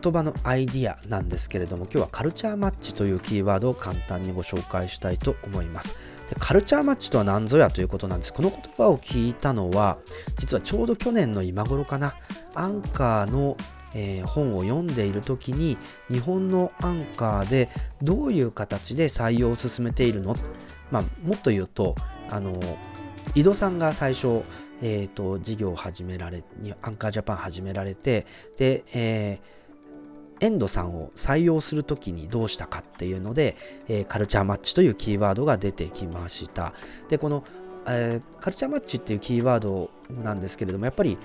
[0.00, 5.96] 言葉のアイディアなんですけれども今日はカルチャーマッチというキーワードを簡単にご紹介したいと思います
[6.38, 8.32] カルチャーマッチとは何ぞやということなんです。
[8.32, 9.98] この言葉を聞いたのは
[10.38, 12.16] 実はちょうど去年の今頃かな。
[12.54, 13.56] アンカーの
[13.94, 15.76] えー、本を読んでいる時に
[16.10, 17.68] 日本のアンカーで
[18.02, 20.34] どういう形で採用を進めているの、
[20.90, 21.94] まあ、もっと言うと
[22.30, 22.58] あの
[23.34, 24.42] 井戸さんが最初、
[24.80, 26.42] えーと、事業を始められ
[26.80, 28.26] アンカージャパン始められて
[28.56, 29.61] で、えー
[30.42, 33.56] エンドさんを採用するときにどうしたかっていうので、
[33.88, 36.74] えー、カルチャーマッチというキーワードが出てきました。
[37.08, 37.44] で、この、
[37.86, 41.16] え、カルチャーマッチっていうキーワードなんですけれども、やっぱり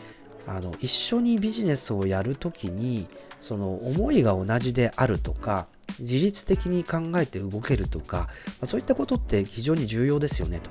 [0.45, 3.07] あの一緒にビジネスをやるときに、
[3.41, 5.68] その思いが同じであるとか、
[5.99, 8.30] 自律的に考えて動けるとか、
[8.61, 10.69] ま、そういったことって非常に重要ですよねと。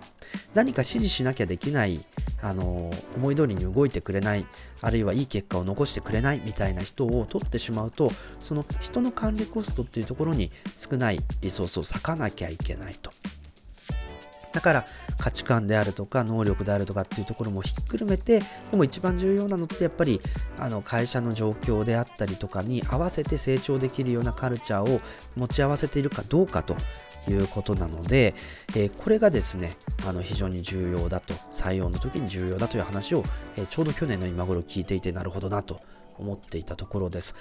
[0.54, 2.04] 何か指示しなきゃできない、
[2.42, 4.46] あの思い通りに動いてくれない、
[4.80, 8.10] あるいはいい結果を残してくれないみたいな人を取ってしまうと、
[8.42, 13.10] その人の管理コストっていうところに少ないリソースを割かなきゃいけないと。
[14.56, 14.86] だから
[15.18, 20.18] 価値観であるとか能力であるとかっていうところもひっくるめてでも一番重要なのってやっぱり
[20.58, 25.02] あの会社の状況であったりとかに合わせて成長できるようなカルチャーを
[25.36, 26.74] 持ち合わせているかどうかと
[27.28, 28.34] いうことなので、
[28.74, 29.76] えー、これがですね
[30.06, 33.24] あの非常に重要だと採用の時に重要だという話を、
[33.58, 35.82] えー、ちょうど去年の今頃聞いていてなるほどなと
[36.16, 37.34] 思っていたところです。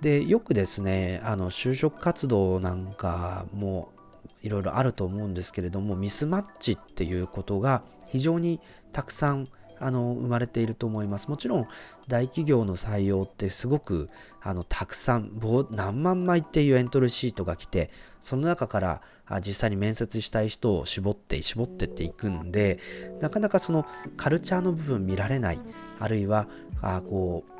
[0.00, 3.92] でよくですねあの就職活動なんかも
[4.42, 8.60] いろいろあると思うんですけれどもミスマッチっていうことが非常に
[8.92, 9.48] たくさん
[9.80, 11.28] あの生まれていると思います。
[11.28, 11.66] もちろん
[12.08, 14.08] 大企業の採用ってすごく
[14.42, 15.30] あのたくさん
[15.70, 17.90] 何万枚っていうエントリーシートが来て
[18.20, 19.02] その中から
[19.40, 22.80] 実際に面接したい人を絞って絞ってっていくんで
[23.20, 23.86] なかなかその
[24.16, 25.60] カルチャーの部分見られない
[25.98, 26.48] あるいは
[26.80, 27.57] あこう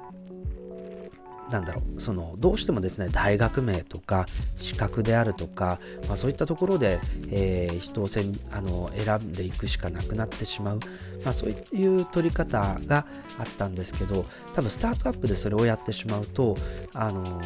[1.51, 4.27] なんだろうそのどうしてもですね大学名とか
[4.57, 7.01] 資格であるとか、まあ、そういったところで、
[7.31, 10.81] えー、人をせんあの選んでいくしかなくなってしまう、
[11.25, 13.07] まあ、そういう取り方が
[13.39, 16.57] あったんですけど多分スタートアップでそれをやってしまうと
[16.93, 17.41] あの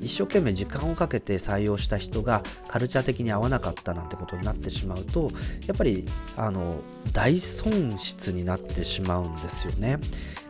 [0.00, 5.30] 一生懸命時間をかけて採用した人がカルチャー的に合わなかったなんてことになってしまうと
[5.66, 6.06] やっぱり
[6.36, 6.80] あの
[7.12, 9.98] 大損失になってしまうんですよね。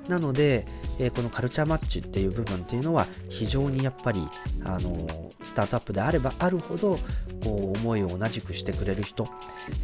[0.09, 0.67] なので、
[0.99, 4.27] えー、このカルチャーマッチっていう部分っていうのは非常にやっぱり
[4.65, 5.07] あの
[5.45, 6.99] スタートアップであればあるほど
[7.43, 9.29] こう思いを同じくしてくれる人、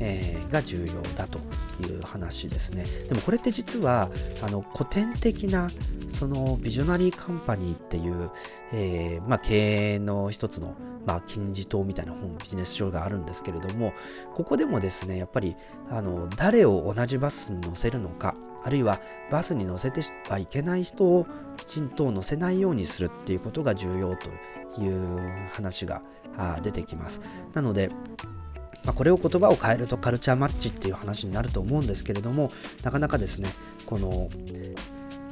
[0.01, 1.39] えー、が重要だと
[1.87, 2.85] いう話ですね。
[3.09, 4.11] でもこれって実は
[4.43, 5.71] あの古典的な
[6.09, 8.31] そのビジョナリーカンパニーっていう、
[8.73, 10.75] えー、まあ、経営の一つの
[11.07, 13.93] まあ、金字塔みたいな本ビジネス書があるんですけれども
[14.35, 15.55] ここでもですねやっぱり
[15.91, 18.35] あの誰を同じバスに乗せるのか
[18.65, 18.99] あるいは
[19.31, 21.27] バスに乗せてはいけない人を
[21.57, 26.03] きちんと乗せないようにするっていうことが重要という話が
[26.63, 27.21] 出てきます。
[27.53, 27.91] なので、
[28.85, 32.51] ま、これを言葉を変えるとカルチャーマッチっていう話になると思うんですけれども
[32.83, 33.49] なかなかですね
[33.87, 34.29] この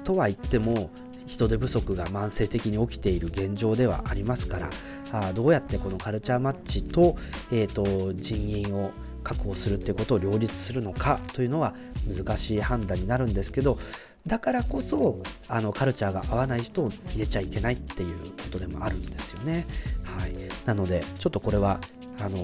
[0.05, 0.91] とは言っても
[1.27, 4.71] 人手不足が慢性的に起きている現状ではありますから
[5.13, 7.17] あどうやってこのカルチャーマッチと,、
[7.51, 8.91] えーと人員を
[9.23, 11.75] 確保するっていうことを両立するのかというのは
[12.07, 13.79] 難しい判断になるんですけど
[14.27, 19.67] だからこそあのカルチャーが合わない人を入れちゃいけないっていうことでもあるんですよね。
[20.05, 20.33] はい、
[20.65, 21.81] なのでちょっとこれは
[22.21, 22.39] あの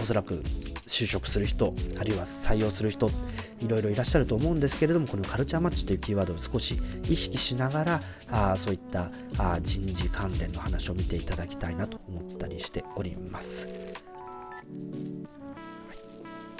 [0.00, 0.42] おそらく
[0.86, 3.10] 就職する人あるいは採用する人
[3.60, 6.78] いろいろいらっしゃると思うんですけれどもこのカルチャーマッチというキーワードを少し
[7.08, 8.00] 意識しながら
[8.30, 13.68] あそういったあ人事関連の話を見ていただきたいなと思ったりしております。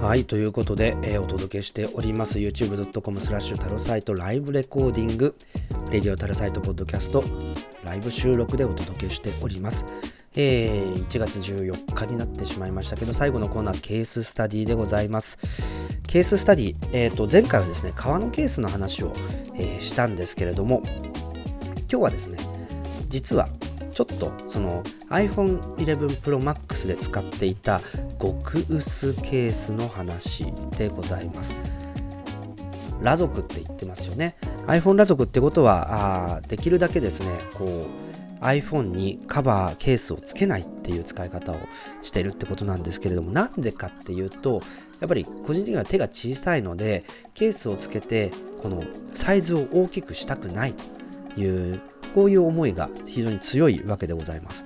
[0.00, 5.34] はい、ということで、えー、お届けしております youtube.com スラッシュタロサイトライブレコーディング、
[5.90, 7.24] レディオタロサイトポッドキャスト、
[7.82, 9.86] ライブ収録でお届けしております。
[10.36, 15.38] えー、1月14日になってしまいましたけど、最後のコーナー、ケーススタディでございます。
[16.06, 19.14] ケーススタディ、えーと、前回はですね、革のケースの話を、
[19.54, 20.82] えー、したんですけれども、
[21.90, 22.36] 今日はですね、
[23.08, 23.48] 実は
[23.96, 27.80] ちょっとその iPhone 11 Pro Max で使っていた
[28.20, 31.56] 極薄ケースの話でございます。
[32.98, 34.36] 裸族って言ってますよね。
[34.66, 41.56] iPhone 裸族ってことはあできるだけですね、こう iPhone にカバーケースをつけないっていう使い方を
[42.02, 44.60] しているってことなんですけれどもなんでかっていうと
[45.00, 48.30] やっぱり個人的には手が小さいのでケースをつけて
[48.62, 51.80] このサイズを大きくしたくないという
[52.14, 54.64] こういう思いが非常に強いわけでございます。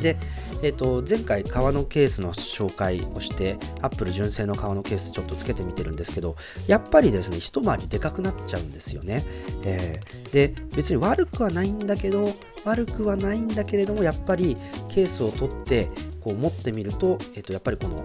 [0.00, 0.16] で、
[0.62, 6.36] えーと、前回革のケースの紹介をしてアップル純正の革のケースちょっとつけてみてるんですけど
[6.66, 9.22] やっぱりですね一回りでかくなっちゃうんですよね、
[9.64, 14.56] えー、で別に悪くはないんだけど悪くはないんだけれどもやっぱり
[14.88, 15.88] ケースを取って
[16.22, 18.04] こう持ってみると,、えー、とやっぱりこの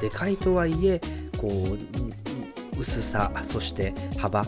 [0.00, 1.00] でかいとはいえ
[1.38, 4.44] こう薄さそして幅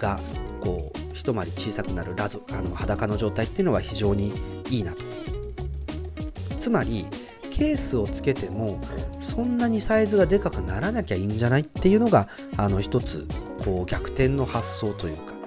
[0.00, 0.18] が
[0.60, 4.32] こう一回り小さくなるラゾあの裸の状態っていうのは非常に
[4.70, 5.02] いいなと。
[6.58, 7.06] つまり
[7.50, 8.80] ケースをつけても
[9.20, 13.26] そんなにサイズがでかくならなきゃいいんじゃないっていうのがあの一つ
[13.64, 15.40] こう逆転の発想というか。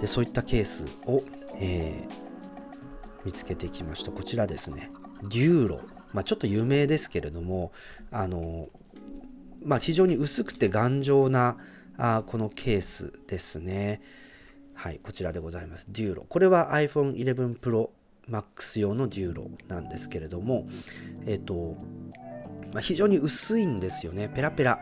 [0.00, 1.22] でそういったケースを、
[1.54, 4.12] えー、見つけてきました。
[4.12, 4.90] こちらですね。
[5.22, 5.80] デューロ、
[6.12, 7.72] まあ、ちょっと有名ですけれども
[8.10, 8.68] あの、
[9.64, 11.56] まあ、非常に薄くて頑丈な
[11.98, 14.00] あこのケースですね。
[14.74, 15.86] はいこちらでございます。
[15.88, 16.26] デューロ。
[16.28, 17.90] これは iPhone 11 Pro
[18.30, 20.68] Max 用のデューロなんですけれども
[21.26, 21.76] えっ、ー、と、
[22.72, 24.28] まあ、非常に薄いんですよね。
[24.28, 24.78] ペラペラ。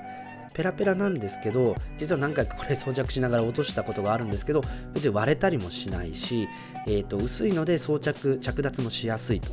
[0.54, 4.62] ペラペラなんですけど実は何回かこれ装着しながら落としたことがあるんですけど
[4.94, 6.48] 別に割れたりもしないし、
[6.86, 9.50] えーと、薄いので装着着脱もしやすいと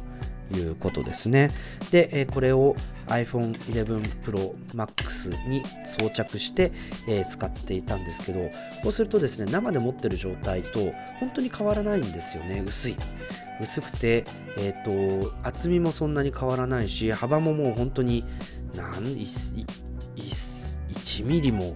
[0.52, 1.52] いうことですね。
[1.91, 2.76] で、え、これを
[3.07, 6.72] iPhone 11 Pro Max に装着して、
[7.07, 8.49] え、使っていたんですけど
[8.84, 12.64] こうするとですね生で持ってる状態と本当に変わらないんですよね。
[12.65, 12.95] 薄い。
[13.61, 14.26] 薄くて、
[14.57, 18.26] えーと、厚みもそんなに変わらないし幅ももう本当に
[18.76, 19.28] 何
[21.22, 21.76] 1ミリも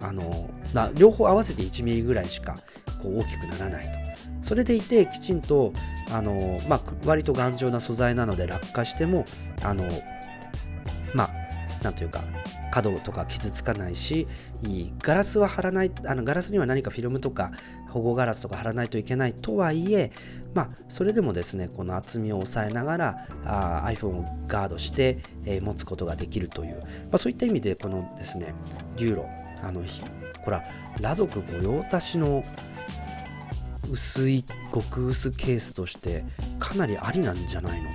[0.00, 2.56] あの、ま、両方合わせて1ミリぐらいしか
[3.02, 3.98] こう大きくならないと。
[4.46, 5.72] それでいてきちんと
[6.12, 9.24] あの、まあ、割と頑丈な素材なので落下しても
[9.64, 9.84] あの
[11.14, 12.22] まあなんというか
[12.70, 14.28] 角とか傷つかないし
[15.02, 17.50] ガラスは貼らないあのガラスには何かフィルムとか
[17.88, 20.12] 保護ガラスとか貼らないといけないとはいえ
[20.54, 28.54] まあそれでもですねこの厚みを抑えながらあ iPhone をガードして、えー、持つことができるという、まあ、そういった意味でこのですね
[28.96, 29.28] デューロ
[29.64, 29.82] あの
[30.44, 30.62] ほら
[30.98, 32.44] 裸族御用達の
[33.90, 36.24] 薄い極薄ケースとして
[36.58, 37.90] かなりありなんじゃないの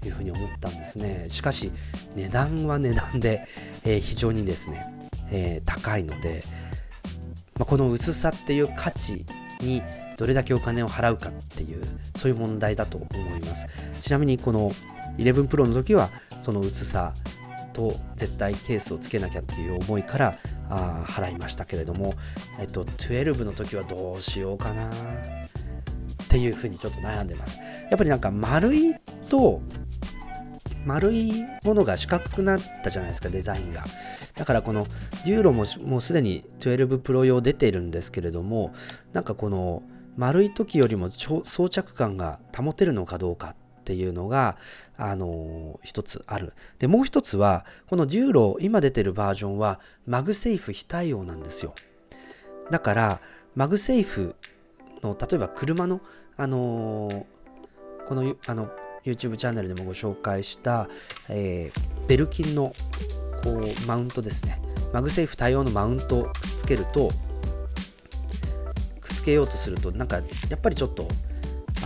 [0.00, 1.26] というふうに思ったんですね。
[1.28, 1.72] しかし
[2.14, 3.46] 値段は値段で、
[3.84, 6.42] えー、非常にですね、えー、高いので、
[7.58, 9.24] まあ、この薄さっていう価値
[9.60, 9.82] に
[10.16, 11.82] どれだけお金を払うかっていう
[12.16, 13.66] そういう問題だと思います。
[14.00, 14.70] ちなみにこの
[15.18, 17.14] 11 Pro の時はその薄さ
[17.76, 20.38] と絶対ケースをつけなきゃっていう思いから
[20.70, 22.14] あ払いましたけれども、
[22.58, 24.92] えっと、12の時はどうしようかなっ
[26.28, 27.58] ていうふうにちょっと悩んでます。
[27.58, 28.94] やっぱりなんか丸い
[29.28, 29.60] と
[30.86, 33.84] 丸いものが四角くなったじゃないですかデザインが。
[34.34, 34.86] だからこの
[35.26, 38.72] デューロももうすでに12 Pro 用出ているんですけれども
[39.12, 39.82] なんかこの
[40.16, 43.54] 丸い時よりも装着感が保てるのかどうか
[43.86, 44.56] っていうのが、
[44.96, 46.54] あの一つある。
[46.80, 51.72] で、もう一つは、このデューロ、今出てるバージョンは、マグセーフ非対応なんですよ。
[52.72, 53.20] だから、
[53.54, 54.34] マグセーフ
[55.04, 56.00] の、例えば車の、
[56.36, 57.26] あの
[58.08, 58.70] この、あの、
[59.04, 60.88] YouTube チャンネルでもご紹介した、
[61.28, 62.72] えー、ベルキンの
[63.44, 64.60] こうマウントですね。
[64.92, 67.12] マグセーフ対応のマウントをくっつけると、
[69.00, 70.16] くっつけようとすると、なんか
[70.50, 71.06] やっぱりちょっと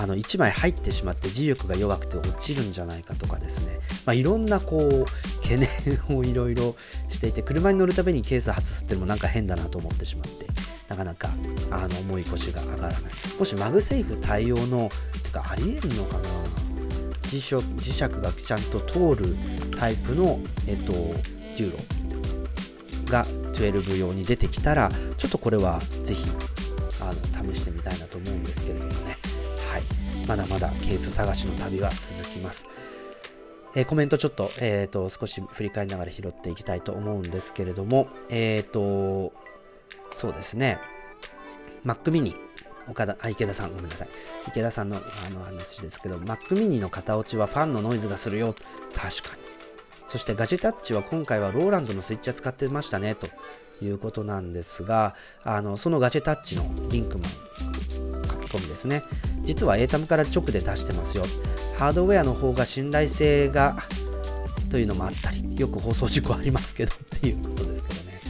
[0.01, 5.05] あの1枚入ってしまって磁力が弱くて落ちるんじゃないかとかですね、まあ、いろんなこう
[5.43, 5.69] 懸念
[6.17, 6.75] をいろいろ
[7.11, 10.47] していて車に乗るたびにケース外すってのもなんか変だなと思ってしまって
[10.89, 11.29] なかなか
[11.71, 13.13] あの重い腰が上がらない。
[13.39, 14.89] もしマグセーフ対応の
[15.23, 16.29] てかありえるのかな？
[17.25, 19.37] 磁石磁石がちゃんと通る
[19.79, 21.79] タイプの、えっと、デューロ
[23.13, 26.27] が12用に出てきたらちょっとこれはぜひ
[27.01, 29.20] あの試してみたいなと思うんですけれどもね。
[30.31, 32.65] まだまだケース探しの旅は続きます。
[33.75, 39.33] えー、コメントちょっと,、えーと、少し振り返りながら拾っていきたいと思うんですけれども、えっ、ー、と、
[40.15, 40.79] そうですね、
[41.85, 42.37] Mac mini、
[42.89, 44.09] 岡田、あ、池田さん、ごめんなさい。
[44.47, 48.55] 池田さんのあの話ですけど、Mac mini の型落ちはファンのノイズがするよ。
[48.95, 49.43] 確かに。
[50.07, 53.27] そしてガジェタッチは今回はローランドのスイッチは使ってましたね、と
[53.85, 58.10] いうことなんですが、あのそのガジェタッチのリンクマン
[58.51, 59.03] 込みですね。
[59.45, 61.25] 実は ATAM から直で出してますよ。
[61.79, 63.77] ハードウェアの方が信頼性が
[64.71, 68.21] というのもあったり、よく放送事故ありますけどっていうことですけどね。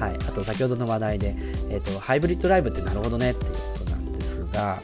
[0.00, 0.14] はい。
[0.16, 1.34] あと先ほどの話題で、
[1.68, 4.82] え、ー、と、ハイブリッドライブってなるほどねっていうことなんですが、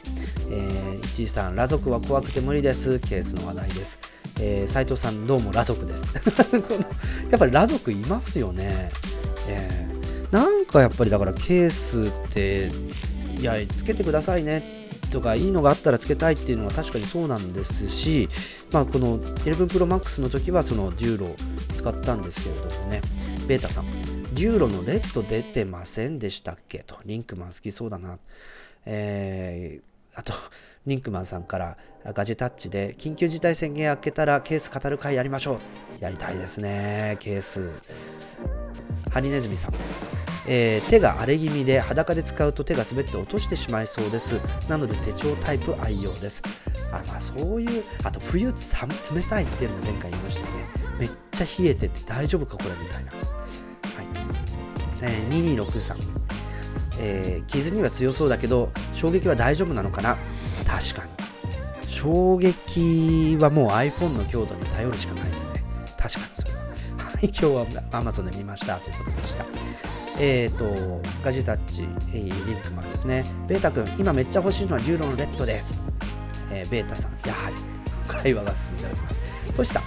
[0.51, 2.99] えー、一位さん、裸族は怖くて無理です。
[3.01, 3.99] ケースの話題です。
[4.39, 6.07] えー、斉藤さん、どうも裸族です。
[7.31, 8.91] やっぱり裸族いますよね。
[9.49, 12.71] えー、なんかやっぱりだからケースって、
[13.41, 14.86] いや、つけてくださいね
[15.17, 18.29] とかいいのがあったらつけたいっていうのは確かにそうなんですし、
[18.71, 21.37] まあ、この11 Pro Max の時はそのデューロを
[21.75, 23.01] 使ったんですけれどもね、
[23.49, 23.87] ベータさん、
[24.35, 26.81] デューロのレッド出てませんでしたっけ？
[26.81, 28.19] と、リンクマン好きそうだな。
[28.85, 30.35] えー、あと、
[30.87, 31.79] リンクマンさんから
[32.13, 35.59] ガジェタッチで緊急事態宣言明けたらケース語る会やりましょう。
[35.99, 37.71] やりたいですね、ケース。
[39.11, 39.73] ハリネズミさん。
[40.49, 44.35] えー、手が荒れ気味で裸で使うと手が滑って落としてしまいそうです。
[44.69, 46.43] なので手帳タイプ愛用です。
[46.93, 48.55] あまあそういうあと冬冷
[49.23, 50.65] たいっていうのも前回言いましたよね。
[51.01, 53.11] めっちゃ冷えてて大丈夫かこれみたいな。
[53.13, 53.21] はい、
[55.03, 55.97] えー、2263
[56.99, 60.17] えー、傷には強そうだけど衝撃は大丈夫なのかな？
[60.67, 61.17] 確かに。
[61.91, 65.63] 衝撃はもう iPhone の強度に頼るしかないですね。
[65.99, 68.77] 確かにそれははい今日は Amazon で見ました。
[68.77, 69.45] ということでした。
[70.19, 73.25] えっ、ー、とガジェタッチ、えー、リンクマンですね。
[73.49, 75.83] ベータ君今めっちゃ欲しいのは流路のレッドです。
[76.51, 77.57] えー、ベータさん、やはり
[78.07, 79.21] 会話が進んでおります。
[79.55, 79.83] トシさん、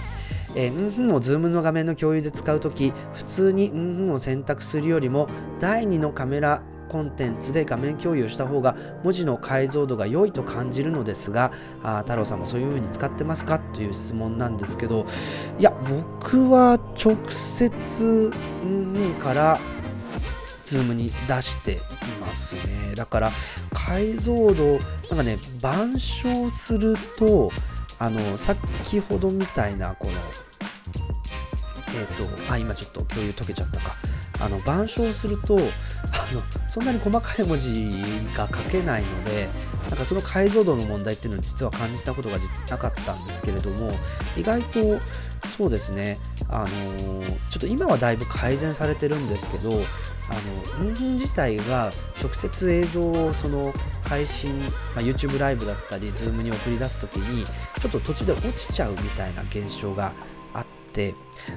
[0.56, 5.28] えー、うんふんを Zoom の画面の共有で使うとき、普通にうんふんを選択するよりも、
[5.58, 11.52] 第2のカメラコンテンツで画面共有した方が文字の解像度が良いと感じるのですが
[11.84, 13.60] あ太郎さんもそういう風に使ってますか？
[13.60, 15.06] という質問なんですけど
[15.60, 18.32] いや僕は直接
[18.64, 19.60] うんから
[20.70, 21.76] Zoom に出してい
[22.20, 22.94] ますね。
[22.94, 23.30] だから
[23.74, 24.78] 解像度
[25.08, 27.50] なんかね板書すると
[27.98, 33.96] あの先ほどみたいなこのえっ、ー、とあ今ちょっと共有解けちゃったか。
[34.42, 37.90] あの板書するとあのそんなに細かい文字
[38.34, 39.48] が書けないので
[39.90, 42.38] なんかその解像度の問題っていうのを実は感じたことが
[42.70, 43.92] なかったんですけれども
[44.38, 44.80] 意外と
[45.58, 46.18] そうですね。
[46.48, 47.20] あのー、
[47.50, 49.70] ちょっと今はだいぶ改善されてるんですけど
[50.30, 51.90] あの、人自体が
[52.22, 53.72] 直接映像をその
[54.04, 60.12] 配信、まあ、YouTube ライブだったり、Zoom に送り出す時に、ちょっと途中で落ちちゃうみたいな現象が
[60.54, 61.14] あって、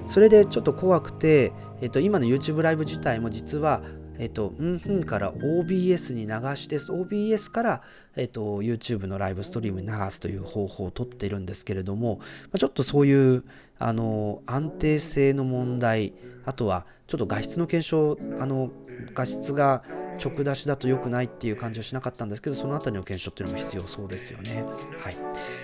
[0.08, 3.82] それでちょっと怖くて、えっと、今の YouTube ライブ自体も実は
[4.20, 7.82] えっと、うんふんから OBS に流して、OBS から、
[8.16, 12.20] えっと、YouTube のライブストリームに流すという方法をとっているんですけれども、
[12.58, 13.44] ちょっとそういう
[13.80, 16.14] あの安定性の問題、
[16.46, 18.72] あとはちょっと画質の検証、あの
[19.14, 19.84] 画質が
[20.24, 24.64] 直出しだと良くないっていう感じはしなかったんですけど、そのあたりの検証っていうのも必要そうですよね。
[25.00, 25.18] はい。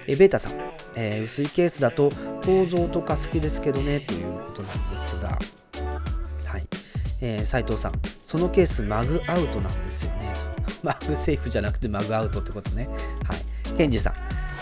[0.08, 0.54] えベータさん、
[0.96, 2.12] えー、薄いケースだと、
[2.44, 5.38] 構造とか好きですけどね、ということなんですが、
[7.22, 7.94] えー、斉藤さん、
[8.24, 10.34] そのケースマグアウトなんですよね。
[10.66, 12.90] と マグセーフじゃなくてマグアウトってことね。
[13.24, 13.78] はい。
[13.78, 14.14] ケンジさん、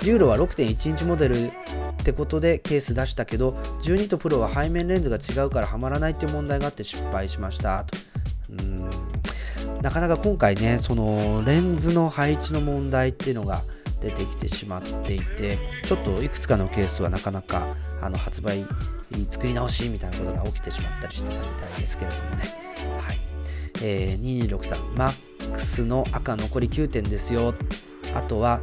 [0.05, 1.51] デューロは6.1インチモデルっ
[2.03, 3.51] てことでケース出したけど、
[3.81, 7.83] 12とプロは背面レンズが違うからはまらないっていう問題があって失敗しました。
[7.85, 7.97] と
[8.49, 8.89] うん
[9.81, 13.63] なかなか今回ね、そのレンズの配置の問題っていうのが
[14.01, 18.65] 出てきてしまっていて、ちょっといくつかのケースはなかなかあの発売
[19.29, 22.37] 作り直しみたいなことが起きてしまったりしてたみたいですけれどもね。
[23.01, 23.19] はい。
[23.83, 27.53] えー、2263、MAX の赤残り9点ですよ。
[28.15, 28.61] あとは、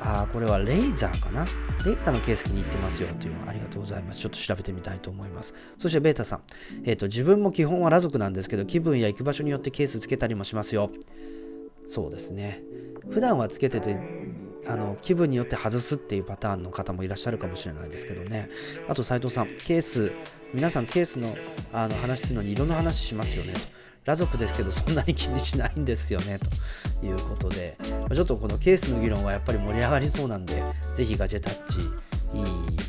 [0.00, 1.44] あこれはレイザーかな
[1.84, 4.20] レイザーのケース気に入ってますよというのありがとうございます。
[4.20, 5.54] ちょっと調べてみたいと思います。
[5.78, 6.40] そしてベータさん、
[6.84, 10.90] えーと、自分も基本は裸族なんですけど、気分や行く場所によってケースつけたりもしますよ。
[11.88, 12.62] そうですね。
[13.10, 13.98] 普段はつけてて
[14.68, 18.48] あの気分によって外すっていうパターンの方もいらっしゃるかもしれないですけどね。
[18.88, 20.12] あと斉藤さんケース
[20.52, 21.36] 皆さんケースの
[21.72, 23.60] あの話するのに色の話しますよねと。
[24.06, 27.06] 裸族ですけどそんなに気にしないんですよねと。
[27.06, 27.76] いうことで。
[28.12, 30.62] ちょっとこのケースの議論はやっぱり盛り上がりそうなんで
[30.94, 32.86] ぜひガジェタッチいい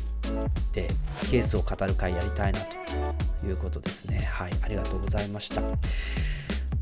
[0.72, 0.88] で
[1.30, 4.28] ケースを語る会やりたいなということですね。
[4.30, 5.62] はいありがとうございました。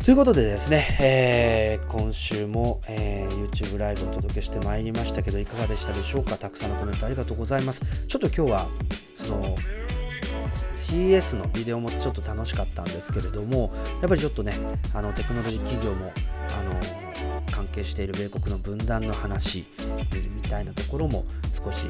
[0.06, 6.36] ということでですね、えー、今週も、えー、YouTube ライブをお届けしてまいりましたけど、いかがでしたでしょうか？
[6.36, 7.82] たくさんのコメントありがとうございます。
[8.06, 8.68] ちょっと今日は、
[9.16, 9.56] その、
[10.76, 14.52] CS のビデオもちょっと楽しかったんですけれども、やっぱりちょっとね、
[14.94, 16.12] あのテクノロジー企業も、
[16.56, 19.66] あの関係している米国の分断の話
[20.36, 21.88] みたいなところも少し、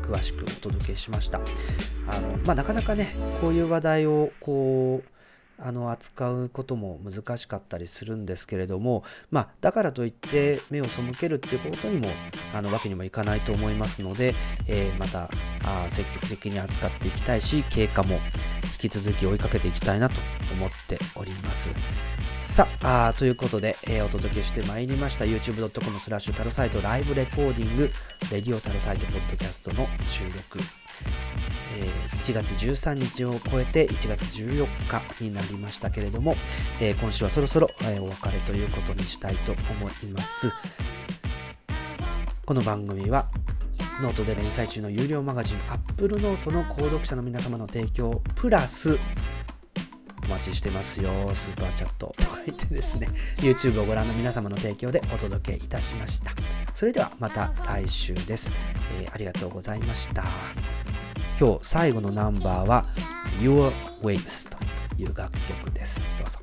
[0.00, 1.42] 詳しくお届けしました。
[2.08, 5.21] あのまあ、なかなかね、こういう話題をこう
[5.64, 12.08] あの扱うことも難しかったりするんですけれども、まあ、だからといって目を背けるっていうことにも
[12.54, 14.34] あのわけにもいかないと思いますので、
[14.66, 15.30] えー、また
[15.64, 18.18] あ積極的に扱っていきたいし経過も
[18.82, 20.16] 引き続き追いかけていきたいなと
[20.52, 21.70] 思っております。
[22.40, 27.90] さあということで、えー、お届けしてまいりました youtube.com スラッシュタロサイトライブレコーディング
[28.30, 30.58] レディオタロサイトポッドキャストの収録
[31.76, 34.66] え1月13日を超えて1月14
[35.18, 36.36] 日になりましたけれども、
[36.80, 40.52] え今週はそろそろ、えお別れということにしたいと思います。
[42.44, 43.28] この番組は
[44.02, 48.98] ノートで連載中の有料マガジン Apple ノートの購読者の皆様の提供プラス
[50.24, 53.08] お待ちしてますよスーパーチャット とか言ってですね
[53.38, 56.32] YouTube をご覧の皆様の提供でお届けいたしました
[56.74, 58.50] それではまた来週です、
[59.00, 60.24] えー、ありがとうございました
[61.38, 62.84] 今日最後のナンバーは
[63.40, 63.72] Your
[64.02, 64.58] Waves と
[64.96, 66.00] いう楽曲です。
[66.18, 66.38] どうぞ。